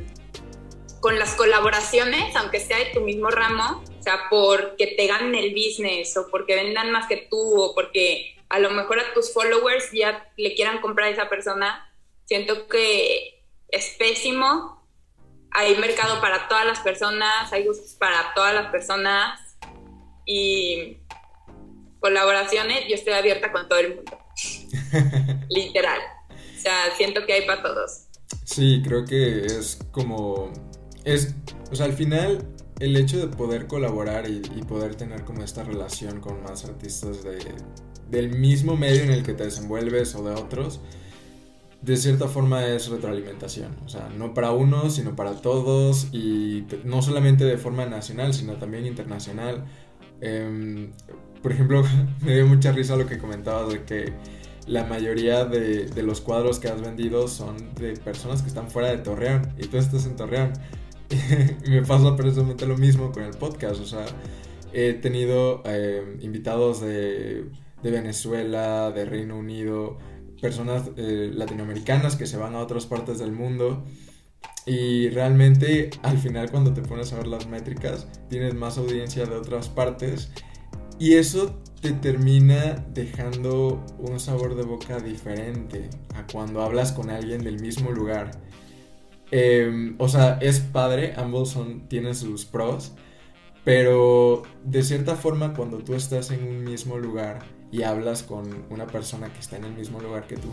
con 1.00 1.18
las 1.18 1.34
colaboraciones, 1.34 2.34
aunque 2.36 2.60
sea 2.60 2.78
de 2.78 2.86
tu 2.86 3.00
mismo 3.00 3.30
ramo, 3.30 3.82
o 3.98 4.02
sea, 4.02 4.22
porque 4.30 4.94
te 4.96 5.06
ganen 5.06 5.34
el 5.34 5.52
business 5.52 6.16
o 6.16 6.28
porque 6.30 6.54
vendan 6.54 6.90
más 6.90 7.06
que 7.06 7.28
tú 7.30 7.60
o 7.60 7.74
porque 7.74 8.36
a 8.48 8.58
lo 8.58 8.70
mejor 8.70 8.98
a 8.98 9.14
tus 9.14 9.32
followers 9.32 9.90
ya 9.92 10.30
le 10.36 10.54
quieran 10.54 10.80
comprar 10.80 11.08
a 11.08 11.12
esa 11.12 11.28
persona, 11.28 11.88
siento 12.24 12.66
que 12.66 13.42
es 13.68 13.96
pésimo. 13.98 14.81
Hay 15.54 15.76
mercado 15.76 16.20
para 16.20 16.48
todas 16.48 16.66
las 16.66 16.80
personas, 16.80 17.52
hay 17.52 17.66
gustos 17.66 17.92
para 17.92 18.32
todas 18.34 18.54
las 18.54 18.70
personas 18.70 19.38
y 20.24 20.98
colaboraciones, 22.00 22.88
yo 22.88 22.94
estoy 22.94 23.12
abierta 23.12 23.52
con 23.52 23.68
todo 23.68 23.78
el 23.78 23.96
mundo. 23.96 24.18
Literal. 25.48 26.00
O 26.30 26.60
sea, 26.60 26.94
siento 26.96 27.26
que 27.26 27.34
hay 27.34 27.46
para 27.46 27.62
todos. 27.62 28.06
Sí, 28.44 28.82
creo 28.84 29.04
que 29.04 29.44
es 29.44 29.78
como 29.90 30.52
es, 31.04 31.34
o 31.70 31.76
sea, 31.76 31.86
al 31.86 31.92
final 31.92 32.46
el 32.78 32.96
hecho 32.96 33.18
de 33.18 33.28
poder 33.28 33.66
colaborar 33.66 34.28
y, 34.28 34.40
poder 34.68 34.94
tener 34.94 35.24
como 35.24 35.42
esta 35.42 35.62
relación 35.62 36.20
con 36.20 36.42
más 36.42 36.64
artistas 36.64 37.22
de, 37.22 37.38
del 38.08 38.30
mismo 38.30 38.76
medio 38.76 39.02
en 39.02 39.10
el 39.10 39.22
que 39.22 39.34
te 39.34 39.44
desenvuelves 39.44 40.14
o 40.14 40.24
de 40.24 40.34
otros, 40.34 40.80
de 41.82 41.96
cierta 41.96 42.28
forma 42.28 42.66
es 42.66 42.88
retroalimentación. 42.88 43.76
O 43.84 43.88
sea, 43.88 44.08
no 44.16 44.34
para 44.34 44.52
uno, 44.52 44.90
sino 44.90 45.14
para 45.16 45.32
todos 45.32 46.08
y 46.12 46.64
no 46.84 47.02
solamente 47.02 47.44
de 47.44 47.58
forma 47.58 47.86
nacional, 47.86 48.34
sino 48.34 48.54
también 48.54 48.86
internacional. 48.86 49.64
Em, 50.20 50.92
por 51.42 51.52
ejemplo, 51.52 51.82
me 52.22 52.34
dio 52.34 52.46
mucha 52.46 52.72
risa 52.72 52.96
lo 52.96 53.06
que 53.06 53.18
comentabas 53.18 53.72
de 53.72 53.84
que 53.84 54.12
la 54.66 54.84
mayoría 54.84 55.44
de, 55.44 55.86
de, 55.86 56.02
los 56.04 56.20
cuadros 56.20 56.60
que 56.60 56.68
has 56.68 56.80
vendido 56.80 57.26
son 57.26 57.56
de 57.74 57.94
personas 57.94 58.42
que 58.42 58.48
están 58.48 58.70
fuera 58.70 58.90
de 58.90 58.98
Torreón 58.98 59.52
y 59.58 59.66
tú 59.66 59.76
estás 59.76 60.06
en 60.06 60.14
Torreón. 60.14 60.52
me 61.68 61.82
pasa 61.82 62.16
precisamente 62.16 62.66
lo 62.66 62.76
mismo 62.76 63.12
con 63.12 63.24
el 63.24 63.34
podcast. 63.34 63.80
O 63.80 63.86
sea, 63.86 64.04
he 64.72 64.94
tenido 64.94 65.62
eh, 65.64 66.18
invitados 66.20 66.80
de, 66.80 67.46
Venezuela, 67.82 68.90
de 68.92 69.04
Reino 69.04 69.36
Unido, 69.36 69.98
personas 70.42 70.90
eh, 70.98 71.30
latinoamericanas 71.32 72.16
que 72.16 72.26
se 72.26 72.36
van 72.36 72.54
a 72.54 72.58
otras 72.58 72.84
partes 72.84 73.18
del 73.18 73.32
mundo. 73.32 73.84
Y 74.66 75.08
realmente 75.08 75.90
al 76.02 76.18
final 76.18 76.50
cuando 76.50 76.74
te 76.74 76.82
pones 76.82 77.14
a 77.14 77.16
ver 77.16 77.26
las 77.28 77.46
métricas, 77.46 78.06
tienes 78.28 78.54
más 78.54 78.76
audiencia 78.76 79.24
de 79.24 79.36
otras 79.36 79.70
partes. 79.70 80.30
Y 80.98 81.14
eso 81.14 81.58
te 81.80 81.92
termina 81.92 82.84
dejando 82.92 83.82
un 83.98 84.20
sabor 84.20 84.54
de 84.54 84.64
boca 84.64 84.98
diferente 85.00 85.88
a 86.14 86.26
cuando 86.26 86.62
hablas 86.62 86.92
con 86.92 87.08
alguien 87.08 87.42
del 87.42 87.60
mismo 87.60 87.90
lugar 87.90 88.30
Em, 89.32 89.94
o 89.98 90.08
sea, 90.08 90.38
es 90.42 90.60
padre, 90.60 91.14
ambos 91.16 91.48
son, 91.48 91.88
tienen 91.88 92.14
sus 92.14 92.44
pros, 92.44 92.92
pero 93.64 94.42
de 94.62 94.82
cierta 94.82 95.16
forma 95.16 95.54
cuando 95.54 95.78
tú 95.78 95.94
estás 95.94 96.30
en 96.30 96.46
un 96.46 96.64
mismo 96.64 96.98
lugar 96.98 97.40
y 97.72 97.82
hablas 97.82 98.22
con 98.22 98.66
una 98.70 98.86
persona 98.86 99.32
que 99.32 99.40
está 99.40 99.56
en 99.56 99.64
el 99.64 99.72
mismo 99.72 99.98
lugar 99.98 100.26
que 100.28 100.36
tú, 100.36 100.52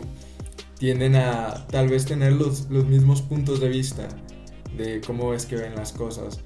tienden 0.78 1.14
a 1.14 1.66
tal 1.68 1.88
vez 1.88 2.06
tener 2.06 2.32
los, 2.32 2.68
los 2.70 2.86
mismos 2.86 3.22
puntos 3.22 3.60
de 3.60 3.68
vista 3.68 4.08
de 4.76 5.00
cómo 5.06 5.34
es 5.34 5.46
que 5.46 5.56
ven 5.56 5.76
las 5.76 5.92
cosas. 5.92 6.40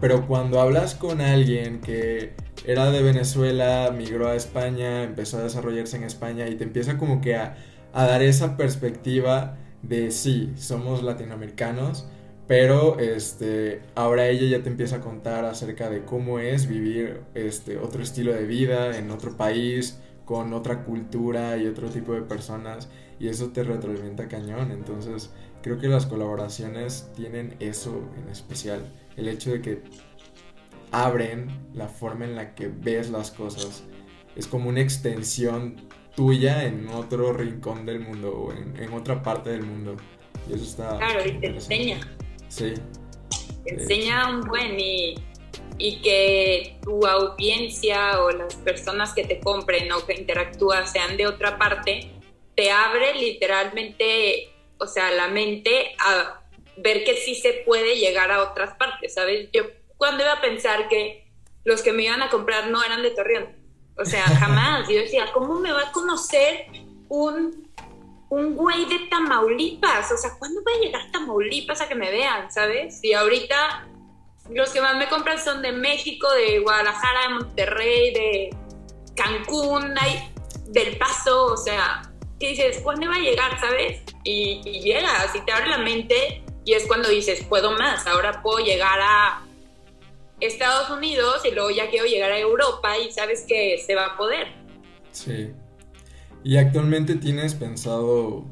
Pero 0.00 0.26
cuando 0.26 0.60
hablas 0.60 0.94
con 0.94 1.20
alguien 1.20 1.80
que 1.80 2.34
era 2.64 2.90
de 2.90 3.02
Venezuela, 3.02 3.92
migró 3.94 4.28
a 4.28 4.36
España, 4.36 5.02
empezó 5.02 5.38
a 5.38 5.42
desarrollarse 5.42 5.96
en 5.96 6.04
España 6.04 6.48
y 6.48 6.54
te 6.54 6.64
empieza 6.64 6.96
como 6.96 7.20
que 7.20 7.34
a, 7.34 7.56
a 7.92 8.06
dar 8.06 8.22
esa 8.22 8.56
perspectiva 8.56 9.58
de 9.82 10.10
sí, 10.10 10.52
somos 10.56 11.02
latinoamericanos, 11.02 12.06
pero 12.46 12.98
este, 12.98 13.82
ahora 13.94 14.28
ella 14.28 14.58
ya 14.58 14.62
te 14.62 14.70
empieza 14.70 14.96
a 14.96 15.00
contar 15.00 15.44
acerca 15.44 15.90
de 15.90 16.04
cómo 16.04 16.38
es 16.38 16.66
vivir 16.66 17.20
este, 17.34 17.78
otro 17.78 18.02
estilo 18.02 18.32
de 18.32 18.44
vida 18.44 18.96
en 18.98 19.10
otro 19.10 19.36
país, 19.36 20.00
con 20.30 20.52
otra 20.52 20.84
cultura 20.84 21.56
y 21.56 21.66
otro 21.66 21.88
tipo 21.90 22.12
de 22.12 22.22
personas, 22.22 22.88
y 23.18 23.26
eso 23.26 23.48
te 23.48 23.64
retroalimenta 23.64 24.28
cañón. 24.28 24.70
Entonces, 24.70 25.30
creo 25.60 25.76
que 25.80 25.88
las 25.88 26.06
colaboraciones 26.06 27.10
tienen 27.16 27.56
eso 27.58 28.08
en 28.16 28.28
especial, 28.28 28.94
el 29.16 29.26
hecho 29.26 29.50
de 29.50 29.60
que 29.60 29.82
abren 30.92 31.48
la 31.74 31.88
forma 31.88 32.26
en 32.26 32.36
la 32.36 32.54
que 32.54 32.68
ves 32.68 33.10
las 33.10 33.32
cosas. 33.32 33.82
Es 34.36 34.46
como 34.46 34.68
una 34.68 34.82
extensión 34.82 35.88
tuya 36.14 36.64
en 36.64 36.86
otro 36.90 37.32
rincón 37.32 37.84
del 37.84 37.98
mundo 37.98 38.32
o 38.32 38.52
en, 38.52 38.92
otra 38.92 39.24
parte 39.24 39.50
del 39.50 39.64
mundo. 39.64 39.96
Y 40.48 40.52
eso 40.52 40.62
está. 40.62 40.96
Claro, 40.98 41.26
y 41.26 41.40
te 41.40 41.48
enseña. 41.48 41.98
Sí. 42.46 42.74
Te 43.64 43.74
enseña 43.74 44.30
un 44.30 44.42
buen 44.42 44.78
y, 44.78 45.16
y 45.80 46.02
que 46.02 46.78
tu 46.82 47.06
audiencia 47.06 48.22
o 48.22 48.30
las 48.30 48.54
personas 48.56 49.14
que 49.14 49.24
te 49.24 49.40
compren 49.40 49.90
o 49.92 50.04
que 50.04 50.12
interactúas 50.12 50.92
sean 50.92 51.16
de 51.16 51.26
otra 51.26 51.56
parte, 51.56 52.10
te 52.54 52.70
abre 52.70 53.14
literalmente, 53.14 54.52
o 54.78 54.86
sea, 54.86 55.10
la 55.10 55.28
mente 55.28 55.94
a 55.98 56.42
ver 56.76 57.02
que 57.02 57.16
sí 57.16 57.34
se 57.34 57.62
puede 57.64 57.96
llegar 57.96 58.30
a 58.30 58.42
otras 58.42 58.76
partes, 58.76 59.14
¿sabes? 59.14 59.48
Yo 59.52 59.62
cuando 59.96 60.22
iba 60.22 60.34
a 60.34 60.40
pensar 60.42 60.86
que 60.88 61.26
los 61.64 61.80
que 61.80 61.92
me 61.92 62.04
iban 62.04 62.22
a 62.22 62.28
comprar 62.28 62.68
no 62.68 62.84
eran 62.84 63.02
de 63.02 63.12
Torreón, 63.12 63.48
o 63.96 64.04
sea, 64.04 64.22
jamás. 64.38 64.86
Yo 64.86 64.96
decía, 64.96 65.32
¿cómo 65.32 65.60
me 65.60 65.72
va 65.72 65.88
a 65.88 65.92
conocer 65.92 66.66
un, 67.08 67.70
un 68.28 68.54
güey 68.54 68.84
de 68.84 68.98
Tamaulipas? 69.08 70.12
O 70.12 70.16
sea, 70.18 70.32
¿cuándo 70.38 70.60
va 70.62 70.76
a 70.76 70.84
llegar 70.84 71.10
Tamaulipas 71.10 71.80
a 71.80 71.88
que 71.88 71.94
me 71.94 72.10
vean, 72.10 72.52
sabes? 72.52 73.02
Y 73.02 73.14
ahorita 73.14 73.86
los 74.52 74.70
que 74.70 74.80
más 74.80 74.96
me 74.96 75.08
compran 75.08 75.38
son 75.38 75.62
de 75.62 75.72
México, 75.72 76.28
de 76.32 76.60
Guadalajara, 76.60 77.22
de 77.22 77.34
Monterrey, 77.34 78.14
de 78.14 78.56
Cancún, 79.14 79.94
del 80.68 80.96
Paso, 80.98 81.46
o 81.46 81.56
sea, 81.56 82.02
¿qué 82.38 82.48
dices, 82.50 82.80
¿cuándo 82.82 83.08
va 83.08 83.16
a 83.16 83.20
llegar, 83.20 83.58
sabes? 83.60 84.02
Y, 84.24 84.60
y 84.64 84.80
llega, 84.80 85.22
así 85.22 85.40
te 85.44 85.52
abre 85.52 85.68
la 85.68 85.78
mente 85.78 86.42
y 86.64 86.74
es 86.74 86.86
cuando 86.86 87.08
dices, 87.08 87.44
puedo 87.44 87.72
más, 87.72 88.06
ahora 88.06 88.42
puedo 88.42 88.64
llegar 88.64 88.98
a 89.00 89.42
Estados 90.40 90.90
Unidos 90.90 91.42
y 91.44 91.52
luego 91.52 91.70
ya 91.70 91.90
quiero 91.90 92.06
llegar 92.06 92.32
a 92.32 92.38
Europa 92.38 92.98
y 92.98 93.12
sabes 93.12 93.44
que 93.46 93.78
se 93.84 93.94
va 93.94 94.06
a 94.06 94.16
poder. 94.16 94.48
Sí. 95.12 95.52
¿Y 96.42 96.56
actualmente 96.56 97.16
tienes 97.16 97.54
pensado 97.54 98.44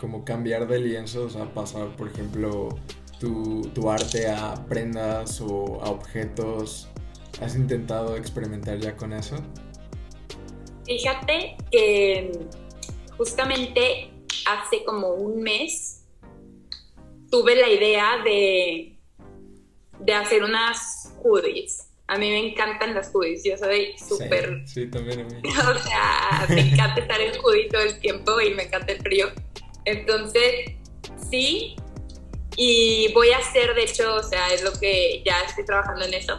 como 0.00 0.24
cambiar 0.24 0.66
de 0.66 0.80
lienzos 0.80 1.36
a 1.36 1.52
pasar, 1.52 1.88
por 1.96 2.08
ejemplo, 2.08 2.70
tu, 3.18 3.62
tu 3.74 3.90
arte 3.90 4.28
a 4.28 4.54
prendas 4.68 5.40
o 5.40 5.80
a 5.82 5.90
objetos? 5.90 6.88
¿Has 7.40 7.56
intentado 7.56 8.16
experimentar 8.16 8.78
ya 8.78 8.96
con 8.96 9.12
eso? 9.12 9.36
Fíjate 10.86 11.56
que 11.70 12.32
justamente 13.16 14.10
hace 14.46 14.84
como 14.84 15.14
un 15.14 15.42
mes 15.42 16.04
tuve 17.30 17.56
la 17.56 17.68
idea 17.68 18.22
de, 18.22 18.96
de 20.00 20.14
hacer 20.14 20.44
unas 20.44 21.12
hoodies. 21.22 21.88
A 22.06 22.18
mí 22.18 22.30
me 22.30 22.50
encantan 22.50 22.94
las 22.94 23.10
hoodies, 23.12 23.42
yo 23.44 23.56
soy 23.56 23.96
súper... 23.98 24.62
Sí, 24.66 24.86
también 24.86 25.20
a 25.20 25.24
mí. 25.24 25.34
o 25.48 25.78
sea, 25.78 26.46
me 26.50 26.60
encanta 26.60 27.00
estar 27.00 27.20
en 27.20 27.32
hoodie 27.40 27.68
todo 27.70 27.82
el 27.82 27.98
tiempo 27.98 28.40
y 28.40 28.54
me 28.54 28.64
encanta 28.64 28.92
el 28.92 29.00
frío. 29.00 29.28
Entonces, 29.86 30.72
sí, 31.30 31.76
y 32.56 33.12
voy 33.12 33.30
a 33.30 33.38
hacer, 33.38 33.74
de 33.74 33.82
hecho, 33.82 34.14
o 34.14 34.22
sea, 34.22 34.48
es 34.48 34.62
lo 34.62 34.72
que 34.72 35.22
ya 35.24 35.40
estoy 35.42 35.64
trabajando 35.64 36.04
en 36.04 36.14
eso. 36.14 36.38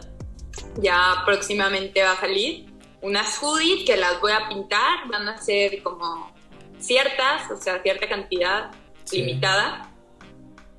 Ya 0.78 1.24
próximamente 1.26 2.02
va 2.02 2.14
a 2.14 2.20
salir 2.20 2.66
unas 3.02 3.38
hoodies 3.38 3.86
que 3.86 3.98
las 3.98 4.20
voy 4.20 4.32
a 4.32 4.48
pintar, 4.50 5.08
van 5.10 5.28
a 5.28 5.38
ser 5.38 5.84
como 5.84 6.34
ciertas, 6.80 7.52
o 7.52 7.58
sea, 7.58 7.82
cierta 7.82 8.08
cantidad 8.08 8.72
limitada, 9.12 9.92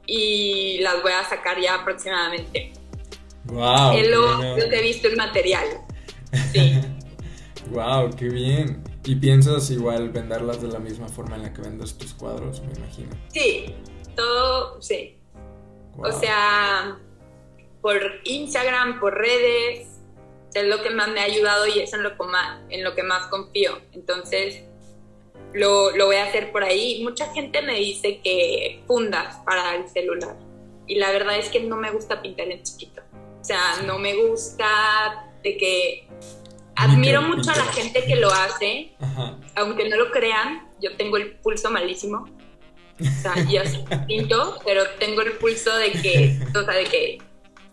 y 0.06 0.78
las 0.80 1.02
voy 1.02 1.12
a 1.12 1.24
sacar 1.24 1.60
ya 1.60 1.84
próximamente. 1.84 2.72
Wow. 3.44 3.92
Es 3.96 4.08
lo, 4.08 4.56
que 4.68 4.78
he 4.78 4.82
visto 4.82 5.08
el 5.08 5.16
material. 5.16 5.66
Sí. 6.52 6.80
wow, 7.70 8.10
qué 8.16 8.28
bien. 8.28 8.82
¿Y 9.04 9.14
piensas 9.14 9.70
igual 9.70 10.10
venderlas 10.10 10.60
de 10.60 10.68
la 10.68 10.80
misma 10.80 11.08
forma 11.08 11.36
en 11.36 11.42
la 11.42 11.52
que 11.52 11.62
vendes 11.62 11.96
tus 11.96 12.12
cuadros, 12.12 12.60
me 12.62 12.72
imagino? 12.72 13.10
Sí, 13.32 13.72
todo, 14.16 14.82
sí. 14.82 15.15
O 15.98 16.12
sea, 16.12 16.98
por 17.80 18.00
Instagram, 18.24 19.00
por 19.00 19.14
redes, 19.14 19.88
es 20.54 20.64
lo 20.64 20.82
que 20.82 20.90
más 20.90 21.08
me 21.08 21.20
ha 21.20 21.24
ayudado 21.24 21.66
y 21.66 21.80
es 21.80 21.92
en 21.92 22.02
lo 22.02 22.16
que 22.16 22.24
más, 22.24 22.60
en 22.70 22.84
lo 22.84 22.94
que 22.94 23.02
más 23.02 23.26
confío. 23.26 23.78
Entonces, 23.92 24.64
lo, 25.52 25.90
lo 25.96 26.06
voy 26.06 26.16
a 26.16 26.24
hacer 26.24 26.52
por 26.52 26.64
ahí. 26.64 27.02
Mucha 27.02 27.32
gente 27.32 27.62
me 27.62 27.74
dice 27.74 28.20
que 28.22 28.82
fundas 28.86 29.36
para 29.44 29.74
el 29.76 29.88
celular. 29.88 30.36
Y 30.86 30.96
la 30.96 31.10
verdad 31.10 31.36
es 31.36 31.48
que 31.48 31.60
no 31.60 31.76
me 31.76 31.90
gusta 31.90 32.22
pintar 32.22 32.48
en 32.48 32.62
chiquito. 32.62 33.02
O 33.40 33.44
sea, 33.44 33.82
no 33.84 33.98
me 33.98 34.14
gusta 34.14 35.32
de 35.42 35.56
que 35.56 36.08
admiro 36.76 37.22
mucho 37.22 37.50
a 37.50 37.56
la 37.56 37.64
gente 37.64 38.04
que 38.04 38.16
lo 38.16 38.30
hace, 38.30 38.92
aunque 39.54 39.88
no 39.88 39.96
lo 39.96 40.10
crean, 40.10 40.68
yo 40.80 40.96
tengo 40.96 41.16
el 41.16 41.36
pulso 41.36 41.70
malísimo. 41.70 42.26
O 43.00 43.22
sea, 43.22 43.34
yo 43.48 43.60
pinto, 44.06 44.58
pero 44.64 44.82
tengo 44.98 45.22
el 45.22 45.32
pulso 45.32 45.76
de 45.76 45.92
que, 45.92 46.38
o 46.54 46.64
sea, 46.64 46.74
de 46.74 46.84
que 46.84 47.18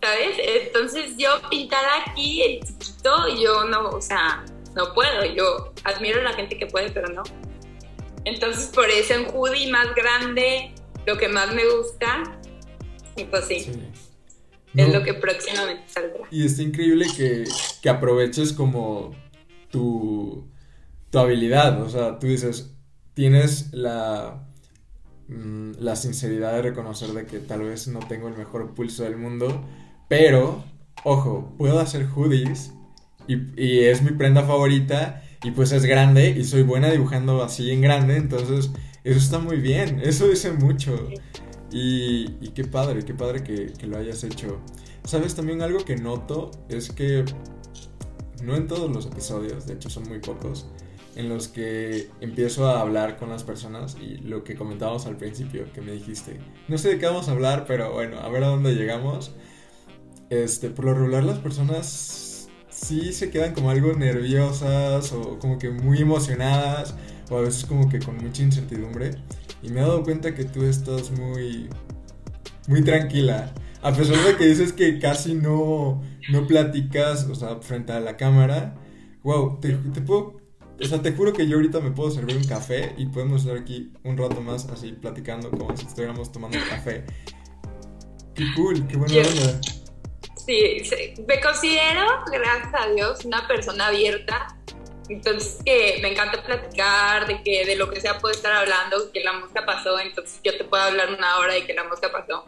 ¿sabes? 0.04 0.36
Entonces 0.66 1.16
yo 1.16 1.30
pintar 1.48 1.82
aquí 2.06 2.42
el 2.42 2.60
chiquito, 2.60 3.10
yo 3.42 3.64
no, 3.64 3.88
o 3.88 4.00
sea, 4.00 4.44
no 4.74 4.92
puedo. 4.92 5.24
Yo 5.34 5.72
admiro 5.84 6.20
a 6.20 6.24
la 6.24 6.32
gente 6.34 6.58
que 6.58 6.66
puede, 6.66 6.90
pero 6.90 7.08
no. 7.08 7.22
Entonces 8.24 8.66
por 8.66 8.88
eso 8.90 9.14
en 9.14 9.26
hoodie 9.32 9.70
más 9.70 9.94
grande, 9.94 10.74
lo 11.06 11.16
que 11.16 11.28
más 11.28 11.54
me 11.54 11.64
gusta, 11.66 12.38
y 13.16 13.24
pues 13.24 13.46
sí. 13.46 13.70
Es 14.74 14.92
lo 14.92 15.04
que 15.04 15.14
próximamente 15.14 15.84
saldrá. 15.86 16.26
Y 16.32 16.44
está 16.44 16.62
increíble 16.62 17.06
que, 17.16 17.44
que 17.80 17.88
aproveches 17.88 18.52
como 18.52 19.14
tu, 19.70 20.50
tu 21.10 21.18
habilidad. 21.18 21.80
O 21.80 21.88
sea, 21.88 22.18
tú 22.18 22.26
dices, 22.26 22.74
tienes 23.14 23.72
la, 23.72 24.44
mm, 25.28 25.72
la 25.80 25.96
sinceridad 25.96 26.52
de 26.54 26.62
reconocer 26.62 27.10
de 27.10 27.26
que 27.26 27.38
tal 27.38 27.62
vez 27.62 27.88
no 27.88 28.00
tengo 28.00 28.28
el 28.28 28.36
mejor 28.36 28.74
pulso 28.74 29.04
del 29.04 29.16
mundo, 29.16 29.64
pero, 30.08 30.64
ojo, 31.04 31.54
puedo 31.58 31.80
hacer 31.80 32.06
hoodies 32.06 32.72
y, 33.26 33.36
y 33.60 33.80
es 33.80 34.02
mi 34.02 34.12
prenda 34.12 34.42
favorita 34.42 35.22
y 35.42 35.50
pues 35.50 35.72
es 35.72 35.84
grande 35.84 36.30
y 36.30 36.44
soy 36.44 36.62
buena 36.62 36.90
dibujando 36.90 37.42
así 37.42 37.70
en 37.70 37.82
grande, 37.82 38.16
entonces 38.16 38.70
eso 39.04 39.18
está 39.18 39.38
muy 39.38 39.58
bien, 39.58 40.00
eso 40.02 40.26
dice 40.28 40.52
mucho. 40.52 41.08
Y, 41.70 42.36
y 42.40 42.52
qué 42.54 42.64
padre, 42.64 43.04
qué 43.04 43.14
padre 43.14 43.42
que, 43.42 43.72
que, 43.72 43.86
lo 43.86 43.98
hayas 43.98 44.22
hecho. 44.24 44.60
¿Sabes? 45.04 45.34
También 45.34 45.60
algo 45.60 45.84
que 45.84 45.96
noto 45.96 46.50
es 46.68 46.90
que 46.90 47.24
no 48.42 48.56
en 48.56 48.66
todos 48.66 48.90
los 48.90 49.06
episodios, 49.06 49.66
de 49.66 49.74
hecho 49.74 49.90
son 49.90 50.08
muy 50.08 50.20
pocos, 50.20 50.68
en 51.16 51.28
los 51.28 51.48
que 51.48 52.10
empiezo 52.20 52.66
a 52.66 52.80
hablar 52.80 53.16
con 53.16 53.30
las 53.30 53.44
personas 53.44 53.96
y 54.00 54.18
lo 54.18 54.44
que 54.44 54.54
comentábamos 54.54 55.06
al 55.06 55.16
principio, 55.16 55.66
que 55.72 55.80
me 55.80 55.92
dijiste, 55.92 56.38
no 56.68 56.78
sé 56.78 56.90
de 56.90 56.98
qué 56.98 57.06
vamos 57.06 57.28
a 57.28 57.32
hablar, 57.32 57.64
pero 57.66 57.92
bueno, 57.92 58.18
a 58.18 58.28
ver 58.28 58.44
a 58.44 58.48
dónde 58.48 58.74
llegamos. 58.74 59.34
Este, 60.30 60.70
por 60.70 60.86
lo 60.86 60.94
regular 60.94 61.22
las 61.22 61.38
personas 61.38 62.48
sí 62.68 63.12
se 63.12 63.30
quedan 63.30 63.54
como 63.54 63.70
algo 63.70 63.92
nerviosas 63.92 65.12
o 65.12 65.38
como 65.38 65.58
que 65.58 65.70
muy 65.70 65.98
emocionadas 65.98 66.94
o 67.30 67.38
a 67.38 67.42
veces 67.42 67.64
como 67.64 67.88
que 67.88 68.00
con 68.00 68.16
mucha 68.16 68.42
incertidumbre. 68.42 69.12
Y 69.62 69.68
me 69.68 69.80
he 69.80 69.82
dado 69.82 70.02
cuenta 70.02 70.34
que 70.34 70.44
tú 70.44 70.64
estás 70.64 71.10
muy, 71.12 71.68
muy 72.68 72.82
tranquila. 72.82 73.52
A 73.82 73.92
pesar 73.92 74.16
de 74.24 74.36
que 74.36 74.46
dices 74.46 74.72
que 74.72 74.98
casi 74.98 75.34
no, 75.34 76.02
no 76.30 76.46
platicas, 76.46 77.24
o 77.24 77.34
sea, 77.34 77.56
frente 77.60 77.92
a 77.92 78.00
la 78.00 78.16
cámara. 78.16 78.76
Wow, 79.22 79.58
te, 79.60 79.72
te 79.72 80.00
puedo 80.00 80.43
o 80.80 80.84
sea, 80.84 81.00
te 81.00 81.12
juro 81.12 81.32
que 81.32 81.46
yo 81.46 81.56
ahorita 81.56 81.80
me 81.80 81.90
puedo 81.90 82.10
servir 82.10 82.36
un 82.36 82.44
café 82.44 82.94
y 82.96 83.06
podemos 83.06 83.42
estar 83.42 83.56
aquí 83.56 83.92
un 84.02 84.16
rato 84.16 84.40
más 84.40 84.66
así 84.68 84.92
platicando 84.92 85.50
como 85.50 85.76
si 85.76 85.86
estuviéramos 85.86 86.30
tomando 86.32 86.58
café. 86.68 87.04
Qué 88.34 88.44
cool, 88.56 88.86
qué 88.88 88.96
buena 88.96 89.14
onda. 89.16 89.60
Sí, 90.46 90.82
me 91.26 91.40
considero, 91.40 92.06
gracias 92.30 92.74
a 92.74 92.88
Dios, 92.92 93.24
una 93.24 93.46
persona 93.48 93.86
abierta 93.86 94.54
entonces, 95.08 95.58
que 95.64 95.98
me 96.00 96.12
encanta 96.12 96.42
platicar 96.42 97.26
de 97.26 97.42
que 97.42 97.64
de 97.66 97.76
lo 97.76 97.90
que 97.90 98.00
sea 98.00 98.18
puedo 98.18 98.34
estar 98.34 98.52
hablando, 98.52 99.12
que 99.12 99.22
la 99.22 99.34
música 99.34 99.64
pasó, 99.66 99.98
entonces 99.98 100.40
yo 100.42 100.56
te 100.56 100.64
puedo 100.64 100.82
hablar 100.82 101.12
una 101.12 101.38
hora 101.38 101.54
de 101.54 101.66
que 101.66 101.74
la 101.74 101.84
música 101.84 102.10
pasó. 102.10 102.46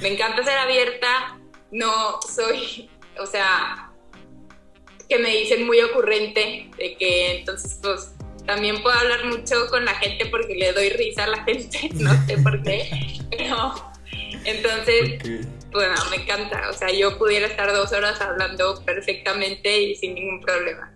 Me 0.00 0.12
encanta 0.12 0.42
ser 0.44 0.56
abierta, 0.56 1.38
no 1.72 2.20
soy, 2.22 2.88
o 3.18 3.26
sea, 3.26 3.89
que 5.10 5.18
me 5.18 5.28
dicen 5.28 5.66
muy 5.66 5.80
ocurrente, 5.80 6.70
de 6.78 6.96
que 6.96 7.38
entonces, 7.38 7.78
pues, 7.82 8.12
también 8.46 8.80
puedo 8.80 8.96
hablar 8.96 9.26
mucho 9.26 9.66
con 9.68 9.84
la 9.84 9.94
gente 9.94 10.26
porque 10.26 10.54
le 10.54 10.72
doy 10.72 10.90
risa 10.90 11.24
a 11.24 11.26
la 11.26 11.44
gente, 11.44 11.90
no 11.94 12.10
sé 12.26 12.38
por 12.38 12.62
qué, 12.62 13.20
pero 13.28 13.74
entonces, 14.44 15.48
bueno, 15.72 15.94
me 16.10 16.16
encanta, 16.16 16.70
o 16.70 16.72
sea, 16.72 16.90
yo 16.92 17.18
pudiera 17.18 17.48
estar 17.48 17.72
dos 17.72 17.92
horas 17.92 18.20
hablando 18.20 18.82
perfectamente 18.84 19.82
y 19.82 19.96
sin 19.96 20.14
ningún 20.14 20.40
problema. 20.40 20.92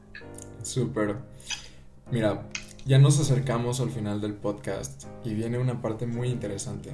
Súper. 0.62 1.16
Mira, 2.10 2.46
ya 2.86 2.98
nos 2.98 3.18
acercamos 3.18 3.80
al 3.80 3.90
final 3.90 4.20
del 4.20 4.34
podcast 4.34 5.04
y 5.24 5.34
viene 5.34 5.58
una 5.58 5.82
parte 5.82 6.06
muy 6.06 6.28
interesante. 6.28 6.90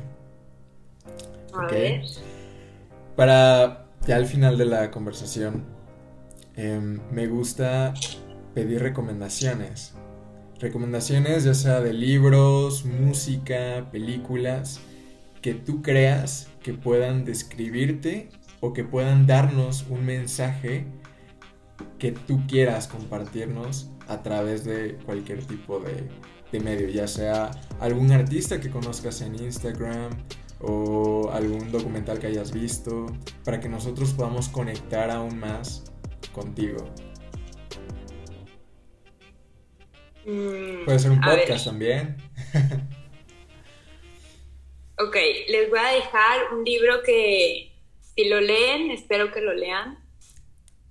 A 1.52 1.66
ver. 1.66 2.02
Para 3.14 3.86
ya 4.06 4.16
al 4.16 4.26
final 4.26 4.56
de 4.56 4.64
la 4.64 4.90
conversación, 4.90 5.64
em, 6.60 7.00
me 7.10 7.26
gusta 7.26 7.94
pedir 8.54 8.82
recomendaciones. 8.82 9.94
Recomendaciones 10.58 11.44
ya 11.44 11.54
sea 11.54 11.80
de 11.80 11.94
libros, 11.94 12.84
música, 12.84 13.88
películas, 13.90 14.80
que 15.40 15.54
tú 15.54 15.80
creas 15.80 16.48
que 16.62 16.74
puedan 16.74 17.24
describirte 17.24 18.28
o 18.60 18.74
que 18.74 18.84
puedan 18.84 19.26
darnos 19.26 19.86
un 19.88 20.04
mensaje 20.04 20.84
que 21.98 22.12
tú 22.12 22.42
quieras 22.46 22.88
compartirnos 22.88 23.90
a 24.06 24.22
través 24.22 24.64
de 24.64 24.98
cualquier 25.06 25.42
tipo 25.46 25.80
de, 25.80 26.60
medio, 26.60 26.88
ya 26.88 27.06
sea 27.06 27.52
algún 27.78 28.10
artista 28.12 28.60
que 28.60 28.70
conozcas 28.70 29.22
en 29.22 29.42
Instagram 29.42 30.10
o 30.60 31.30
algún 31.32 31.70
documental 31.70 32.18
que 32.18 32.26
hayas 32.26 32.52
visto, 32.52 33.06
para 33.44 33.60
que 33.60 33.68
nosotros 33.68 34.12
podamos 34.12 34.48
conectar 34.48 35.10
aún 35.10 35.38
más 35.38 35.84
contigo. 36.28 36.88
Mm, 40.24 40.84
Puede 40.84 40.98
ser 40.98 41.10
un 41.10 41.20
podcast 41.20 41.64
también. 41.64 42.16
ok, 44.98 45.16
les 45.48 45.70
voy 45.70 45.78
a 45.78 45.94
dejar 45.94 46.54
un 46.54 46.64
libro 46.64 47.02
que 47.02 47.72
si 48.14 48.28
lo 48.28 48.40
leen, 48.40 48.90
espero 48.90 49.32
que 49.32 49.40
lo 49.40 49.54
lean 49.54 49.98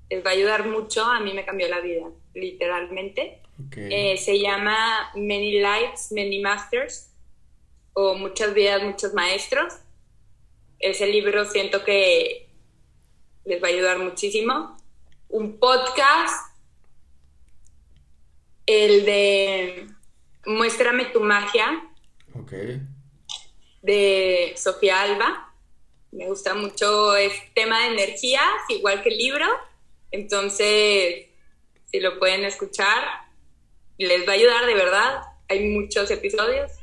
les 0.09 0.25
va 0.25 0.31
a 0.31 0.33
ayudar 0.33 0.67
mucho. 0.67 1.05
A 1.05 1.19
mí 1.19 1.33
me 1.33 1.45
cambió 1.45 1.67
la 1.67 1.81
vida, 1.81 2.07
literalmente. 2.33 3.41
Eh, 3.75 4.17
se 4.17 4.39
llama 4.39 5.11
Many 5.15 5.59
Lives, 5.59 6.11
Many 6.11 6.39
Masters, 6.39 7.11
o 7.93 8.15
Muchas 8.15 8.53
vidas, 8.53 8.81
muchos 8.83 9.13
maestros. 9.13 9.73
Ese 10.79 11.07
libro 11.07 11.45
siento 11.45 11.83
que 11.83 12.47
les 13.45 13.61
va 13.61 13.67
a 13.67 13.71
ayudar 13.71 13.99
muchísimo. 13.99 14.77
Un 15.29 15.59
podcast, 15.59 16.55
el 18.65 19.05
de 19.05 19.87
Muéstrame 20.47 21.05
tu 21.05 21.19
magia, 21.19 21.87
de 23.83 24.53
Sofía 24.57 25.03
Alba. 25.03 25.53
Me 26.11 26.25
gusta 26.25 26.55
mucho 26.55 27.15
este 27.15 27.51
tema 27.53 27.81
de 27.81 27.93
energías, 27.93 28.43
igual 28.69 29.03
que 29.03 29.09
el 29.09 29.17
libro. 29.19 29.45
Entonces, 30.09 31.27
si 31.85 31.99
lo 31.99 32.17
pueden 32.17 32.43
escuchar, 32.43 33.03
les 33.99 34.27
va 34.27 34.31
a 34.31 34.35
ayudar 34.35 34.65
de 34.65 34.73
verdad. 34.73 35.21
Hay 35.47 35.69
muchos 35.69 36.09
episodios. 36.09 36.71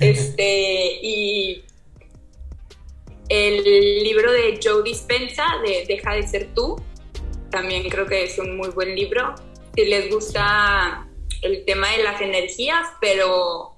Este, 0.00 1.00
y 1.02 1.64
el 3.28 3.62
libro 4.02 4.32
de 4.32 4.58
Joe 4.62 4.82
Dispensa, 4.82 5.44
de 5.66 5.84
Deja 5.86 6.14
de 6.14 6.26
ser 6.26 6.54
tú, 6.54 6.82
también 7.54 7.88
creo 7.88 8.04
que 8.04 8.24
es 8.24 8.36
un 8.40 8.56
muy 8.56 8.70
buen 8.70 8.96
libro. 8.96 9.36
Si 9.76 9.84
les 9.84 10.12
gusta 10.12 11.06
el 11.40 11.64
tema 11.64 11.88
de 11.92 12.02
las 12.02 12.20
energías, 12.20 12.84
pero 13.00 13.76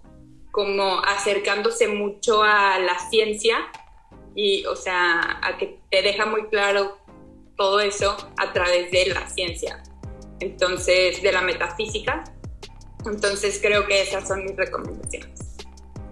como 0.51 1.01
acercándose 1.01 1.87
mucho 1.87 2.43
a 2.43 2.79
la 2.79 2.99
ciencia 3.11 3.59
y, 4.35 4.64
o 4.64 4.74
sea, 4.74 5.41
a 5.43 5.59
que 5.59 5.79
te 5.91 6.01
deja 6.01 6.24
muy 6.24 6.47
claro 6.47 6.97
todo 7.55 7.81
eso 7.81 8.16
a 8.39 8.53
través 8.55 8.91
de 8.91 9.07
la 9.12 9.29
ciencia, 9.29 9.83
entonces 10.41 11.22
de 11.22 11.33
la 11.33 11.43
metafísica. 11.43 12.24
Entonces 13.05 13.59
creo 13.61 13.87
que 13.87 14.01
esas 14.01 14.27
son 14.27 14.43
mis 14.43 14.57
recomendaciones. 14.57 15.57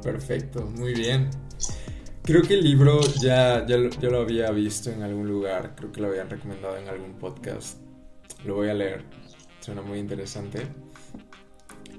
Perfecto, 0.03 0.61
muy 0.61 0.93
bien. 0.93 1.31
Creo 2.27 2.41
que 2.41 2.55
el 2.55 2.65
libro 2.65 3.03
ya, 3.21 3.67
ya, 3.67 3.77
lo 3.77 4.19
había 4.19 4.51
visto 4.51 4.91
en 4.91 5.03
algún 5.03 5.29
lugar, 5.29 5.75
creo 5.77 5.93
que 5.93 6.01
lo 6.01 6.07
habían 6.07 6.31
recomendado 6.31 6.79
en 6.79 6.89
algún 6.89 7.19
podcast. 7.19 7.77
Lo 8.47 8.55
voy 8.55 8.71
a 8.71 8.75
leer, 8.75 9.05
suena 9.61 9.83
muy 9.83 9.99
interesante. 9.99 10.67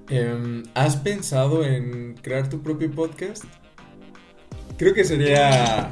Em, 0.09 0.63
¿Has 0.73 0.95
pensado 0.95 1.63
en 1.63 2.15
crear 2.23 2.49
tu 2.49 2.63
propio 2.63 2.89
podcast? 2.89 3.43
Creo 4.79 4.95
que 4.95 5.03
sería, 5.03 5.91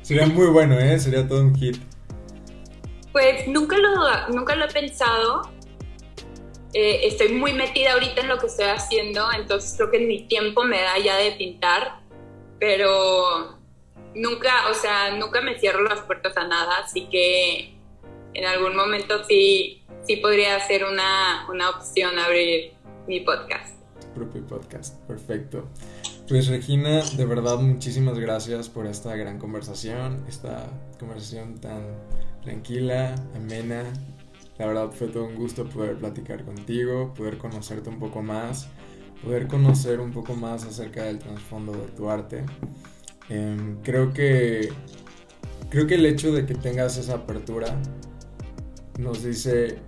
sería 0.00 0.24
muy 0.24 0.46
bueno, 0.46 0.78
¿eh? 0.78 0.98
Sería 0.98 1.28
todo 1.28 1.42
un 1.42 1.54
hit. 1.54 1.76
Pues 3.12 3.46
nunca 3.46 3.76
lo, 3.76 4.28
nunca 4.34 4.56
lo 4.56 4.64
he 4.64 4.72
pensado. 4.72 5.50
Eh, 6.72 7.00
estoy 7.08 7.28
muy 7.28 7.52
metida 7.52 7.92
ahorita 7.92 8.22
en 8.22 8.28
lo 8.28 8.38
que 8.38 8.46
estoy 8.46 8.68
haciendo, 8.68 9.30
entonces 9.38 9.74
creo 9.76 9.90
que 9.90 9.98
mi 9.98 10.26
tiempo 10.26 10.64
me 10.64 10.80
da 10.80 10.98
ya 10.98 11.18
de 11.18 11.32
pintar, 11.32 12.00
pero 12.58 13.55
nunca, 14.16 14.68
o 14.70 14.74
sea, 14.74 15.14
nunca 15.16 15.40
me 15.40 15.58
cierro 15.58 15.82
las 15.84 16.00
puertas 16.00 16.36
a 16.36 16.46
nada, 16.46 16.78
así 16.78 17.06
que 17.08 17.74
en 18.34 18.44
algún 18.44 18.74
momento 18.76 19.24
sí, 19.24 19.82
sí 20.06 20.16
podría 20.16 20.58
ser 20.66 20.84
una, 20.84 21.46
una 21.48 21.70
opción 21.70 22.18
abrir 22.18 22.72
mi 23.06 23.20
podcast. 23.20 23.74
propio 24.14 24.46
podcast, 24.46 24.98
perfecto. 25.06 25.68
Pues 26.28 26.48
Regina, 26.48 27.02
de 27.16 27.24
verdad 27.24 27.58
muchísimas 27.58 28.18
gracias 28.18 28.68
por 28.68 28.86
esta 28.86 29.14
gran 29.14 29.38
conversación, 29.38 30.24
esta 30.28 30.66
conversación 30.98 31.60
tan 31.60 31.84
tranquila, 32.42 33.14
amena. 33.36 33.84
La 34.58 34.66
verdad 34.66 34.90
fue 34.90 35.08
todo 35.08 35.24
un 35.24 35.36
gusto 35.36 35.68
poder 35.68 35.98
platicar 35.98 36.44
contigo, 36.44 37.14
poder 37.14 37.38
conocerte 37.38 37.90
un 37.90 38.00
poco 38.00 38.22
más, 38.22 38.68
poder 39.22 39.46
conocer 39.46 40.00
un 40.00 40.12
poco 40.12 40.34
más 40.34 40.64
acerca 40.64 41.04
del 41.04 41.18
trasfondo 41.18 41.72
de 41.72 41.88
tu 41.88 42.10
arte. 42.10 42.44
Em, 43.28 43.80
creo 43.82 44.12
que 44.12 44.68
creo 45.70 45.86
que 45.86 45.96
el 45.96 46.06
hecho 46.06 46.32
de 46.32 46.46
que 46.46 46.54
tengas 46.54 46.96
esa 46.96 47.14
apertura 47.14 47.76
nos 48.98 49.24
dice 49.24 49.78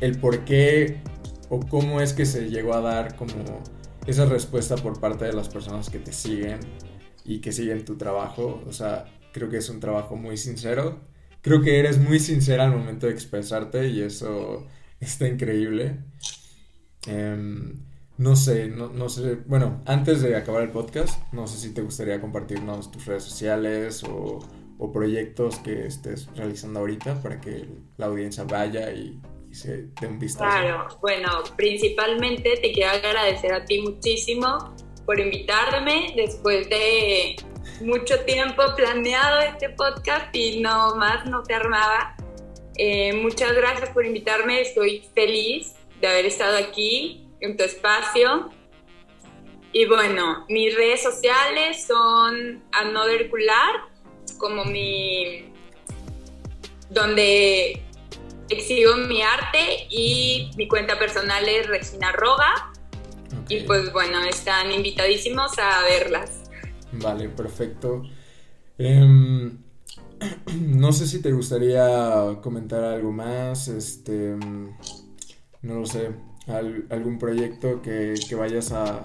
el 0.00 0.18
por 0.18 0.44
qué 0.44 1.00
o 1.48 1.60
cómo 1.60 2.00
es 2.00 2.12
que 2.12 2.26
se 2.26 2.48
llegó 2.48 2.74
a 2.74 2.80
dar 2.80 3.16
como 3.16 3.62
esa 4.06 4.24
respuesta 4.26 4.76
por 4.76 5.00
parte 5.00 5.24
de 5.24 5.32
las 5.32 5.48
personas 5.48 5.90
que 5.90 5.98
te 5.98 6.12
siguen 6.12 6.60
y 7.24 7.40
que 7.40 7.52
siguen 7.52 7.84
tu 7.84 7.96
trabajo. 7.96 8.62
O 8.66 8.72
sea, 8.72 9.04
creo 9.32 9.48
que 9.48 9.58
es 9.58 9.68
un 9.68 9.80
trabajo 9.80 10.16
muy 10.16 10.36
sincero. 10.36 11.00
Creo 11.42 11.60
que 11.60 11.78
eres 11.78 11.98
muy 11.98 12.18
sincera 12.18 12.64
al 12.64 12.72
momento 12.72 13.06
de 13.06 13.12
expresarte 13.12 13.88
y 13.88 14.00
eso 14.00 14.66
está 15.00 15.28
increíble. 15.28 15.98
Em, 17.06 17.80
no 18.18 18.34
sé, 18.34 18.68
no, 18.68 19.08
sé. 19.10 19.36
Bueno, 19.46 19.82
antes 19.84 20.22
de 20.22 20.36
acabar 20.36 20.62
el 20.62 20.70
podcast, 20.70 21.20
no 21.32 21.46
sé 21.46 21.58
si 21.58 21.74
te 21.74 21.82
gustaría 21.82 22.18
compartirnos 22.20 22.90
tus 22.90 23.04
redes 23.04 23.24
sociales 23.24 24.02
o, 24.04 24.38
proyectos 24.92 25.58
que 25.58 25.86
estés 25.86 26.28
realizando 26.36 26.80
ahorita 26.80 27.20
para 27.22 27.40
que 27.40 27.66
la 27.96 28.06
audiencia 28.06 28.44
vaya 28.44 28.92
y 28.92 29.18
se 29.50 29.88
un 30.06 30.18
vistazo. 30.18 30.44
Claro, 30.44 30.98
bueno, 31.00 31.30
principalmente 31.56 32.56
te 32.58 32.72
quiero 32.72 32.90
agradecer 32.90 33.52
a 33.52 33.64
ti 33.64 33.80
muchísimo 33.82 34.74
por 35.04 35.18
invitarme 35.18 36.12
después 36.14 36.68
de 36.68 37.36
mucho 37.80 38.20
tiempo 38.20 38.62
planeado 38.76 39.40
este 39.40 39.70
podcast 39.70 40.34
y 40.34 40.60
no 40.60 40.94
más 40.96 41.26
no 41.26 41.42
te 41.42 41.54
armaba. 41.54 42.14
Eh, 42.76 43.14
muchas 43.14 43.54
gracias 43.54 43.88
por 43.90 44.04
invitarme, 44.04 44.60
estoy 44.60 45.02
feliz 45.14 45.74
de 46.00 46.06
haber 46.06 46.26
estado 46.26 46.58
aquí 46.58 47.25
en 47.40 47.56
tu 47.56 47.64
espacio. 47.64 48.50
Y 49.72 49.86
bueno, 49.86 50.46
mis 50.48 50.74
redes 50.74 51.02
sociales 51.02 51.86
son 51.86 52.62
Another 52.72 53.30
como 54.38 54.64
mi 54.64 55.52
donde 56.90 57.82
exhibo 58.48 58.96
mi 58.96 59.22
arte 59.22 59.86
y 59.90 60.50
mi 60.56 60.68
cuenta 60.68 60.98
personal 60.98 61.48
es 61.48 61.66
Regina 61.66 62.12
Roga. 62.12 62.72
Y 63.48 63.60
pues 63.60 63.92
bueno, 63.92 64.22
están 64.24 64.72
invitadísimos 64.72 65.58
a 65.58 65.82
verlas. 65.82 66.42
Vale, 66.92 67.28
perfecto. 67.28 68.02
Em, 68.78 69.58
no 70.60 70.92
sé 70.92 71.06
si 71.06 71.20
te 71.20 71.32
gustaría 71.32 72.38
comentar 72.42 72.82
algo 72.82 73.12
más, 73.12 73.68
este, 73.68 74.36
no 75.62 75.80
lo 75.80 75.86
sé, 75.86 76.10
algún 76.46 77.18
proyecto 77.18 77.82
que, 77.82 78.16
vayas 78.36 78.72
a, 78.72 79.02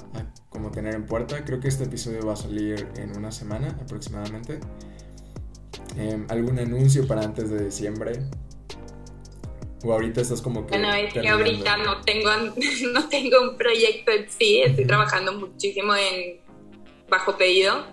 como 0.49 0.71
tener 0.71 0.95
en 0.95 1.05
puerta. 1.05 1.43
Creo 1.43 1.59
que 1.59 1.67
este 1.67 1.85
episodio 1.85 2.25
va 2.25 2.33
a 2.33 2.37
salir 2.37 2.87
en 2.97 3.17
una 3.17 3.31
semana 3.31 3.77
aproximadamente. 3.81 4.59
Em, 5.97 6.25
algún 6.29 6.59
anuncio 6.59 7.07
para 7.07 7.21
antes 7.21 7.49
de 7.49 7.65
diciembre. 7.65 8.13
O 9.83 9.91
ahorita 9.91 10.21
estás 10.21 10.41
como 10.41 10.67
que. 10.67 10.77
Bueno, 10.77 10.93
es 10.93 11.13
que 11.13 11.27
ahorita 11.27 11.77
no 11.77 12.01
tengo, 12.01 12.29
no 12.93 13.09
tengo 13.09 13.41
un 13.41 13.57
proyecto 13.57 14.11
en 14.11 14.29
sí, 14.29 14.61
estoy 14.61 14.85
trabajando 14.85 15.33
muchísimo 15.33 15.95
en 15.95 16.39
bajo 17.09 17.37
pedido. 17.37 17.85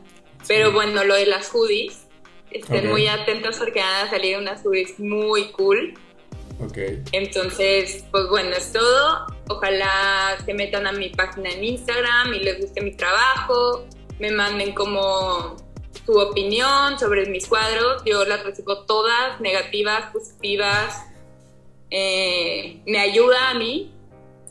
Pero 0.47 0.73
bueno, 0.73 1.03
lo 1.05 1.15
de 1.15 1.27
las 1.27 1.51
hoodies, 1.51 2.07
estén 2.51 2.89
muy 2.89 3.07
atentos 3.09 3.57
porque 3.57 3.81
van 3.81 4.07
a 4.07 4.11
salir 4.11 4.39
unas 4.39 4.63
hoodies 4.65 4.99
muy 5.01 5.51
cool. 5.53 5.95
Ok. 6.61 6.79
Entonces, 7.13 8.05
pues 8.11 8.29
bueno, 8.29 8.51
es 8.51 8.73
todo. 8.73 9.38
Ojalá 9.49 10.37
se 10.45 10.55
metan 10.55 10.87
a 10.87 10.93
mi 10.93 11.11
página 11.11 11.51
en 11.51 11.65
Instagram 11.65 12.35
y 12.35 12.41
les 12.41 12.61
guste 12.61 12.81
mi 12.81 12.93
trabajo. 12.93 13.87
Me 14.19 14.31
manden 14.31 14.75
como 14.75 15.57
su 16.05 16.19
opinión 16.19 16.99
sobre 16.99 17.27
mis 17.27 17.47
cuadros. 17.47 18.03
Yo 18.05 18.25
las 18.25 18.45
recibo 18.45 18.85
todas, 18.85 19.41
negativas, 19.41 20.13
positivas 20.13 21.09
eh, 21.91 22.83
me 22.87 22.99
ayuda 22.99 23.51
a 23.51 23.55
mí. 23.55 23.95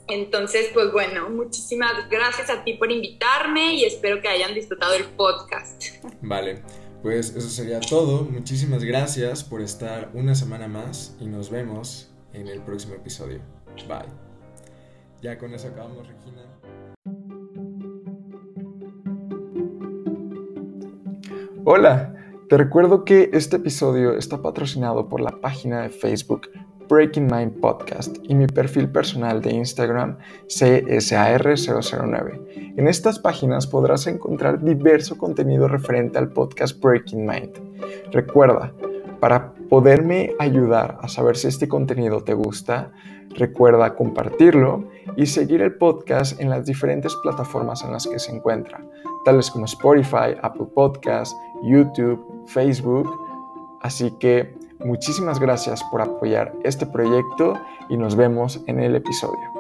Entonces, 0.08 0.70
pues 0.74 0.92
bueno, 0.94 1.30
muchísimas 1.30 2.10
gracias 2.10 2.50
a 2.50 2.64
ti 2.64 2.74
por 2.74 2.92
invitarme 2.92 3.76
y 3.76 3.84
espero 3.84 4.22
que 4.22 4.30
hayan 4.30 4.54
disfrutado 4.54 4.94
el 4.94 5.04
podcast. 5.04 5.84
Vale, 6.22 6.64
pues 7.04 7.36
eso 7.36 7.50
sería 7.50 7.82
todo. 7.82 8.24
Muchísimas 8.24 8.84
gracias 8.84 9.44
por 9.44 9.62
estar 9.62 10.10
una 10.14 10.34
semana 10.34 10.70
más 10.70 11.16
y 11.20 11.26
nos 11.26 11.50
vemos 11.50 12.10
en 12.34 12.48
el 12.48 12.62
próximo 12.62 12.96
episodio. 12.96 13.42
Bye. 13.88 14.27
Ya 15.22 15.38
con 15.38 15.54
eso 15.54 15.68
acabamos, 15.70 16.06
Regina. 16.08 16.42
Hola, 21.66 22.16
te 22.50 22.58
recuerdo 22.58 23.04
que 23.04 23.30
este 23.34 23.58
episodio 23.58 24.16
está 24.16 24.42
patrocinado 24.42 25.10
por 25.10 25.20
la 25.20 25.42
página 25.42 25.82
de 25.82 25.90
Facebook 25.90 26.48
Breaking 26.88 27.28
Mind 27.28 27.60
Podcast 27.60 28.16
y 28.24 28.36
mi 28.36 28.48
perfil 28.48 28.90
personal 28.90 29.42
de 29.42 29.54
Instagram 29.54 30.18
CSAR009. 30.48 32.76
En 32.78 32.88
estas 32.88 33.20
páginas 33.20 33.68
podrás 33.68 34.08
encontrar 34.08 34.64
diverso 34.64 35.18
contenido 35.18 35.68
referente 35.68 36.18
al 36.20 36.30
podcast 36.30 36.82
Breaking 36.82 37.26
Mind. 37.26 37.52
Recuerda, 38.12 38.72
para 39.20 39.54
poderme 39.70 40.34
ayudar 40.40 40.98
a 41.02 41.08
saber 41.08 41.36
si 41.36 41.48
este 41.48 41.68
contenido 41.68 42.24
te 42.24 42.34
gusta, 42.34 42.92
recuerda 43.32 43.96
compartirlo 43.96 44.86
y 45.16 45.26
seguir 45.26 45.62
el 45.62 45.76
podcast 45.76 46.40
en 46.40 46.50
las 46.50 46.66
diferentes 46.66 47.16
plataformas 47.24 47.84
en 47.84 47.92
las 47.92 48.08
que 48.08 48.20
se 48.20 48.36
encuentra, 48.36 48.84
tales 49.26 49.52
como 49.52 49.66
Spotify, 49.66 50.36
Apple 50.42 50.68
Podcasts, 50.74 51.36
YouTube, 51.64 52.44
Facebook. 52.48 53.10
Así 53.82 54.12
que 54.20 54.56
Muchísimas 54.80 55.40
gracias 55.40 55.84
por 55.86 56.02
apoyar 56.02 56.54
este 56.64 56.86
proyecto 56.86 57.60
y 57.90 57.98
nos 57.98 58.16
vemos 58.16 58.62
en 58.68 58.80
el 58.80 58.96
episodio. 58.96 59.57